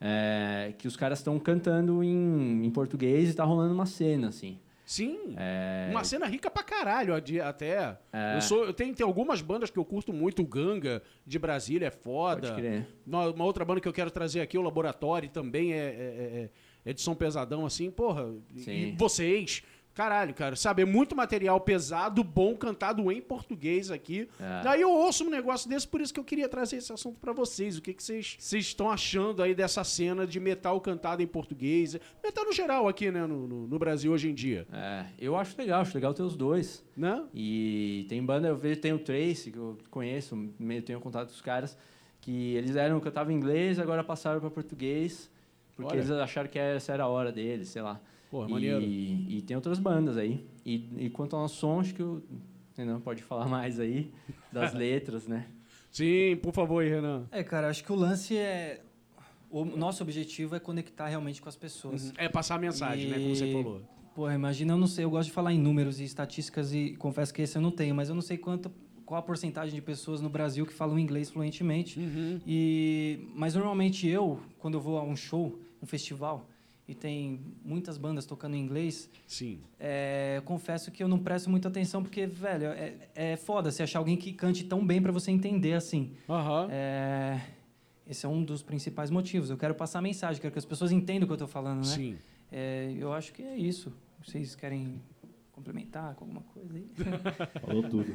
É, 0.00 0.74
que 0.78 0.86
os 0.86 0.96
caras 0.96 1.18
estão 1.20 1.38
cantando 1.38 2.02
em, 2.04 2.64
em 2.66 2.70
português 2.70 3.30
e 3.30 3.34
tá 3.34 3.44
rolando 3.44 3.72
uma 3.74 3.86
cena, 3.86 4.28
assim. 4.28 4.58
Sim. 4.84 5.34
É, 5.36 5.88
Uma 5.90 6.04
cena 6.04 6.26
rica 6.26 6.48
pra 6.48 6.62
caralho, 6.62 7.12
até. 7.14 7.98
Eu, 8.36 8.40
sou, 8.40 8.64
eu 8.66 8.72
tenho, 8.72 8.94
tem 8.94 9.04
algumas 9.04 9.42
bandas 9.42 9.68
que 9.68 9.76
eu 9.78 9.84
curto 9.84 10.12
muito, 10.12 10.42
o 10.42 10.46
Ganga, 10.46 11.02
de 11.26 11.40
Brasília, 11.40 11.86
é 11.88 11.90
foda. 11.90 12.42
Pode 12.48 12.54
crer. 12.60 12.86
Uma, 13.04 13.28
uma 13.30 13.44
outra 13.44 13.64
banda 13.64 13.80
que 13.80 13.88
eu 13.88 13.92
quero 13.92 14.12
trazer 14.12 14.40
aqui, 14.40 14.56
o 14.56 14.62
Laboratório, 14.62 15.28
também 15.28 15.72
é, 15.72 15.76
é, 15.76 15.80
é- 15.84 16.50
é 16.90 16.92
de 16.92 17.00
som 17.00 17.16
pesadão, 17.16 17.66
assim, 17.66 17.90
porra. 17.90 18.32
E 18.54 18.60
Sim. 18.60 18.94
vocês, 18.96 19.64
Caralho, 19.96 20.34
cara, 20.34 20.54
sabe? 20.56 20.82
É 20.82 20.84
muito 20.84 21.16
material 21.16 21.58
pesado, 21.58 22.22
bom, 22.22 22.54
cantado 22.54 23.10
em 23.10 23.18
português 23.18 23.90
aqui. 23.90 24.28
É. 24.38 24.60
Daí 24.62 24.82
eu 24.82 24.90
ouço 24.90 25.24
um 25.24 25.30
negócio 25.30 25.70
desse, 25.70 25.88
por 25.88 26.02
isso 26.02 26.12
que 26.12 26.20
eu 26.20 26.24
queria 26.24 26.50
trazer 26.50 26.76
esse 26.76 26.92
assunto 26.92 27.18
pra 27.18 27.32
vocês. 27.32 27.78
O 27.78 27.80
que 27.82 27.96
vocês 27.98 28.36
estão 28.52 28.90
achando 28.90 29.42
aí 29.42 29.54
dessa 29.54 29.82
cena 29.84 30.26
de 30.26 30.38
metal 30.38 30.78
cantado 30.82 31.22
em 31.22 31.26
português? 31.26 31.96
Metal 32.22 32.44
no 32.44 32.52
geral 32.52 32.86
aqui, 32.86 33.10
né, 33.10 33.24
no, 33.26 33.48
no- 33.48 33.66
no 33.66 33.78
Brasil 33.78 34.12
hoje 34.12 34.28
em 34.28 34.34
dia, 34.34 34.66
É, 34.70 35.06
eu 35.18 35.34
acho 35.34 35.56
legal, 35.56 35.80
acho 35.80 35.94
legal 35.94 36.12
ter 36.12 36.22
os 36.22 36.36
dois. 36.36 36.84
né? 36.94 37.24
E 37.32 38.04
tem 38.10 38.22
banda, 38.22 38.48
eu 38.48 38.56
vejo, 38.56 38.78
tem 38.82 38.92
o 38.92 38.98
Trace, 38.98 39.50
que 39.50 39.56
eu 39.56 39.78
conheço, 39.90 40.36
meio 40.58 40.82
tenho 40.82 41.00
contato 41.00 41.28
com 41.28 41.34
os 41.34 41.40
caras, 41.40 41.74
que 42.20 42.54
eles 42.54 42.76
eram, 42.76 43.00
cantavam 43.00 43.32
em 43.32 43.36
inglês, 43.36 43.78
agora 43.78 44.04
passaram 44.04 44.40
para 44.40 44.50
português, 44.50 45.30
porque 45.74 45.92
Olha. 45.94 46.00
eles 46.00 46.10
acharam 46.10 46.50
que 46.50 46.58
essa 46.58 46.92
era 46.92 47.04
a 47.04 47.08
hora 47.08 47.32
deles, 47.32 47.68
sei 47.68 47.80
lá. 47.80 47.98
Pô, 48.30 48.46
e, 48.46 48.50
maneiro. 48.50 48.82
e 48.82 49.42
tem 49.46 49.56
outras 49.56 49.78
bandas 49.78 50.16
aí. 50.16 50.44
E, 50.64 50.88
e 50.98 51.10
quanto 51.10 51.36
ao 51.36 51.42
nosso 51.42 51.56
som, 51.56 51.80
acho 51.80 51.94
que 51.94 52.02
o 52.02 52.22
Renan 52.76 53.00
pode 53.00 53.22
falar 53.22 53.46
mais 53.48 53.78
aí 53.78 54.10
das 54.52 54.72
letras, 54.74 55.26
né? 55.26 55.46
Sim, 55.92 56.36
por 56.42 56.52
favor, 56.52 56.82
aí, 56.82 56.90
Renan. 56.90 57.26
É, 57.30 57.42
cara, 57.42 57.68
acho 57.68 57.82
que 57.84 57.92
o 57.92 57.94
lance 57.94 58.36
é. 58.36 58.82
O 59.48 59.64
nosso 59.64 60.02
objetivo 60.02 60.56
é 60.56 60.60
conectar 60.60 61.06
realmente 61.06 61.40
com 61.40 61.48
as 61.48 61.56
pessoas. 61.56 62.12
É 62.18 62.28
passar 62.28 62.56
a 62.56 62.58
mensagem, 62.58 63.08
né, 63.08 63.18
como 63.18 63.34
você 63.34 63.46
E- 63.46 63.52
falou. 63.52 63.80
Porra, 64.14 64.34
imagina, 64.34 64.72
eu 64.72 64.78
não 64.78 64.86
sei, 64.86 65.04
eu 65.04 65.10
gosto 65.10 65.28
de 65.28 65.32
falar 65.34 65.52
em 65.52 65.58
números 65.58 66.00
e 66.00 66.04
estatísticas 66.04 66.72
e 66.74 66.96
confesso 66.96 67.32
que 67.34 67.42
esse 67.42 67.56
eu 67.56 67.60
não 67.62 67.70
tenho, 67.70 67.94
mas 67.94 68.08
eu 68.08 68.14
não 68.14 68.22
sei 68.22 68.38
quanto, 68.38 68.70
qual 69.04 69.18
a 69.20 69.22
porcentagem 69.22 69.74
de 69.74 69.82
pessoas 69.82 70.22
no 70.22 70.28
Brasil 70.30 70.64
que 70.66 70.72
falam 70.72 70.98
inglês 70.98 71.28
fluentemente. 71.30 72.00
Uhum. 72.00 72.40
E, 72.46 73.20
mas 73.34 73.54
normalmente 73.54 74.08
eu, 74.08 74.40
quando 74.58 74.74
eu 74.74 74.80
vou 74.80 74.98
a 74.98 75.02
um 75.04 75.14
show, 75.14 75.58
um 75.82 75.86
festival, 75.86 76.48
e 76.88 76.94
tem 76.94 77.40
muitas 77.64 77.98
bandas 77.98 78.24
tocando 78.26 78.54
em 78.54 78.60
inglês, 78.60 79.10
Sim. 79.26 79.60
é, 79.78 80.40
confesso 80.44 80.90
que 80.90 81.02
eu 81.02 81.08
não 81.08 81.18
presto 81.18 81.50
muita 81.50 81.68
atenção 81.68 82.02
porque, 82.02 82.26
velho, 82.26 82.66
é, 82.66 82.94
é 83.14 83.36
foda 83.36 83.70
você 83.70 83.82
achar 83.82 83.98
alguém 83.98 84.16
que 84.16 84.32
cante 84.32 84.64
tão 84.64 84.86
bem 84.86 85.02
para 85.02 85.10
você 85.10 85.30
entender 85.30 85.72
assim. 85.72 86.12
Aham. 86.28 86.68
É, 86.70 87.40
esse 88.06 88.24
é 88.24 88.28
um 88.28 88.44
dos 88.44 88.62
principais 88.62 89.10
motivos. 89.10 89.50
Eu 89.50 89.56
quero 89.56 89.74
passar 89.74 89.98
a 89.98 90.02
mensagem, 90.02 90.40
quero 90.40 90.52
que 90.52 90.58
as 90.58 90.64
pessoas 90.64 90.92
entendam 90.92 91.24
o 91.24 91.26
que 91.26 91.32
eu 91.32 91.36
estou 91.36 91.48
falando, 91.48 91.78
né? 91.78 91.92
Sim. 91.92 92.18
É, 92.52 92.94
eu 92.96 93.12
acho 93.12 93.32
que 93.32 93.42
é 93.42 93.56
isso. 93.56 93.92
Vocês 94.24 94.54
querem 94.54 95.02
complementar 95.50 96.14
com 96.14 96.24
alguma 96.24 96.42
coisa 96.42 96.76
aí? 96.76 96.86
Falou 97.60 97.82
tudo. 97.82 98.14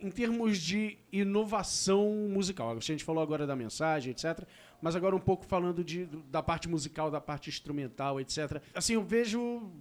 Em 0.00 0.10
termos 0.10 0.58
de 0.58 0.96
inovação 1.10 2.28
musical, 2.30 2.76
a 2.76 2.80
gente 2.80 3.02
falou 3.02 3.22
agora 3.22 3.46
da 3.46 3.56
mensagem, 3.56 4.12
etc. 4.12 4.46
Mas 4.84 4.94
agora 4.94 5.16
um 5.16 5.18
pouco 5.18 5.46
falando 5.46 5.82
de, 5.82 6.04
da 6.30 6.42
parte 6.42 6.68
musical, 6.68 7.10
da 7.10 7.18
parte 7.18 7.48
instrumental, 7.48 8.20
etc. 8.20 8.60
Assim, 8.74 8.92
eu 8.92 9.02
vejo 9.02 9.72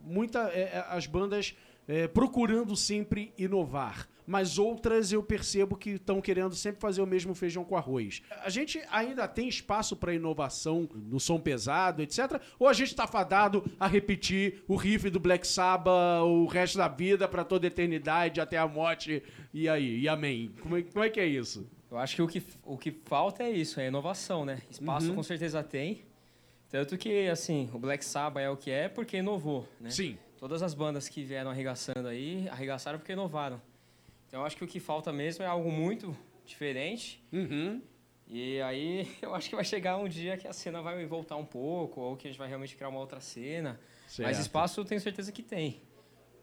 muita 0.00 0.48
é, 0.50 0.60
é, 0.60 0.86
as 0.90 1.08
bandas 1.08 1.56
é, 1.88 2.06
procurando 2.06 2.76
sempre 2.76 3.34
inovar, 3.36 4.08
mas 4.24 4.56
outras 4.56 5.10
eu 5.10 5.24
percebo 5.24 5.74
que 5.74 5.90
estão 5.90 6.20
querendo 6.20 6.54
sempre 6.54 6.80
fazer 6.80 7.02
o 7.02 7.06
mesmo 7.06 7.34
feijão 7.34 7.64
com 7.64 7.76
arroz. 7.76 8.22
A 8.44 8.48
gente 8.48 8.80
ainda 8.92 9.26
tem 9.26 9.48
espaço 9.48 9.96
para 9.96 10.14
inovação 10.14 10.88
no 10.94 11.18
som 11.18 11.40
pesado, 11.40 12.00
etc. 12.00 12.40
Ou 12.56 12.68
a 12.68 12.72
gente 12.72 12.90
está 12.90 13.08
fadado 13.08 13.68
a 13.80 13.88
repetir 13.88 14.62
o 14.68 14.76
riff 14.76 15.10
do 15.10 15.18
Black 15.18 15.44
Sabbath 15.44 16.22
o 16.22 16.46
resto 16.46 16.78
da 16.78 16.86
vida 16.86 17.26
para 17.26 17.42
toda 17.42 17.66
eternidade 17.66 18.40
até 18.40 18.56
a 18.56 18.68
morte 18.68 19.20
e 19.52 19.68
aí 19.68 19.98
e 19.98 20.08
amém? 20.08 20.54
Como 20.60 20.76
é, 20.76 20.82
como 20.82 21.04
é 21.04 21.10
que 21.10 21.18
é 21.18 21.26
isso? 21.26 21.68
Eu 21.94 22.00
acho 22.00 22.16
que 22.16 22.22
o 22.22 22.26
que, 22.26 22.42
o 22.64 22.76
que 22.76 22.90
falta 22.90 23.44
é 23.44 23.50
isso, 23.50 23.78
é 23.78 23.86
inovação, 23.86 24.44
né? 24.44 24.60
Espaço 24.68 25.10
Uhum. 25.10 25.14
com 25.14 25.22
certeza 25.22 25.62
tem. 25.62 26.02
Tanto 26.68 26.98
que, 26.98 27.28
assim, 27.28 27.70
o 27.72 27.78
Black 27.78 28.04
Sabbath 28.04 28.42
é 28.42 28.50
o 28.50 28.56
que 28.56 28.68
é 28.68 28.88
porque 28.88 29.18
inovou, 29.18 29.68
né? 29.80 29.90
Sim. 29.90 30.18
Todas 30.36 30.60
as 30.60 30.74
bandas 30.74 31.08
que 31.08 31.22
vieram 31.22 31.52
arregaçando 31.52 32.08
aí, 32.08 32.48
arregaçaram 32.48 32.98
porque 32.98 33.12
inovaram. 33.12 33.62
Então, 34.26 34.40
eu 34.40 34.46
acho 34.46 34.56
que 34.56 34.64
o 34.64 34.66
que 34.66 34.80
falta 34.80 35.12
mesmo 35.12 35.44
é 35.44 35.46
algo 35.46 35.70
muito 35.70 36.16
diferente. 36.44 37.22
Uhum. 37.32 37.80
E 38.26 38.60
aí, 38.62 39.08
eu 39.22 39.32
acho 39.32 39.48
que 39.48 39.54
vai 39.54 39.64
chegar 39.64 39.96
um 39.96 40.08
dia 40.08 40.36
que 40.36 40.48
a 40.48 40.52
cena 40.52 40.82
vai 40.82 41.06
voltar 41.06 41.36
um 41.36 41.44
pouco, 41.44 42.00
ou 42.00 42.16
que 42.16 42.26
a 42.26 42.30
gente 42.30 42.38
vai 42.38 42.48
realmente 42.48 42.74
criar 42.74 42.88
uma 42.88 42.98
outra 42.98 43.20
cena. 43.20 43.78
Certo. 44.08 44.26
Mas 44.26 44.40
espaço 44.40 44.80
eu 44.80 44.84
tenho 44.84 45.00
certeza 45.00 45.30
que 45.30 45.44
tem. 45.44 45.80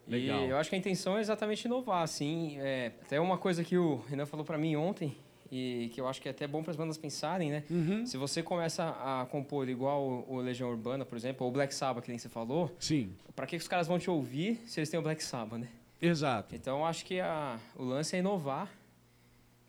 Legal. 0.08 0.46
E 0.46 0.50
eu 0.50 0.58
acho 0.58 0.70
que 0.70 0.76
a 0.78 0.80
intenção 0.80 1.18
é 1.18 1.20
exatamente 1.20 1.66
inovar, 1.66 2.04
assim. 2.04 2.58
É, 2.62 2.94
até 3.02 3.20
uma 3.20 3.38
coisa 3.38 3.66
que 3.66 3.78
o 3.78 3.98
Renan 4.08 4.26
falou 4.26 4.46
para 4.46 4.58
mim 4.58 4.78
ontem, 4.78 5.18
e 5.52 5.92
que 5.94 6.02
eu 6.02 6.08
acho 6.08 6.22
que 6.22 6.28
é 6.28 6.32
até 6.32 6.48
bom 6.48 6.64
para 6.64 6.72
as 6.72 6.78
bandas 6.78 6.98
pensarem, 6.98 7.52
né? 7.52 7.64
Uhum. 7.70 8.06
Se 8.06 8.18
você 8.18 8.42
começa 8.42 8.90
a 8.90 9.28
compor 9.30 9.70
igual 9.70 10.02
o 10.02 10.22
o 10.32 10.38
Legião 10.40 10.70
Urbana, 10.70 11.06
por 11.06 11.18
exemplo, 11.18 11.46
ou 11.46 11.50
o 11.50 11.54
Black 11.54 11.74
Sabbath, 11.76 12.04
que 12.04 12.10
nem 12.10 12.18
você 12.18 12.30
falou, 12.30 12.74
Sim. 12.80 13.12
para 13.36 13.46
que 13.46 13.52
que 13.58 13.64
os 13.64 13.68
caras 13.68 13.88
vão 13.88 14.00
te 14.00 14.10
ouvir 14.10 14.62
se 14.66 14.80
eles 14.80 14.90
têm 14.90 15.00
o 15.00 15.04
Black 15.04 15.24
Sabbath, 15.24 15.60
né? 15.60 15.68
Exato. 16.02 16.56
Então, 16.56 16.80
eu 16.80 16.86
acho 16.86 17.06
que 17.06 17.20
a, 17.20 17.60
o 17.76 17.84
lance 17.84 18.16
é 18.16 18.20
inovar 18.20 18.72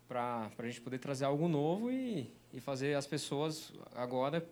para 0.07 0.49
a 0.57 0.65
gente 0.65 0.81
poder 0.81 0.97
trazer 0.99 1.25
algo 1.25 1.47
novo 1.47 1.91
e, 1.91 2.27
e 2.53 2.59
fazer 2.59 2.95
as 2.95 3.05
pessoas 3.05 3.71
agora 3.95 4.43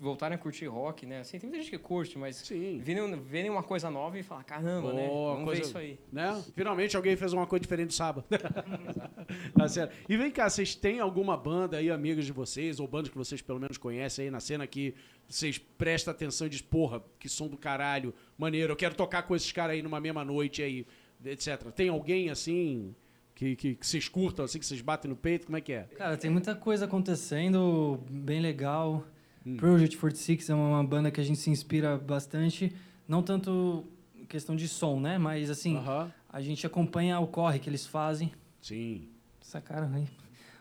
voltarem 0.00 0.34
a 0.36 0.38
curtir 0.38 0.66
rock, 0.66 1.06
né? 1.06 1.20
Assim, 1.20 1.38
tem 1.38 1.48
muita 1.48 1.62
gente 1.62 1.70
que 1.70 1.78
curte, 1.78 2.18
mas 2.18 2.36
Sim. 2.36 2.78
verem, 2.78 3.14
verem 3.20 3.50
uma 3.50 3.62
coisa 3.62 3.90
nova 3.90 4.18
e 4.18 4.22
falar, 4.22 4.44
caramba, 4.44 4.92
né? 4.92 5.06
Pô, 5.08 5.30
Vamos 5.32 5.44
coisa- 5.44 5.62
ver 5.62 5.68
isso 5.68 5.78
aí. 5.78 5.98
Né? 6.12 6.42
Finalmente 6.54 6.96
alguém 6.96 7.16
fez 7.16 7.32
uma 7.32 7.46
coisa 7.46 7.60
diferente 7.62 7.88
do 7.88 7.94
sábado. 7.94 8.24
tá 9.56 9.68
certo. 9.68 9.94
E 10.08 10.16
vem 10.16 10.30
cá, 10.30 10.48
vocês 10.48 10.74
têm 10.74 11.00
alguma 11.00 11.36
banda 11.36 11.76
aí, 11.76 11.90
amigos 11.90 12.24
de 12.26 12.32
vocês, 12.32 12.80
ou 12.80 12.88
bandas 12.88 13.10
que 13.10 13.16
vocês 13.16 13.40
pelo 13.42 13.60
menos 13.60 13.76
conhecem 13.78 14.26
aí 14.26 14.30
na 14.30 14.40
cena 14.40 14.66
que 14.66 14.94
vocês 15.28 15.58
prestam 15.58 16.12
atenção 16.12 16.46
e 16.46 16.50
dizem, 16.50 16.66
porra, 16.66 17.02
que 17.18 17.28
som 17.28 17.48
do 17.48 17.56
caralho, 17.56 18.14
maneiro, 18.36 18.72
eu 18.72 18.76
quero 18.76 18.94
tocar 18.94 19.22
com 19.22 19.34
esses 19.36 19.52
caras 19.52 19.74
aí 19.74 19.82
numa 19.82 20.00
mesma 20.00 20.24
noite 20.24 20.62
aí, 20.62 20.86
etc. 21.24 21.70
Tem 21.72 21.88
alguém 21.88 22.30
assim 22.30 22.94
que, 23.34 23.54
que, 23.54 23.74
que 23.76 23.86
vocês 23.86 24.08
curtam, 24.08 24.44
assim, 24.44 24.58
que 24.58 24.66
vocês 24.66 24.80
batem 24.80 25.08
no 25.08 25.16
peito? 25.16 25.46
Como 25.46 25.56
é 25.56 25.60
que 25.60 25.72
é? 25.72 25.82
Cara, 25.96 26.16
tem 26.16 26.30
muita 26.30 26.54
coisa 26.56 26.86
acontecendo, 26.86 28.00
bem 28.10 28.40
legal. 28.40 29.04
Hum. 29.52 29.56
Project 29.56 29.96
46 29.96 30.50
é 30.50 30.54
uma 30.54 30.84
banda 30.84 31.10
que 31.10 31.20
a 31.20 31.24
gente 31.24 31.38
se 31.38 31.50
inspira 31.50 31.96
bastante, 31.96 32.74
não 33.06 33.22
tanto 33.22 33.84
questão 34.28 34.54
de 34.54 34.68
som, 34.68 35.00
né? 35.00 35.16
Mas 35.18 35.48
assim, 35.50 35.76
Aham. 35.76 36.12
a 36.28 36.40
gente 36.40 36.66
acompanha 36.66 37.18
o 37.18 37.26
corre 37.26 37.58
que 37.58 37.68
eles 37.70 37.86
fazem. 37.86 38.30
Sim. 38.60 39.08
Sacaram 39.40 39.90
aí? 39.94 40.06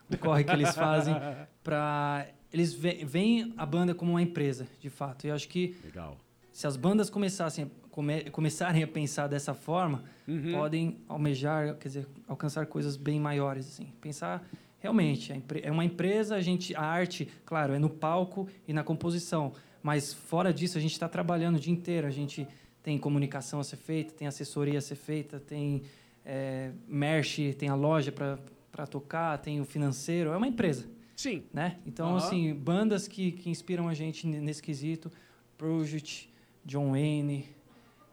O 0.10 0.18
corre 0.18 0.44
que 0.44 0.52
eles 0.52 0.74
fazem 0.74 1.14
para 1.64 2.28
eles 2.54 2.74
ve- 2.74 3.04
veem 3.04 3.54
a 3.58 3.66
banda 3.66 3.94
como 3.94 4.12
uma 4.12 4.22
empresa, 4.22 4.66
de 4.80 4.90
fato. 4.90 5.26
E 5.26 5.30
eu 5.30 5.36
acho 5.36 5.50
que 5.50 5.76
Legal. 5.84 6.18
se 6.54 6.66
as 6.66 6.78
bandas 6.78 7.10
começassem 7.10 7.70
come- 7.92 8.30
começarem 8.30 8.82
a 8.84 8.88
pensar 8.88 9.28
dessa 9.28 9.54
forma, 9.54 10.04
Uhum. 10.28 10.52
podem 10.54 10.98
almejar, 11.08 11.76
quer 11.76 11.88
dizer, 11.88 12.08
alcançar 12.28 12.66
coisas 12.68 12.96
bem 12.98 13.18
maiores 13.20 13.66
assim. 13.68 13.92
Pensar 14.02 14.46
realmente, 14.80 15.34
é 15.64 15.72
uma 15.72 15.84
empresa, 15.86 16.36
a 16.36 16.42
gente 16.42 16.76
a 16.76 16.82
arte, 16.82 17.28
claro, 17.46 17.74
é 17.74 17.80
no 17.80 17.90
palco 17.90 18.48
e 18.68 18.74
na 18.74 18.84
composição, 18.84 19.54
mas 19.82 20.14
fora 20.14 20.54
disso 20.54 20.78
a 20.78 20.82
gente 20.82 20.94
está 20.94 21.08
trabalhando 21.10 21.56
o 21.56 21.60
dia 21.60 21.74
inteiro, 21.74 22.08
a 22.08 22.12
gente 22.12 22.48
tem 22.84 22.98
comunicação 22.98 23.60
a 23.60 23.64
ser 23.64 23.78
feita, 23.78 24.14
tem 24.14 24.28
assessoria 24.28 24.78
a 24.78 24.82
ser 24.82 24.96
feita, 24.96 25.40
tem 25.40 25.82
é, 26.26 26.72
merch, 26.88 27.54
tem 27.58 27.70
a 27.70 27.76
loja 27.76 28.12
para 28.12 28.88
tocar, 28.88 29.38
tem 29.40 29.60
o 29.60 29.66
financeiro, 29.66 30.32
é 30.32 30.38
uma 30.38 30.48
empresa 30.48 30.88
Sim. 31.16 31.44
né? 31.52 31.78
Então, 31.86 32.10
Aham. 32.10 32.18
assim, 32.18 32.54
bandas 32.54 33.08
que, 33.08 33.32
que 33.32 33.50
inspiram 33.50 33.88
a 33.88 33.94
gente 33.94 34.28
ne- 34.28 34.40
nesse 34.40 34.62
quesito, 34.62 35.12
Project, 35.58 36.32
John 36.64 36.92
Wayne, 36.92 37.50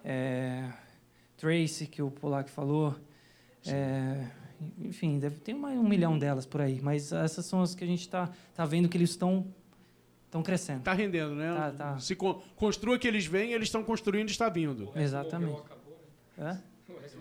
é, 0.03 0.71
Tracy, 1.37 1.87
que 1.87 2.01
o 2.01 2.11
Polak 2.11 2.49
falou, 2.51 2.95
é, 3.67 4.27
enfim, 4.81 5.19
deve 5.19 5.37
ter 5.37 5.55
uma, 5.55 5.71
um 5.71 5.89
milhão 5.89 6.19
delas 6.19 6.47
por 6.47 6.61
aí, 6.61 6.81
mas 6.83 7.13
essas 7.13 7.47
são 7.47 7.63
as 7.63 7.75
que 7.75 7.85
a 7.85 7.87
gente 7.87 8.01
está 8.01 8.31
tá 8.55 8.65
vendo 8.65 8.89
que 8.89 8.97
eles 8.97 9.11
estão 9.11 9.47
estão 10.27 10.43
crescendo. 10.43 10.83
Tá 10.83 10.93
rendendo, 10.93 11.35
né? 11.35 11.55
Tá, 11.55 11.71
tá. 11.71 11.99
Se 11.99 12.17
con 12.17 12.41
construa 12.57 12.99
que 12.99 13.07
eles 13.07 13.27
vêm, 13.27 13.53
eles 13.53 13.69
estão 13.69 13.85
construindo 13.85 14.29
e 14.29 14.33
está 14.33 14.49
vindo. 14.49 14.91
Exatamente. 14.97 15.63
É? 16.37 16.59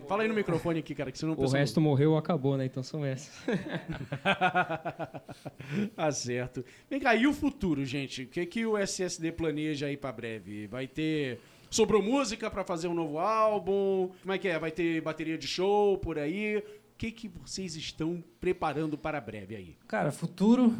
Fala 0.08 0.22
aí 0.22 0.28
no 0.28 0.34
microfone 0.34 0.80
aqui, 0.80 0.94
cara, 0.94 1.10
que 1.10 1.18
senão 1.18 1.32
o 1.32 1.36
O 1.36 1.40
pessoal... 1.40 1.60
resto 1.60 1.80
morreu, 1.80 2.16
acabou, 2.16 2.56
né? 2.56 2.66
Então 2.66 2.82
são 2.82 3.04
essas. 3.04 3.32
tá 5.96 6.12
certo. 6.12 6.64
Vem 6.90 7.00
cá, 7.00 7.14
e 7.14 7.26
o 7.26 7.32
futuro, 7.32 7.84
gente? 7.84 8.24
O 8.24 8.26
que, 8.26 8.44
que 8.44 8.66
o 8.66 8.76
SSD 8.76 9.32
planeja 9.32 9.86
aí 9.86 9.96
pra 9.96 10.12
breve? 10.12 10.66
Vai 10.66 10.86
ter. 10.86 11.40
Sobrou 11.70 12.02
música 12.02 12.50
pra 12.50 12.64
fazer 12.64 12.88
um 12.88 12.94
novo 12.94 13.18
álbum? 13.18 14.10
Como 14.20 14.32
é 14.32 14.38
que 14.38 14.48
é? 14.48 14.58
Vai 14.58 14.70
ter 14.70 15.00
bateria 15.00 15.38
de 15.38 15.46
show 15.46 15.96
por 15.98 16.18
aí? 16.18 16.62
O 16.94 16.96
que, 16.96 17.10
que 17.10 17.28
vocês 17.28 17.74
estão 17.74 18.22
preparando 18.40 18.96
para 18.96 19.20
breve 19.20 19.56
aí? 19.56 19.76
Cara, 19.88 20.12
futuro, 20.12 20.72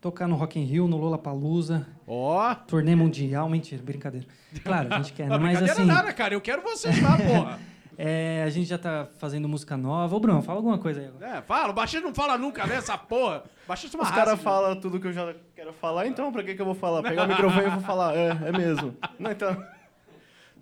tocar 0.00 0.28
no 0.28 0.36
Rock 0.36 0.60
in 0.60 0.64
Rio, 0.64 0.86
no 0.86 0.96
Lollapalooza, 0.96 1.84
Ó! 2.06 2.54
turnê 2.54 2.94
mundial, 2.94 3.48
mentira, 3.48 3.82
brincadeira. 3.82 4.28
Claro, 4.62 4.94
a 4.94 4.98
gente 4.98 5.12
quer, 5.12 5.24
né? 5.24 5.30
Não, 5.34 5.40
mas 5.40 5.58
brincadeira 5.58 5.72
assim... 5.72 5.84
nada, 5.84 6.12
cara. 6.12 6.34
Eu 6.34 6.40
quero 6.40 6.62
vocês 6.62 7.02
lá, 7.02 7.16
porra. 7.18 7.58
É, 7.98 8.42
a 8.44 8.50
gente 8.50 8.68
já 8.68 8.76
tá 8.76 9.08
fazendo 9.16 9.48
música 9.48 9.74
nova. 9.74 10.14
Ô, 10.14 10.20
Bruno, 10.20 10.42
fala 10.42 10.58
alguma 10.58 10.76
coisa 10.76 11.00
aí 11.00 11.06
agora. 11.06 11.38
É, 11.38 11.40
fala, 11.40 11.70
o 11.70 11.72
baixista 11.72 12.06
não 12.06 12.14
fala 12.14 12.36
nunca 12.36 12.66
nessa 12.66 12.98
porra. 12.98 13.42
O 13.64 13.68
baixista 13.68 13.96
é 13.96 13.98
uma 13.98 14.04
Os 14.04 14.14
caras 14.14 14.38
falam 14.38 14.78
tudo 14.78 15.00
que 15.00 15.06
eu 15.06 15.14
já 15.14 15.34
quero 15.54 15.72
falar, 15.72 16.06
então 16.06 16.30
pra 16.30 16.42
que, 16.42 16.54
que 16.54 16.60
eu 16.60 16.66
vou 16.66 16.74
falar? 16.74 17.02
Pegar 17.02 17.24
o 17.24 17.26
microfone 17.32 17.68
e 17.68 17.70
vou 17.70 17.80
falar, 17.80 18.14
é, 18.14 18.28
é 18.28 18.52
mesmo. 18.52 18.94
Não, 19.18 19.32
então. 19.32 19.64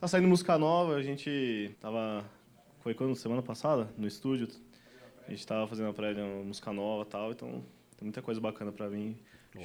tá 0.01 0.07
saindo 0.07 0.29
música 0.29 0.57
nova, 0.57 0.95
a 0.95 1.03
gente 1.03 1.75
tava. 1.81 2.25
Foi 2.85 2.95
quando? 2.95 3.17
Semana 3.17 3.43
passada? 3.43 3.89
No 3.99 4.07
estúdio. 4.07 4.47
A 5.27 5.31
gente 5.31 5.47
tava 5.47 5.67
fazendo 5.67 5.89
a 5.89 5.93
prévia, 5.93 6.23
uma 6.25 6.45
música 6.45 6.73
nova 6.73 7.03
e 7.03 7.07
tal, 7.07 7.31
então 7.33 7.49
tem 7.97 8.03
muita 8.05 8.21
coisa 8.23 8.41
bacana 8.41 8.71
pra 8.73 8.89
vir. 8.89 9.17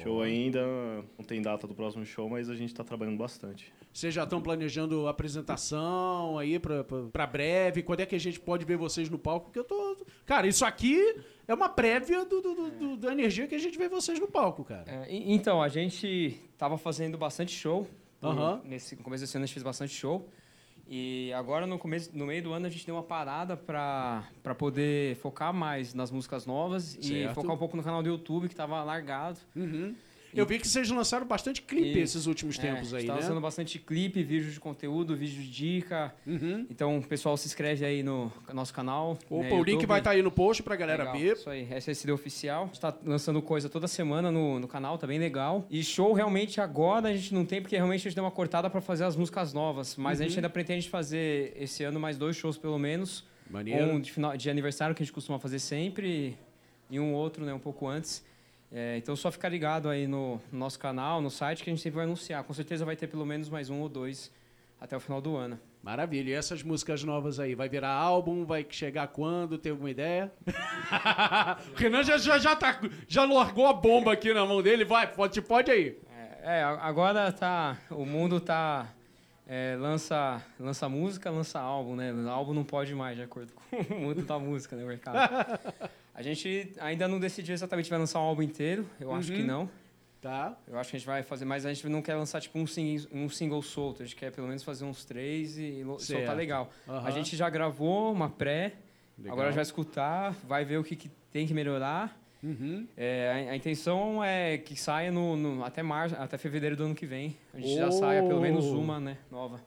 Show 0.04 0.22
ainda, 0.22 0.60
não 1.18 1.24
tem 1.26 1.42
data 1.42 1.66
do 1.66 1.74
próximo 1.74 2.06
show, 2.06 2.28
mas 2.30 2.48
a 2.48 2.54
gente 2.54 2.72
tá 2.72 2.84
trabalhando 2.84 3.18
bastante. 3.18 3.72
Vocês 3.92 4.14
já 4.14 4.22
estão 4.22 4.40
planejando 4.40 5.08
apresentação 5.08 6.38
aí 6.38 6.60
pra 7.12 7.26
breve? 7.26 7.82
Quando 7.82 7.98
é 7.98 8.06
que 8.06 8.14
a 8.14 8.20
gente 8.20 8.38
pode 8.38 8.64
ver 8.64 8.76
vocês 8.76 9.10
no 9.10 9.18
palco? 9.18 9.46
Porque 9.46 9.58
eu 9.58 9.64
tô. 9.64 9.96
Cara, 10.24 10.46
isso 10.46 10.64
aqui 10.64 11.16
é 11.48 11.52
uma 11.52 11.68
prévia 11.68 12.24
do, 12.24 12.40
do- 12.40 12.54
do- 12.54 12.70
do- 12.70 12.96
da 12.98 13.10
energia 13.12 13.48
que 13.48 13.54
a 13.56 13.58
gente 13.58 13.76
vê 13.76 13.88
vocês 13.88 14.20
no 14.20 14.28
palco, 14.28 14.62
cara. 14.64 14.84
É, 14.86 15.06
então, 15.10 15.60
a 15.60 15.68
gente 15.68 16.40
tava 16.56 16.78
fazendo 16.78 17.18
bastante 17.18 17.52
show. 17.52 17.84
Aham. 18.22 18.60
Nesse 18.64 18.94
no 18.94 19.02
começo 19.02 19.24
desse 19.24 19.36
ano 19.36 19.42
a 19.42 19.46
gente 19.46 19.54
fez 19.54 19.64
bastante 19.64 19.92
show. 19.92 20.28
E 20.92 21.32
agora, 21.34 21.68
no, 21.68 21.78
começo, 21.78 22.10
no 22.12 22.26
meio 22.26 22.42
do 22.42 22.52
ano, 22.52 22.66
a 22.66 22.68
gente 22.68 22.84
deu 22.84 22.96
uma 22.96 23.02
parada 23.04 23.56
pra 23.56 24.24
poder 24.58 25.14
focar 25.18 25.54
mais 25.54 25.94
nas 25.94 26.10
músicas 26.10 26.46
novas 26.46 26.96
e 26.96 27.04
Certo. 27.04 27.34
focar 27.36 27.52
um 27.52 27.56
pouco 27.56 27.76
no 27.76 27.82
canal 27.84 28.02
do 28.02 28.08
YouTube, 28.08 28.48
que 28.48 28.56
tava 28.56 28.82
largado. 28.82 29.38
Uhum. 29.54 29.94
Eu 30.34 30.46
vi 30.46 30.58
que 30.58 30.68
vocês 30.68 30.88
lançaram 30.90 31.26
bastante 31.26 31.62
clipe 31.62 31.90
Isso. 31.90 32.16
esses 32.18 32.26
últimos 32.26 32.58
É, 32.58 32.62
tempos 32.62 32.94
a 32.94 32.98
aí, 32.98 33.06
tá 33.06 33.14
né? 33.14 33.20
lançando 33.20 33.40
bastante 33.40 33.78
clipe, 33.78 34.22
vídeo 34.22 34.50
de 34.50 34.60
conteúdo, 34.60 35.16
vídeo 35.16 35.42
de 35.42 35.50
dica. 35.50 36.14
Uhum. 36.26 36.66
Então, 36.70 36.98
o 36.98 37.02
pessoal 37.06 37.36
se 37.36 37.46
inscreve 37.46 37.84
aí 37.84 38.02
no 38.02 38.32
nosso 38.52 38.72
canal. 38.72 39.18
Opa, 39.28 39.44
né, 39.44 39.52
o 39.52 39.62
link 39.62 39.84
vai 39.86 39.98
estar 40.00 40.10
aí 40.12 40.22
no 40.22 40.30
post 40.30 40.62
pra 40.62 40.76
galera 40.76 41.04
Legal, 41.04 41.18
ver. 41.18 41.32
Isso 41.36 41.50
aí, 41.50 41.66
SSD 41.72 42.12
Oficial. 42.12 42.62
A 42.64 42.66
gente 42.66 42.80
tá 42.80 42.96
lançando 43.04 43.40
coisa 43.42 43.68
toda 43.68 43.88
semana 43.88 44.30
no, 44.30 44.60
no 44.60 44.68
canal, 44.68 44.96
tá 44.98 45.06
bem 45.06 45.18
legal. 45.18 45.66
E 45.70 45.82
show 45.82 46.12
realmente 46.12 46.60
agora 46.60 47.08
a 47.08 47.12
gente 47.16 47.34
não 47.34 47.44
tem, 47.44 47.60
porque 47.60 47.76
realmente 47.76 48.00
a 48.00 48.02
gente 48.10 48.14
deu 48.14 48.24
uma 48.24 48.30
cortada 48.30 48.70
pra 48.70 48.80
fazer 48.80 49.04
as 49.04 49.16
músicas 49.16 49.52
novas. 49.52 49.96
Mas 49.96 50.20
a 50.20 50.22
Uhum. 50.24 50.28
gente 50.28 50.38
ainda 50.38 50.50
pretende 50.50 50.88
fazer 50.88 51.52
esse 51.56 51.82
ano 51.82 51.98
mais 51.98 52.16
dois 52.16 52.36
shows 52.36 52.56
pelo 52.56 52.78
menos. 52.78 53.24
Maneiro. 53.50 53.84
Um 53.86 54.00
de, 54.00 54.12
final, 54.12 54.36
de 54.36 54.48
aniversário 54.48 54.94
que 54.94 55.02
a 55.02 55.04
gente 55.04 55.12
costuma 55.12 55.38
fazer 55.40 55.58
sempre 55.58 56.36
e 56.88 57.00
um 57.00 57.12
outro, 57.14 57.44
né, 57.44 57.52
um 57.52 57.58
pouco 57.58 57.86
antes. 57.88 58.24
É, 58.72 58.96
então 58.96 59.16
só 59.16 59.30
ficar 59.32 59.48
ligado 59.48 59.88
aí 59.88 60.06
no, 60.06 60.40
no 60.52 60.58
nosso 60.58 60.78
canal, 60.78 61.20
no 61.20 61.28
site, 61.30 61.64
que 61.64 61.70
a 61.70 61.72
gente 61.72 61.82
sempre 61.82 61.96
vai 61.96 62.04
anunciar. 62.04 62.44
Com 62.44 62.52
certeza 62.54 62.84
vai 62.84 62.94
ter 62.96 63.08
pelo 63.08 63.26
menos 63.26 63.48
mais 63.48 63.68
um 63.68 63.80
ou 63.80 63.88
dois 63.88 64.30
até 64.80 64.96
o 64.96 65.00
final 65.00 65.20
do 65.20 65.36
ano. 65.36 65.58
Maravilha. 65.82 66.30
E 66.30 66.32
essas 66.34 66.62
músicas 66.62 67.02
novas 67.02 67.40
aí? 67.40 67.54
Vai 67.54 67.68
virar 67.68 67.90
álbum? 67.92 68.44
Vai 68.44 68.64
chegar 68.70 69.08
quando? 69.08 69.58
Tem 69.58 69.72
alguma 69.72 69.90
ideia? 69.90 70.30
o 71.72 71.76
Renan 71.76 72.04
já, 72.04 72.16
já, 72.18 72.38
já, 72.38 72.54
tá, 72.54 72.80
já 73.08 73.24
largou 73.24 73.66
a 73.66 73.72
bomba 73.72 74.12
aqui 74.12 74.32
na 74.32 74.44
mão 74.46 74.62
dele. 74.62 74.84
Vai, 74.84 75.06
pode, 75.12 75.40
pode 75.42 75.70
aí. 75.70 75.98
É, 76.42 76.62
a- 76.62 76.78
agora 76.82 77.32
tá. 77.32 77.76
O 77.90 78.04
mundo 78.06 78.40
tá. 78.40 78.86
é, 79.48 79.76
lança, 79.78 80.40
lança 80.58 80.88
música, 80.88 81.30
lança 81.30 81.58
álbum, 81.58 81.96
né? 81.96 82.12
O 82.12 82.28
álbum 82.28 82.54
não 82.54 82.64
pode 82.64 82.94
mais, 82.94 83.16
de 83.16 83.22
acordo 83.22 83.52
com 83.52 83.76
o 83.94 83.98
mundo 84.00 84.22
da 84.22 84.38
música, 84.38 84.76
né? 84.76 84.84
O 84.84 84.86
mercado. 84.86 85.18
A 86.14 86.22
gente 86.22 86.72
ainda 86.80 87.06
não 87.08 87.18
decidiu 87.20 87.54
exatamente 87.54 87.86
se 87.86 87.90
vai 87.90 87.98
lançar 87.98 88.18
um 88.20 88.24
álbum 88.24 88.42
inteiro. 88.42 88.86
Eu 89.00 89.12
acho 89.14 89.32
que 89.32 89.40
Uhum. 89.40 89.46
não. 89.46 89.70
Tá. 90.20 90.54
Eu 90.68 90.78
acho 90.78 90.90
que 90.90 90.96
a 90.96 90.98
gente 90.98 91.06
vai 91.06 91.22
fazer, 91.22 91.46
mas 91.46 91.64
a 91.64 91.72
gente 91.72 91.88
não 91.88 92.02
quer 92.02 92.14
lançar 92.14 92.40
tipo 92.42 92.58
um 92.58 92.66
single, 92.66 93.06
um 93.12 93.28
single 93.28 93.62
solto. 93.62 94.02
A 94.02 94.06
gente 94.06 94.16
quer 94.16 94.30
pelo 94.30 94.46
menos 94.46 94.62
fazer 94.62 94.84
uns 94.84 95.02
três 95.04 95.56
e 95.56 95.82
Certo. 95.82 96.00
soltar 96.18 96.36
legal. 96.36 96.70
Aham. 96.86 97.06
A 97.06 97.10
gente 97.10 97.34
já 97.36 97.48
gravou 97.48 98.12
uma 98.12 98.28
pré. 98.28 98.74
Legal. 99.16 99.32
Agora 99.32 99.48
a 99.48 99.50
gente 99.50 99.56
vai 99.56 99.62
escutar, 99.62 100.32
vai 100.46 100.64
ver 100.64 100.78
o 100.78 100.84
que, 100.84 100.94
que 100.96 101.10
tem 101.32 101.46
que 101.46 101.54
melhorar. 101.54 102.18
Uhum. 102.42 102.86
É, 102.96 103.46
a, 103.48 103.52
a 103.52 103.56
intenção 103.56 104.22
é 104.24 104.58
que 104.58 104.74
saia 104.74 105.10
no, 105.10 105.36
no- 105.36 105.64
até 105.64 105.82
março, 105.82 106.14
até 106.18 106.36
fevereiro 106.38 106.74
do 106.76 106.84
ano 106.84 106.94
que 106.94 107.06
vem. 107.06 107.36
A 107.54 107.60
gente 107.60 107.76
já 107.76 107.88
Oh! 107.88 107.92
saia 107.92 108.22
pelo 108.22 108.40
menos 108.40 108.64
uma, 108.66 108.98
né, 109.00 109.16
nova. 109.30 109.60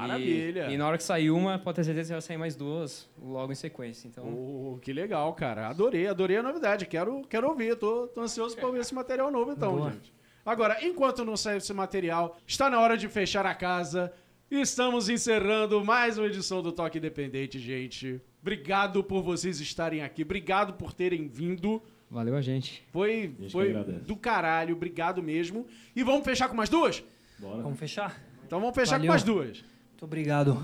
Maravilha. 0.00 0.66
E, 0.68 0.74
e 0.74 0.76
na 0.78 0.86
hora 0.86 0.96
que 0.96 1.04
sair 1.04 1.30
uma, 1.30 1.58
pode 1.58 1.76
ter 1.76 1.84
certeza 1.84 2.08
que 2.08 2.12
vai 2.14 2.20
sair 2.22 2.36
mais 2.36 2.54
duas 2.56 3.08
logo 3.20 3.52
em 3.52 3.54
sequência. 3.54 4.06
Então, 4.08 4.24
Oh, 4.26 4.78
que 4.80 4.92
legal, 4.92 5.32
cara. 5.34 5.68
Adorei, 5.68 6.06
adorei 6.06 6.36
a 6.36 6.42
novidade. 6.42 6.86
Quero, 6.86 7.22
quero 7.28 7.48
ouvir. 7.48 7.76
Tô, 7.76 8.06
tô 8.08 8.20
ansioso 8.20 8.56
pra 8.56 8.66
ouvir 8.66 8.80
esse 8.80 8.94
material 8.94 9.30
novo, 9.30 9.52
então, 9.52 9.76
Boa. 9.76 9.90
gente. 9.92 10.12
Agora, 10.44 10.78
enquanto 10.84 11.24
não 11.24 11.36
sair 11.36 11.56
esse 11.56 11.72
material, 11.72 12.36
está 12.46 12.70
na 12.70 12.78
hora 12.80 12.96
de 12.96 13.08
fechar 13.08 13.44
a 13.46 13.54
casa. 13.54 14.12
Estamos 14.50 15.08
encerrando 15.08 15.84
mais 15.84 16.18
uma 16.18 16.26
edição 16.28 16.62
do 16.62 16.70
Toque 16.70 16.98
Independente, 16.98 17.58
gente. 17.58 18.20
Obrigado 18.40 19.02
por 19.02 19.22
vocês 19.22 19.58
estarem 19.60 20.02
aqui. 20.02 20.22
Obrigado 20.22 20.74
por 20.74 20.92
terem 20.92 21.26
vindo. 21.26 21.82
valeu 22.08 22.36
a 22.36 22.40
gente. 22.40 22.84
Foi, 22.92 23.34
gente 23.40 23.50
foi 23.50 23.72
do 23.72 24.14
caralho. 24.14 24.76
Obrigado 24.76 25.20
mesmo. 25.20 25.66
E 25.96 26.04
vamos 26.04 26.24
fechar 26.24 26.48
com 26.48 26.54
mais 26.54 26.68
duas? 26.70 27.02
Vamos 27.40 27.76
fechar? 27.76 28.22
Então 28.46 28.60
vamos 28.60 28.74
fechar 28.76 28.92
Valeu. 28.98 29.06
com 29.06 29.12
mais 29.12 29.22
duas. 29.24 29.64
Muito 29.96 30.04
obrigado. 30.04 30.62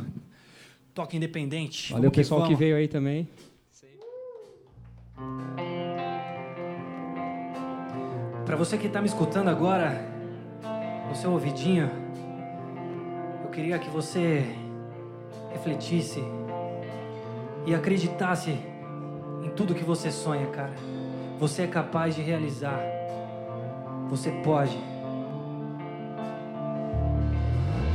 Toque 0.92 1.16
independente. 1.16 1.90
Valeu 1.90 2.10
Vamos 2.10 2.16
pessoal 2.16 2.42
que 2.42 2.48
vamos. 2.48 2.58
veio 2.58 2.76
aí 2.76 2.86
também. 2.86 3.26
Pra 8.44 8.56
você 8.56 8.76
que 8.76 8.90
tá 8.90 9.00
me 9.00 9.06
escutando 9.06 9.48
agora, 9.48 10.06
no 11.08 11.14
seu 11.16 11.32
ouvidinho, 11.32 11.90
eu 13.42 13.48
queria 13.48 13.78
que 13.78 13.88
você 13.88 14.44
refletisse 15.50 16.22
e 17.64 17.74
acreditasse 17.74 18.50
em 18.50 19.48
tudo 19.56 19.74
que 19.74 19.82
você 19.82 20.10
sonha, 20.12 20.46
cara. 20.48 20.74
Você 21.38 21.62
é 21.62 21.66
capaz 21.66 22.14
de 22.14 22.20
realizar. 22.20 22.78
Você 24.10 24.30
pode. 24.44 24.91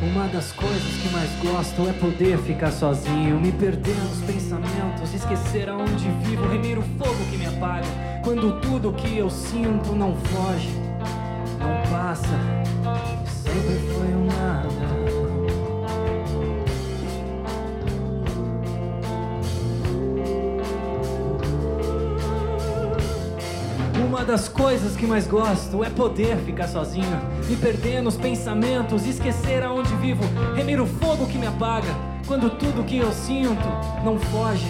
Uma 0.02 0.28
das 0.28 0.52
coisas 0.52 1.02
que 1.02 1.10
mais 1.10 1.30
gosto 1.42 1.90
é 1.90 1.94
poder 1.94 2.38
ficar 2.40 2.72
sozinho, 2.72 3.40
me 3.42 3.52
perder 3.52 3.96
nos 3.96 4.22
pensamentos, 4.22 5.12
esquecer 5.14 5.70
aonde 5.70 6.08
vivo, 6.24 6.48
remir 6.48 6.78
o 6.78 6.84
fogo 6.84 7.26
que 7.32 7.38
me 7.38 7.48
apaga. 7.48 7.88
Quando 8.24 8.62
tudo 8.62 8.94
que 8.94 9.18
eu 9.18 9.30
sinto 9.30 9.94
não 9.94 10.16
foge, 10.16 10.70
não 11.60 11.92
passa, 11.92 12.40
sempre 13.26 13.87
das 24.28 24.50
coisas 24.50 24.98
que 24.98 25.08
mais 25.08 25.26
gosto 25.26 25.86
é 25.86 25.90
poder 25.90 26.36
ficar 26.40 26.68
sozinho, 26.68 27.18
me 27.48 27.56
perder 27.56 28.02
nos 28.02 28.18
pensamentos, 28.18 29.08
esquecer 29.08 29.64
aonde 29.64 29.96
vivo, 29.96 30.22
remir 30.54 30.82
o 30.82 30.86
fogo 30.86 31.26
que 31.28 31.38
me 31.38 31.48
apaga. 31.48 31.88
Quando 32.28 32.50
tudo 32.50 32.84
que 32.84 32.98
eu 32.98 33.10
sinto 33.14 33.66
não 34.04 34.20
foge, 34.20 34.68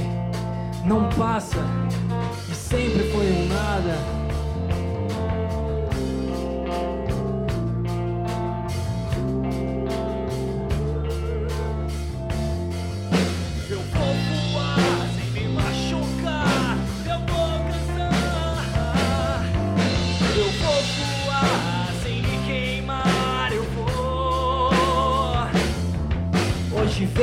não 0.86 1.10
passa, 1.10 1.58
e 2.48 2.54
sempre 2.54 3.10
foi 3.10 3.26
um 3.32 3.48
nada. 3.48 4.27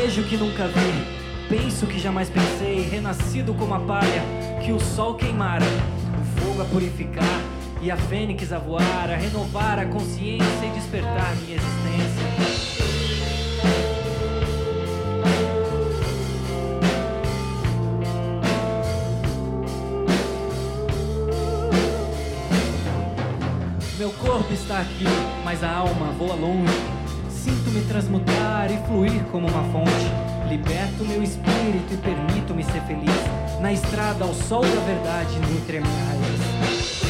Vejo 0.05 0.23
que 0.25 0.37
nunca 0.37 0.67
vi, 0.67 1.49
penso 1.49 1.87
que 1.87 1.99
jamais 1.99 2.29
pensei, 2.29 2.83
renascido 2.83 3.55
como 3.55 3.73
a 3.73 3.81
palha 3.81 4.23
que 4.63 4.71
o 4.71 4.79
sol 4.79 5.15
queimara, 5.15 5.65
o 6.21 6.41
fogo 6.41 6.61
a 6.61 6.65
purificar 6.67 7.41
e 7.81 7.91
a 7.91 7.97
fênix 7.97 8.53
a 8.53 8.59
voar, 8.59 9.11
a 9.11 9.17
renovar 9.17 9.79
a 9.79 9.87
consciência 9.87 10.67
e 10.67 10.71
despertar 10.75 11.35
minha 11.37 11.57
existência. 11.57 12.25
Meu 23.97 24.11
corpo 24.11 24.53
está 24.53 24.81
aqui, 24.81 25.07
mas 25.43 25.65
a 25.65 25.75
alma 25.75 26.13
voa 26.19 26.35
longe. 26.35 26.94
Sinto-me 27.75 27.89
transmutar 27.89 28.71
e 28.71 28.77
fluir 28.87 29.25
como 29.33 29.49
uma 29.49 29.65
fonte. 29.73 30.49
Liberto 30.49 31.05
meu 31.05 31.21
espírito 31.21 31.93
e 31.93 31.97
permito-me 31.97 32.63
ser 32.63 32.81
feliz. 32.83 33.11
Na 33.61 33.73
estrada 33.73 34.25
ao 34.25 34.33
sol 34.33 34.63
da 34.63 34.81
verdade, 34.87 35.35
entre 35.59 35.81
minhas. 35.81 37.04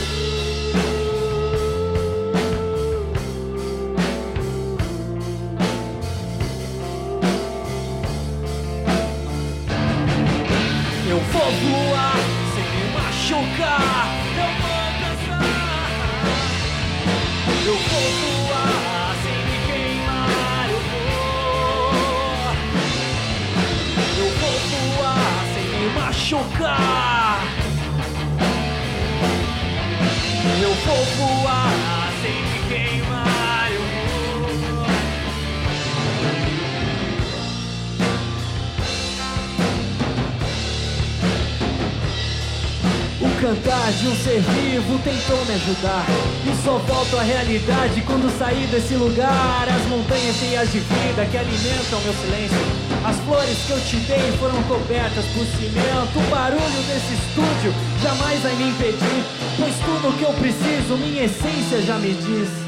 Cantar 43.44 43.92
de 43.92 44.08
um 44.08 44.16
ser 44.16 44.40
vivo 44.40 44.98
tentou 45.04 45.44
me 45.44 45.52
ajudar. 45.52 46.06
E 46.46 46.64
só 46.64 46.78
volto 46.78 47.18
à 47.18 47.22
realidade 47.22 48.00
quando 48.06 48.32
sair 48.38 48.66
desse 48.68 48.94
lugar. 48.94 49.68
As 49.68 49.86
montanhas 49.86 50.34
cheias 50.36 50.72
de 50.72 50.78
vida 50.78 51.26
que 51.30 51.36
alimentam 51.36 52.00
meu 52.00 52.14
silêncio. 52.14 52.56
As 53.04 53.16
flores 53.18 53.58
que 53.66 53.72
eu 53.72 53.80
te 53.82 53.96
dei 53.96 54.32
foram 54.40 54.62
cobertas 54.62 55.26
por 55.34 55.44
cimento. 55.44 56.16
O 56.16 56.30
barulho 56.30 56.82
desse 56.88 57.12
estúdio 57.12 57.74
jamais 58.02 58.40
vai 58.40 58.54
me 58.54 58.70
impedir. 58.70 59.24
Pois 59.58 59.74
tudo 59.76 60.16
que 60.16 60.24
eu 60.24 60.32
preciso, 60.32 60.96
minha 60.96 61.24
essência 61.24 61.82
já 61.82 61.98
me 61.98 62.14
diz. 62.14 62.63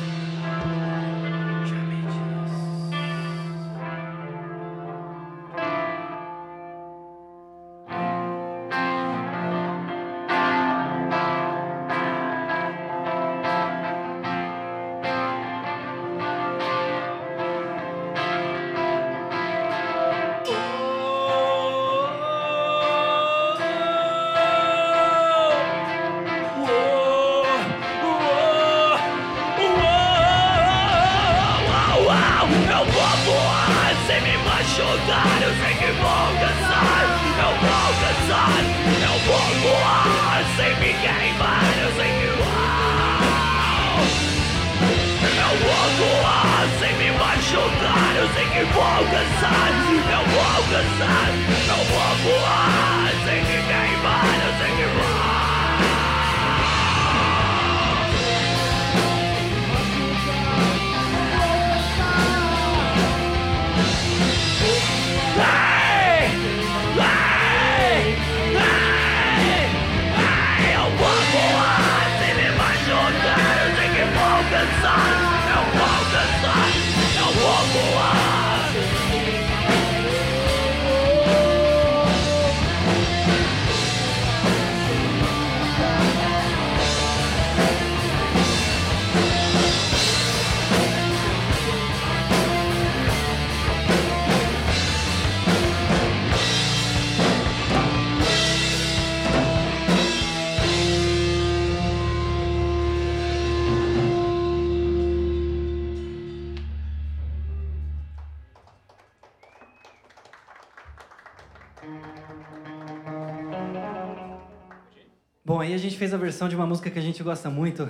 Versão 116.27 116.49
de 116.49 116.57
uma 116.57 116.67
música 116.67 116.91
que 116.91 116.99
a 116.99 117.03
gente 117.03 117.23
gosta 117.23 117.49
muito, 117.49 117.89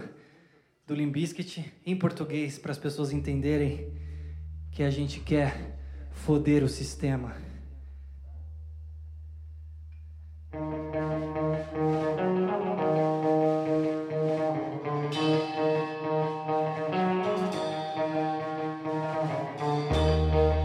do 0.87 0.95
Limp 0.95 1.14
Bizkit, 1.14 1.72
em 1.87 1.97
português, 1.97 2.59
para 2.59 2.70
as 2.70 2.76
pessoas 2.76 3.11
entenderem 3.11 3.91
que 4.70 4.82
a 4.82 4.91
gente 4.91 5.20
quer 5.20 5.78
foder 6.12 6.62
o 6.62 6.68
sistema. 6.68 7.34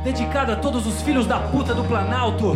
Dedicada 0.04 0.54
a 0.54 0.56
todos 0.58 0.86
os 0.86 1.02
filhos 1.04 1.26
da 1.26 1.40
puta 1.40 1.74
do 1.74 1.86
Planalto. 1.86 2.54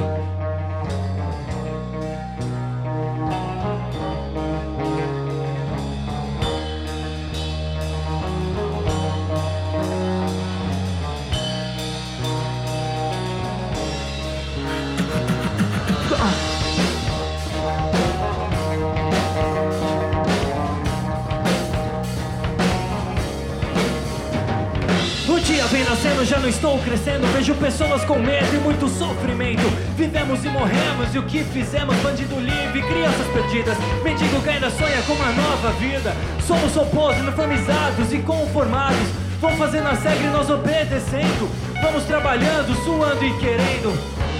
Estou 26.75 26.79
crescendo. 26.79 27.27
Vejo 27.33 27.55
pessoas 27.55 28.03
com 28.03 28.19
medo 28.19 28.53
e 28.53 28.59
muito 28.59 28.87
sofrimento. 28.87 29.63
Vivemos 29.95 30.43
e 30.43 30.49
morremos, 30.49 31.13
e 31.13 31.19
o 31.19 31.23
que 31.23 31.43
fizemos? 31.43 31.95
Bandido 31.97 32.39
livre, 32.39 32.81
crianças 32.81 33.27
perdidas. 33.33 33.77
Mendigo 34.03 34.41
que 34.41 34.49
ainda 34.49 34.69
sonha 34.69 35.01
com 35.03 35.13
uma 35.13 35.31
nova 35.31 35.71
vida. 35.73 36.13
Somos 36.45 36.75
robôs 36.75 37.17
uniformizados 37.19 38.11
e 38.13 38.19
conformados. 38.19 39.07
Vão 39.39 39.51
fazendo 39.57 39.87
a 39.87 39.93
regra 39.93 40.27
e 40.27 40.31
nós 40.31 40.49
obedecendo. 40.49 41.49
Vamos 41.81 42.03
trabalhando, 42.03 42.75
suando 42.83 43.23
e 43.23 43.37
querendo. 43.39 43.93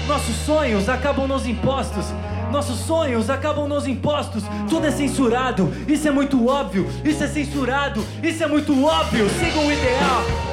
Nossos 0.06 0.36
sonhos 0.36 0.88
acabam 0.88 1.26
nos 1.26 1.46
impostos. 1.46 2.06
Nossos 2.50 2.78
sonhos 2.80 3.28
acabam 3.28 3.68
nos 3.68 3.86
impostos. 3.86 4.44
Tudo 4.68 4.86
é 4.86 4.90
censurado, 4.90 5.72
isso 5.88 6.06
é 6.06 6.10
muito 6.10 6.46
óbvio. 6.46 6.88
Isso 7.04 7.24
é 7.24 7.28
censurado, 7.28 8.04
isso 8.22 8.42
é 8.42 8.46
muito 8.46 8.84
óbvio. 8.84 9.28
Siga 9.28 9.58
o 9.58 9.72
ideal. 9.72 10.45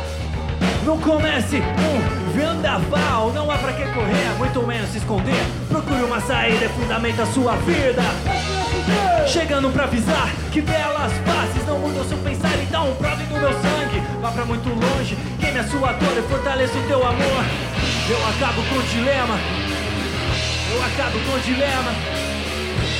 Não 0.85 0.99
comece 0.99 1.57
um 1.57 2.31
vendaval, 2.33 3.31
não 3.33 3.49
há 3.49 3.57
pra 3.57 3.71
que 3.71 3.83
correr, 3.93 4.37
muito 4.37 4.61
menos 4.63 4.89
se 4.89 4.97
esconder. 4.97 5.41
Procure 5.69 6.03
uma 6.03 6.19
saída, 6.19 6.67
fundamento 6.69 7.21
a 7.21 7.25
sua 7.25 7.55
vida. 7.57 8.01
Chegando 9.25 9.71
pra 9.71 9.85
avisar 9.85 10.29
que 10.51 10.59
belas 10.59 11.13
faces 11.25 11.65
não 11.65 11.79
mudam 11.79 12.03
seu 12.03 12.17
pensar, 12.17 12.51
então 12.61 12.93
prove 12.95 13.23
do 13.23 13.35
meu 13.35 13.53
sangue. 13.53 14.03
Vá 14.21 14.31
pra 14.31 14.43
muito 14.43 14.67
longe, 14.67 15.17
queime 15.39 15.59
a 15.59 15.63
sua 15.63 15.93
dor 15.93 16.17
e 16.17 16.21
fortaleça 16.29 16.77
o 16.77 16.83
teu 16.83 16.99
amor. 16.99 17.45
Eu 18.09 18.27
acabo 18.27 18.61
com 18.63 18.75
o 18.75 18.83
dilema, 18.83 19.39
eu 20.69 20.83
acabo 20.83 21.19
com 21.19 21.37
o 21.37 21.39
dilema, 21.39 21.91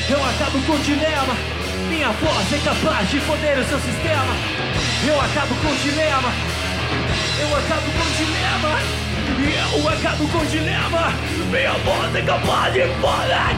eu 0.09 0.23
acabo 0.29 0.61
com 0.65 0.73
o 0.73 0.79
dilema. 0.79 1.35
Minha 1.89 2.09
voz 2.11 2.53
é 2.53 2.59
capaz 2.63 3.09
de 3.09 3.19
foder 3.19 3.59
o 3.59 3.65
seu 3.65 3.79
sistema. 3.79 4.33
Eu 5.05 5.19
acabo 5.19 5.53
com 5.55 5.67
o 5.67 5.75
dilema. 5.83 6.52
Eu 7.43 7.57
acabo 7.57 7.91
com 7.91 7.99
o 7.99 8.11
dilema! 8.15 8.79
Eu 9.75 9.89
acabo 9.89 10.27
com 10.29 10.37
o 10.37 10.45
dilema! 10.45 11.13
Minha 11.51 11.73
voz 11.73 12.15
é 12.15 12.21
capaz 12.21 12.73
de 12.73 12.81
foder! 13.01 13.57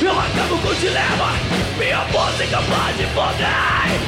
Eu 0.00 0.12
acabo 0.12 0.58
com 0.58 0.68
o 0.68 0.74
dilema! 0.76 1.32
Minha 1.78 2.04
voz 2.04 2.40
é 2.40 2.46
capaz 2.46 2.96
de 2.96 3.06
foder! 3.06 3.98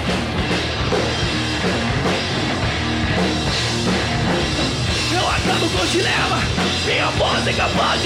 Eu 5.13 5.29
acabo 5.29 5.69
com 5.71 5.83
o 5.83 5.87
dilema! 5.89 6.39
Minha 6.87 7.07
voz 7.19 7.47
é 7.49 7.53
capaz 7.53 8.01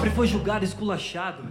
pobre 0.00 0.10
foi 0.10 0.26
julgado 0.26 0.64
esculachado. 0.64 1.42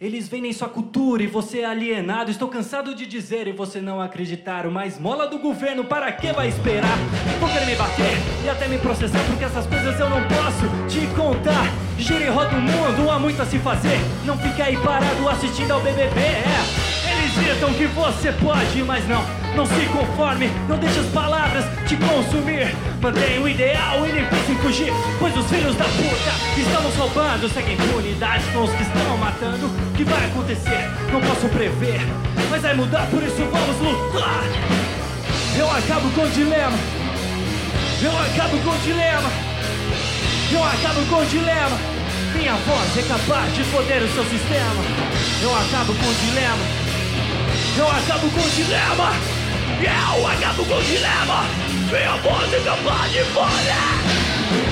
Eles 0.00 0.28
vendem 0.28 0.52
sua 0.52 0.68
cultura 0.68 1.22
e 1.22 1.28
você 1.28 1.60
é 1.60 1.66
alienado. 1.66 2.32
Estou 2.32 2.48
cansado 2.48 2.96
de 2.96 3.06
dizer 3.06 3.46
e 3.46 3.52
você 3.52 3.80
não 3.80 4.00
acreditar. 4.00 4.66
Uma 4.66 4.84
esmola 4.84 5.28
do 5.28 5.38
governo, 5.38 5.84
para 5.84 6.10
que 6.10 6.32
vai 6.32 6.48
esperar? 6.48 6.98
Vão 7.38 7.48
querer 7.48 7.66
me 7.66 7.76
bater 7.76 8.16
e 8.44 8.48
até 8.48 8.66
me 8.66 8.78
processar, 8.78 9.24
porque 9.28 9.44
essas 9.44 9.68
coisas 9.68 10.00
eu 10.00 10.10
não 10.10 10.20
posso 10.22 10.66
te 10.88 11.06
contar. 11.14 11.72
Gira 11.96 12.24
e 12.24 12.28
roda 12.28 12.56
o 12.56 12.60
mundo, 12.60 13.08
há 13.08 13.20
muito 13.20 13.40
a 13.40 13.46
se 13.46 13.60
fazer. 13.60 14.00
Não 14.24 14.36
fica 14.36 14.64
aí 14.64 14.76
parado 14.78 15.28
assistindo 15.28 15.70
ao 15.70 15.80
BBB, 15.80 16.20
é. 16.20 16.81
Gritam 17.34 17.72
que 17.74 17.86
você 17.86 18.30
pode, 18.32 18.82
mas 18.82 19.08
não, 19.08 19.24
não 19.56 19.64
se 19.64 19.86
conforme, 19.86 20.50
não 20.68 20.76
deixe 20.76 20.98
as 20.98 21.06
palavras 21.06 21.64
te 21.88 21.96
consumir. 21.96 22.74
Mantenha 23.00 23.40
o 23.40 23.48
ideal 23.48 24.06
e 24.06 24.12
nem 24.12 24.24
pense 24.26 24.52
em 24.52 24.56
fugir, 24.56 24.92
pois 25.18 25.36
os 25.36 25.46
filhos 25.46 25.74
da 25.76 25.84
puta 25.84 26.60
estão 26.60 26.82
nos 26.82 26.94
roubando. 26.94 27.48
Segue 27.48 27.72
impunidade 27.72 28.44
com 28.52 28.64
os 28.64 28.70
que 28.72 28.82
estão 28.82 29.16
matando. 29.16 29.66
O 29.66 29.92
que 29.96 30.04
vai 30.04 30.26
acontecer? 30.26 30.90
Não 31.10 31.20
posso 31.20 31.48
prever, 31.48 32.00
mas 32.50 32.62
vai 32.62 32.74
mudar, 32.74 33.06
por 33.06 33.22
isso 33.22 33.44
vamos 33.50 33.78
lutar. 33.80 34.44
Eu 35.56 35.70
acabo 35.70 36.10
com 36.10 36.22
o 36.22 36.30
dilema. 36.30 36.78
Eu 38.02 38.10
acabo 38.18 38.58
com 38.58 38.70
o 38.70 38.78
dilema. 38.78 39.30
Eu 40.50 40.64
acabo 40.64 41.06
com 41.08 41.16
o 41.16 41.26
dilema. 41.26 41.78
Minha 42.34 42.54
voz 42.54 42.98
é 42.98 43.02
capaz 43.02 43.54
de 43.54 43.64
foder 43.64 44.02
o 44.02 44.08
seu 44.14 44.24
sistema. 44.24 44.82
Eu 45.42 45.50
acabo 45.56 45.94
com 45.94 46.08
o 46.08 46.14
dilema. 46.26 46.81
Eu 47.74 47.88
acabo 47.88 48.28
com 48.30 48.40
o 48.40 48.50
dilema. 48.50 49.12
Eu 49.80 50.26
acabo 50.26 50.64
com 50.64 50.74
o 50.74 50.82
dilema. 50.82 51.44
Minha 51.90 52.16
voz 52.16 52.52
é 52.52 52.60
capaz 52.60 53.12
de 53.12 53.24
foder. 53.24 54.62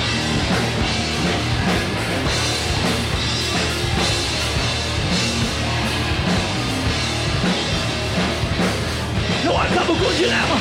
Eu 9.45 9.57
acabo 9.57 9.95
com 9.97 10.05
o 10.05 10.15
dilema. 10.15 10.57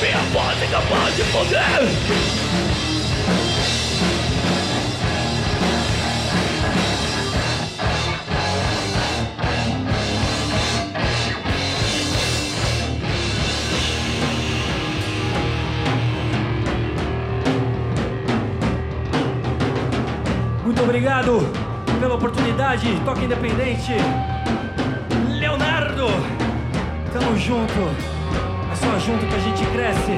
Minha 0.00 0.18
voz 0.32 0.62
é 0.62 0.66
capaz 0.66 1.16
de 1.16 1.24
foder. 1.24 1.80
Muito 20.80 20.88
obrigado 20.88 21.40
pela 22.00 22.14
oportunidade. 22.14 22.86
Toque 23.04 23.26
independente. 23.26 23.92
Leonardo, 25.28 26.06
tamo 27.12 27.36
junto. 27.36 27.74
É 28.72 28.74
só 28.76 28.98
junto 28.98 29.26
que 29.26 29.34
a 29.34 29.38
gente 29.40 29.62
cresce. 29.66 30.12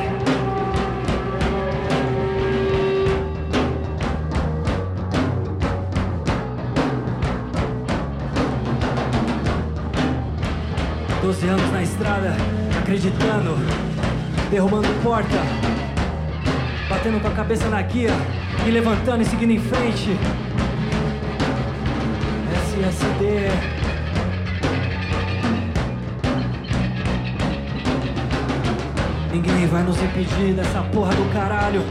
Doze 11.23 11.49
anos 11.49 11.73
na 11.73 11.83
estrada, 11.83 12.37
acreditando, 12.79 13.57
derrubando 14.49 14.87
porta, 15.03 15.43
batendo 16.89 17.21
com 17.21 17.27
a 17.27 17.33
cabeça 17.33 17.69
na 17.69 17.83
guia 17.83 18.13
e 18.65 18.71
levantando 18.71 19.23
e 19.23 19.25
seguindo 19.25 19.51
em 19.51 19.59
frente. 19.59 20.17
SSD. 22.73 23.51
Ninguém 29.31 29.67
vai 29.67 29.83
nos 29.83 30.03
impedir 30.03 30.55
dessa 30.55 30.81
porra 30.85 31.15
do 31.15 31.33
caralho. 31.35 31.83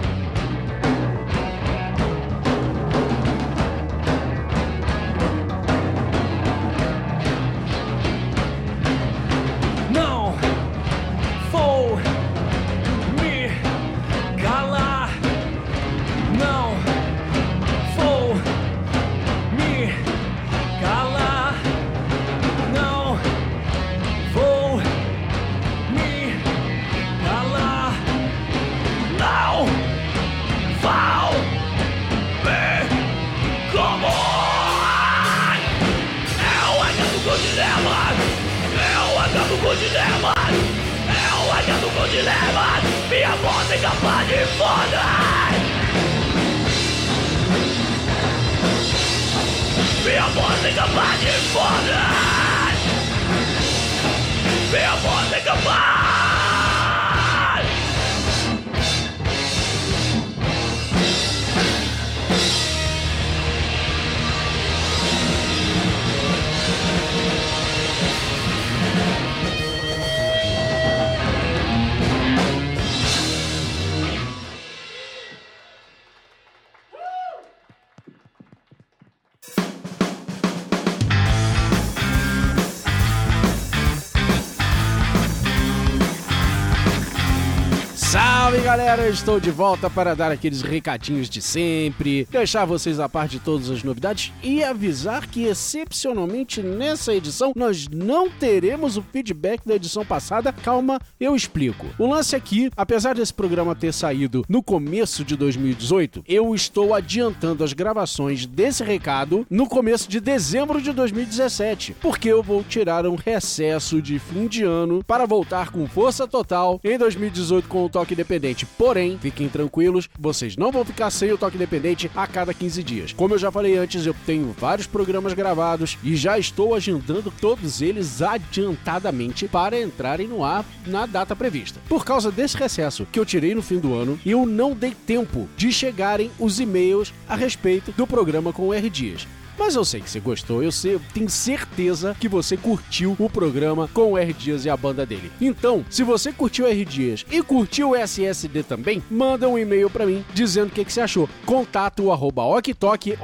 Galera, 88.91 89.07
eu 89.07 89.13
estou 89.13 89.39
de 89.39 89.49
volta 89.49 89.89
para 89.89 90.13
dar 90.13 90.33
aqueles 90.33 90.61
recadinhos 90.61 91.29
de 91.29 91.41
sempre, 91.41 92.27
deixar 92.29 92.65
vocês 92.65 92.99
a 92.99 93.07
par 93.07 93.25
de 93.25 93.39
todas 93.39 93.69
as 93.69 93.83
novidades 93.83 94.33
e 94.43 94.61
avisar 94.61 95.27
que 95.27 95.45
excepcionalmente 95.45 96.61
nessa 96.61 97.13
edição 97.13 97.53
nós 97.55 97.87
não 97.87 98.29
teremos 98.29 98.97
o 98.97 99.01
feedback 99.01 99.65
da 99.65 99.75
edição 99.75 100.05
passada. 100.05 100.51
Calma, 100.51 100.99
eu 101.21 101.33
explico. 101.33 101.87
O 101.97 102.05
lance 102.05 102.35
aqui, 102.35 102.69
apesar 102.75 103.15
desse 103.15 103.33
programa 103.33 103.73
ter 103.73 103.93
saído 103.93 104.43
no 104.49 104.61
começo 104.61 105.23
de 105.23 105.37
2018, 105.37 106.25
eu 106.27 106.53
estou 106.53 106.93
adiantando 106.93 107.63
as 107.63 107.71
gravações 107.71 108.45
desse 108.45 108.83
recado 108.83 109.47
no 109.49 109.67
começo 109.67 110.09
de 110.09 110.19
dezembro 110.19 110.81
de 110.81 110.91
2017, 110.91 111.95
porque 112.01 112.27
eu 112.27 112.43
vou 112.43 112.61
tirar 112.61 113.07
um 113.07 113.15
recesso 113.15 114.01
de 114.01 114.19
fim 114.19 114.47
de 114.47 114.63
ano 114.63 115.01
para 115.01 115.25
voltar 115.25 115.71
com 115.71 115.87
força 115.87 116.27
total 116.27 116.77
em 116.83 116.97
2018 116.97 117.69
com 117.69 117.85
o 117.85 117.89
Toque 117.89 118.15
Independente. 118.15 118.65
Porém, 118.81 119.15
fiquem 119.21 119.47
tranquilos, 119.47 120.09
vocês 120.19 120.57
não 120.57 120.71
vão 120.71 120.83
ficar 120.83 121.11
sem 121.11 121.31
o 121.31 121.37
Toque 121.37 121.55
Independente 121.55 122.09
a 122.15 122.25
cada 122.25 122.51
15 122.51 122.81
dias. 122.81 123.13
Como 123.13 123.35
eu 123.35 123.37
já 123.37 123.51
falei 123.51 123.77
antes, 123.77 124.07
eu 124.07 124.15
tenho 124.25 124.55
vários 124.57 124.87
programas 124.87 125.35
gravados 125.35 125.99
e 126.03 126.15
já 126.15 126.39
estou 126.39 126.73
agendando 126.73 127.31
todos 127.39 127.79
eles 127.79 128.23
adiantadamente 128.23 129.47
para 129.47 129.79
entrarem 129.79 130.27
no 130.27 130.43
ar 130.43 130.65
na 130.87 131.05
data 131.05 131.35
prevista. 131.35 131.79
Por 131.87 132.03
causa 132.03 132.31
desse 132.31 132.57
recesso 132.57 133.05
que 133.11 133.19
eu 133.19 133.25
tirei 133.25 133.53
no 133.53 133.61
fim 133.61 133.77
do 133.77 133.93
ano, 133.93 134.19
eu 134.25 134.47
não 134.47 134.73
dei 134.73 134.95
tempo 134.95 135.47
de 135.55 135.71
chegarem 135.71 136.31
os 136.39 136.59
e-mails 136.59 137.13
a 137.29 137.35
respeito 137.35 137.91
do 137.91 138.07
programa 138.07 138.51
com 138.51 138.69
o 138.69 138.73
R 138.73 138.89
Dias. 138.89 139.27
Mas 139.57 139.75
eu 139.75 139.85
sei 139.85 140.01
que 140.01 140.09
você 140.09 140.19
gostou, 140.19 140.63
eu 140.63 140.71
sei, 140.71 140.95
eu 140.95 141.01
tenho 141.13 141.29
certeza 141.29 142.15
que 142.19 142.27
você 142.27 142.57
curtiu 142.57 143.15
o 143.19 143.29
programa 143.29 143.87
com 143.93 144.13
o 144.13 144.17
R 144.17 144.33
Dias 144.33 144.65
e 144.65 144.69
a 144.69 144.77
banda 144.77 145.05
dele. 145.05 145.31
Então, 145.39 145.85
se 145.89 146.03
você 146.03 146.31
curtiu 146.31 146.65
o 146.65 146.67
R 146.67 146.85
Dias 146.85 147.25
e 147.29 147.41
curtiu 147.41 147.91
o 147.91 147.95
SSD 147.95 148.63
também, 148.63 149.03
manda 149.09 149.47
um 149.47 149.57
e-mail 149.57 149.89
pra 149.89 150.05
mim 150.05 150.25
dizendo 150.33 150.67
o 150.67 150.71
que, 150.71 150.85
que 150.85 150.93
você 150.93 151.01
achou. 151.01 151.29
Contato 151.45 152.11
arroba 152.11 152.43
oktok, 152.43 153.17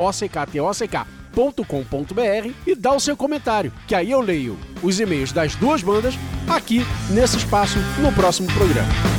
.com.br 1.68 2.52
e 2.66 2.76
dá 2.76 2.94
o 2.94 3.00
seu 3.00 3.16
comentário, 3.16 3.72
que 3.88 3.94
aí 3.94 4.10
eu 4.10 4.22
leio 4.22 4.58
os 4.82 5.00
e-mails 5.00 5.32
das 5.32 5.56
duas 5.56 5.84
bandas 5.84 6.16
aqui 6.48 6.86
nesse 7.12 7.38
espaço 7.38 7.78
no 8.02 8.12
próximo 8.12 8.48
programa. 8.54 9.17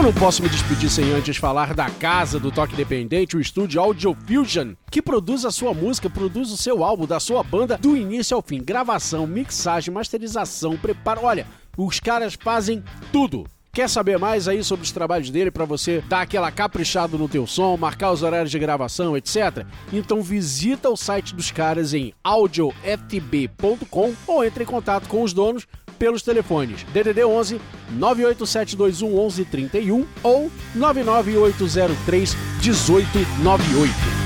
Eu 0.00 0.04
não 0.04 0.14
posso 0.14 0.42
me 0.42 0.48
despedir 0.48 0.88
sem 0.88 1.12
antes 1.12 1.36
falar 1.36 1.74
da 1.74 1.90
casa 1.90 2.40
do 2.40 2.50
toque 2.50 2.72
independente, 2.72 3.36
o 3.36 3.40
estúdio 3.40 3.82
Audio 3.82 4.16
Fusion, 4.26 4.72
que 4.90 5.02
produz 5.02 5.44
a 5.44 5.50
sua 5.50 5.74
música, 5.74 6.08
produz 6.08 6.50
o 6.50 6.56
seu 6.56 6.82
álbum 6.82 7.06
da 7.06 7.20
sua 7.20 7.42
banda 7.42 7.76
do 7.76 7.94
início 7.94 8.34
ao 8.34 8.40
fim. 8.40 8.62
Gravação, 8.62 9.26
mixagem, 9.26 9.92
masterização, 9.92 10.74
preparo. 10.78 11.20
Olha, 11.24 11.46
os 11.76 12.00
caras 12.00 12.32
fazem 12.32 12.82
tudo. 13.12 13.44
Quer 13.72 13.88
saber 13.88 14.18
mais 14.18 14.48
aí 14.48 14.64
sobre 14.64 14.84
os 14.84 14.90
trabalhos 14.90 15.30
dele 15.30 15.50
para 15.50 15.64
você 15.64 16.02
dar 16.08 16.22
aquela 16.22 16.50
caprichada 16.50 17.16
no 17.16 17.28
teu 17.28 17.46
som, 17.46 17.76
marcar 17.76 18.10
os 18.10 18.22
horários 18.22 18.50
de 18.50 18.58
gravação, 18.58 19.16
etc? 19.16 19.64
Então 19.92 20.22
visita 20.22 20.88
o 20.88 20.96
site 20.96 21.34
dos 21.36 21.52
caras 21.52 21.94
em 21.94 22.12
audioftb.com 22.24 24.14
ou 24.26 24.44
entre 24.44 24.64
em 24.64 24.66
contato 24.66 25.08
com 25.08 25.22
os 25.22 25.32
donos 25.32 25.68
pelos 26.00 26.22
telefones 26.22 26.84
DDD 26.94 27.24
11 27.24 27.60
98721 27.90 29.06
1131 29.06 30.06
ou 30.24 30.50
99803 30.74 32.34
1898. 32.62 34.19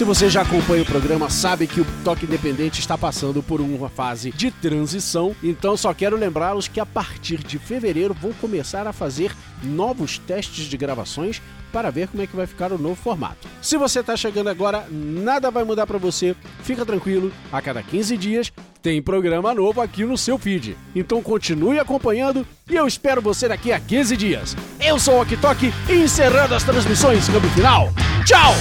Se 0.00 0.04
você 0.04 0.30
já 0.30 0.40
acompanha 0.40 0.82
o 0.82 0.86
programa, 0.86 1.28
sabe 1.28 1.66
que 1.66 1.78
o 1.78 1.86
Toque 2.02 2.24
Independente 2.24 2.80
está 2.80 2.96
passando 2.96 3.42
por 3.42 3.60
uma 3.60 3.90
fase 3.90 4.30
de 4.30 4.50
transição, 4.50 5.36
então 5.42 5.76
só 5.76 5.92
quero 5.92 6.16
lembrá-los 6.16 6.66
que 6.66 6.80
a 6.80 6.86
partir 6.86 7.36
de 7.36 7.58
fevereiro 7.58 8.14
vou 8.14 8.32
começar 8.40 8.86
a 8.86 8.94
fazer 8.94 9.30
novos 9.62 10.16
testes 10.16 10.64
de 10.64 10.76
gravações 10.78 11.42
para 11.70 11.90
ver 11.90 12.08
como 12.08 12.22
é 12.22 12.26
que 12.26 12.34
vai 12.34 12.46
ficar 12.46 12.72
o 12.72 12.78
novo 12.78 12.94
formato. 12.94 13.46
Se 13.60 13.76
você 13.76 14.00
está 14.00 14.16
chegando 14.16 14.48
agora, 14.48 14.86
nada 14.90 15.50
vai 15.50 15.64
mudar 15.64 15.86
para 15.86 15.98
você. 15.98 16.34
Fica 16.62 16.86
tranquilo, 16.86 17.30
a 17.52 17.60
cada 17.60 17.82
15 17.82 18.16
dias 18.16 18.50
tem 18.80 19.02
programa 19.02 19.52
novo 19.52 19.82
aqui 19.82 20.06
no 20.06 20.16
seu 20.16 20.38
feed. 20.38 20.78
Então 20.96 21.22
continue 21.22 21.78
acompanhando 21.78 22.46
e 22.70 22.74
eu 22.74 22.86
espero 22.86 23.20
você 23.20 23.48
daqui 23.48 23.70
a 23.70 23.78
15 23.78 24.16
dias. 24.16 24.56
Eu 24.80 24.98
sou 24.98 25.16
o 25.16 25.20
Okitoki 25.20 25.70
e 25.90 25.92
encerrando 25.92 26.54
as 26.54 26.64
transmissões, 26.64 27.28
câmbio 27.28 27.50
final. 27.50 27.92
Tchau! 28.24 28.54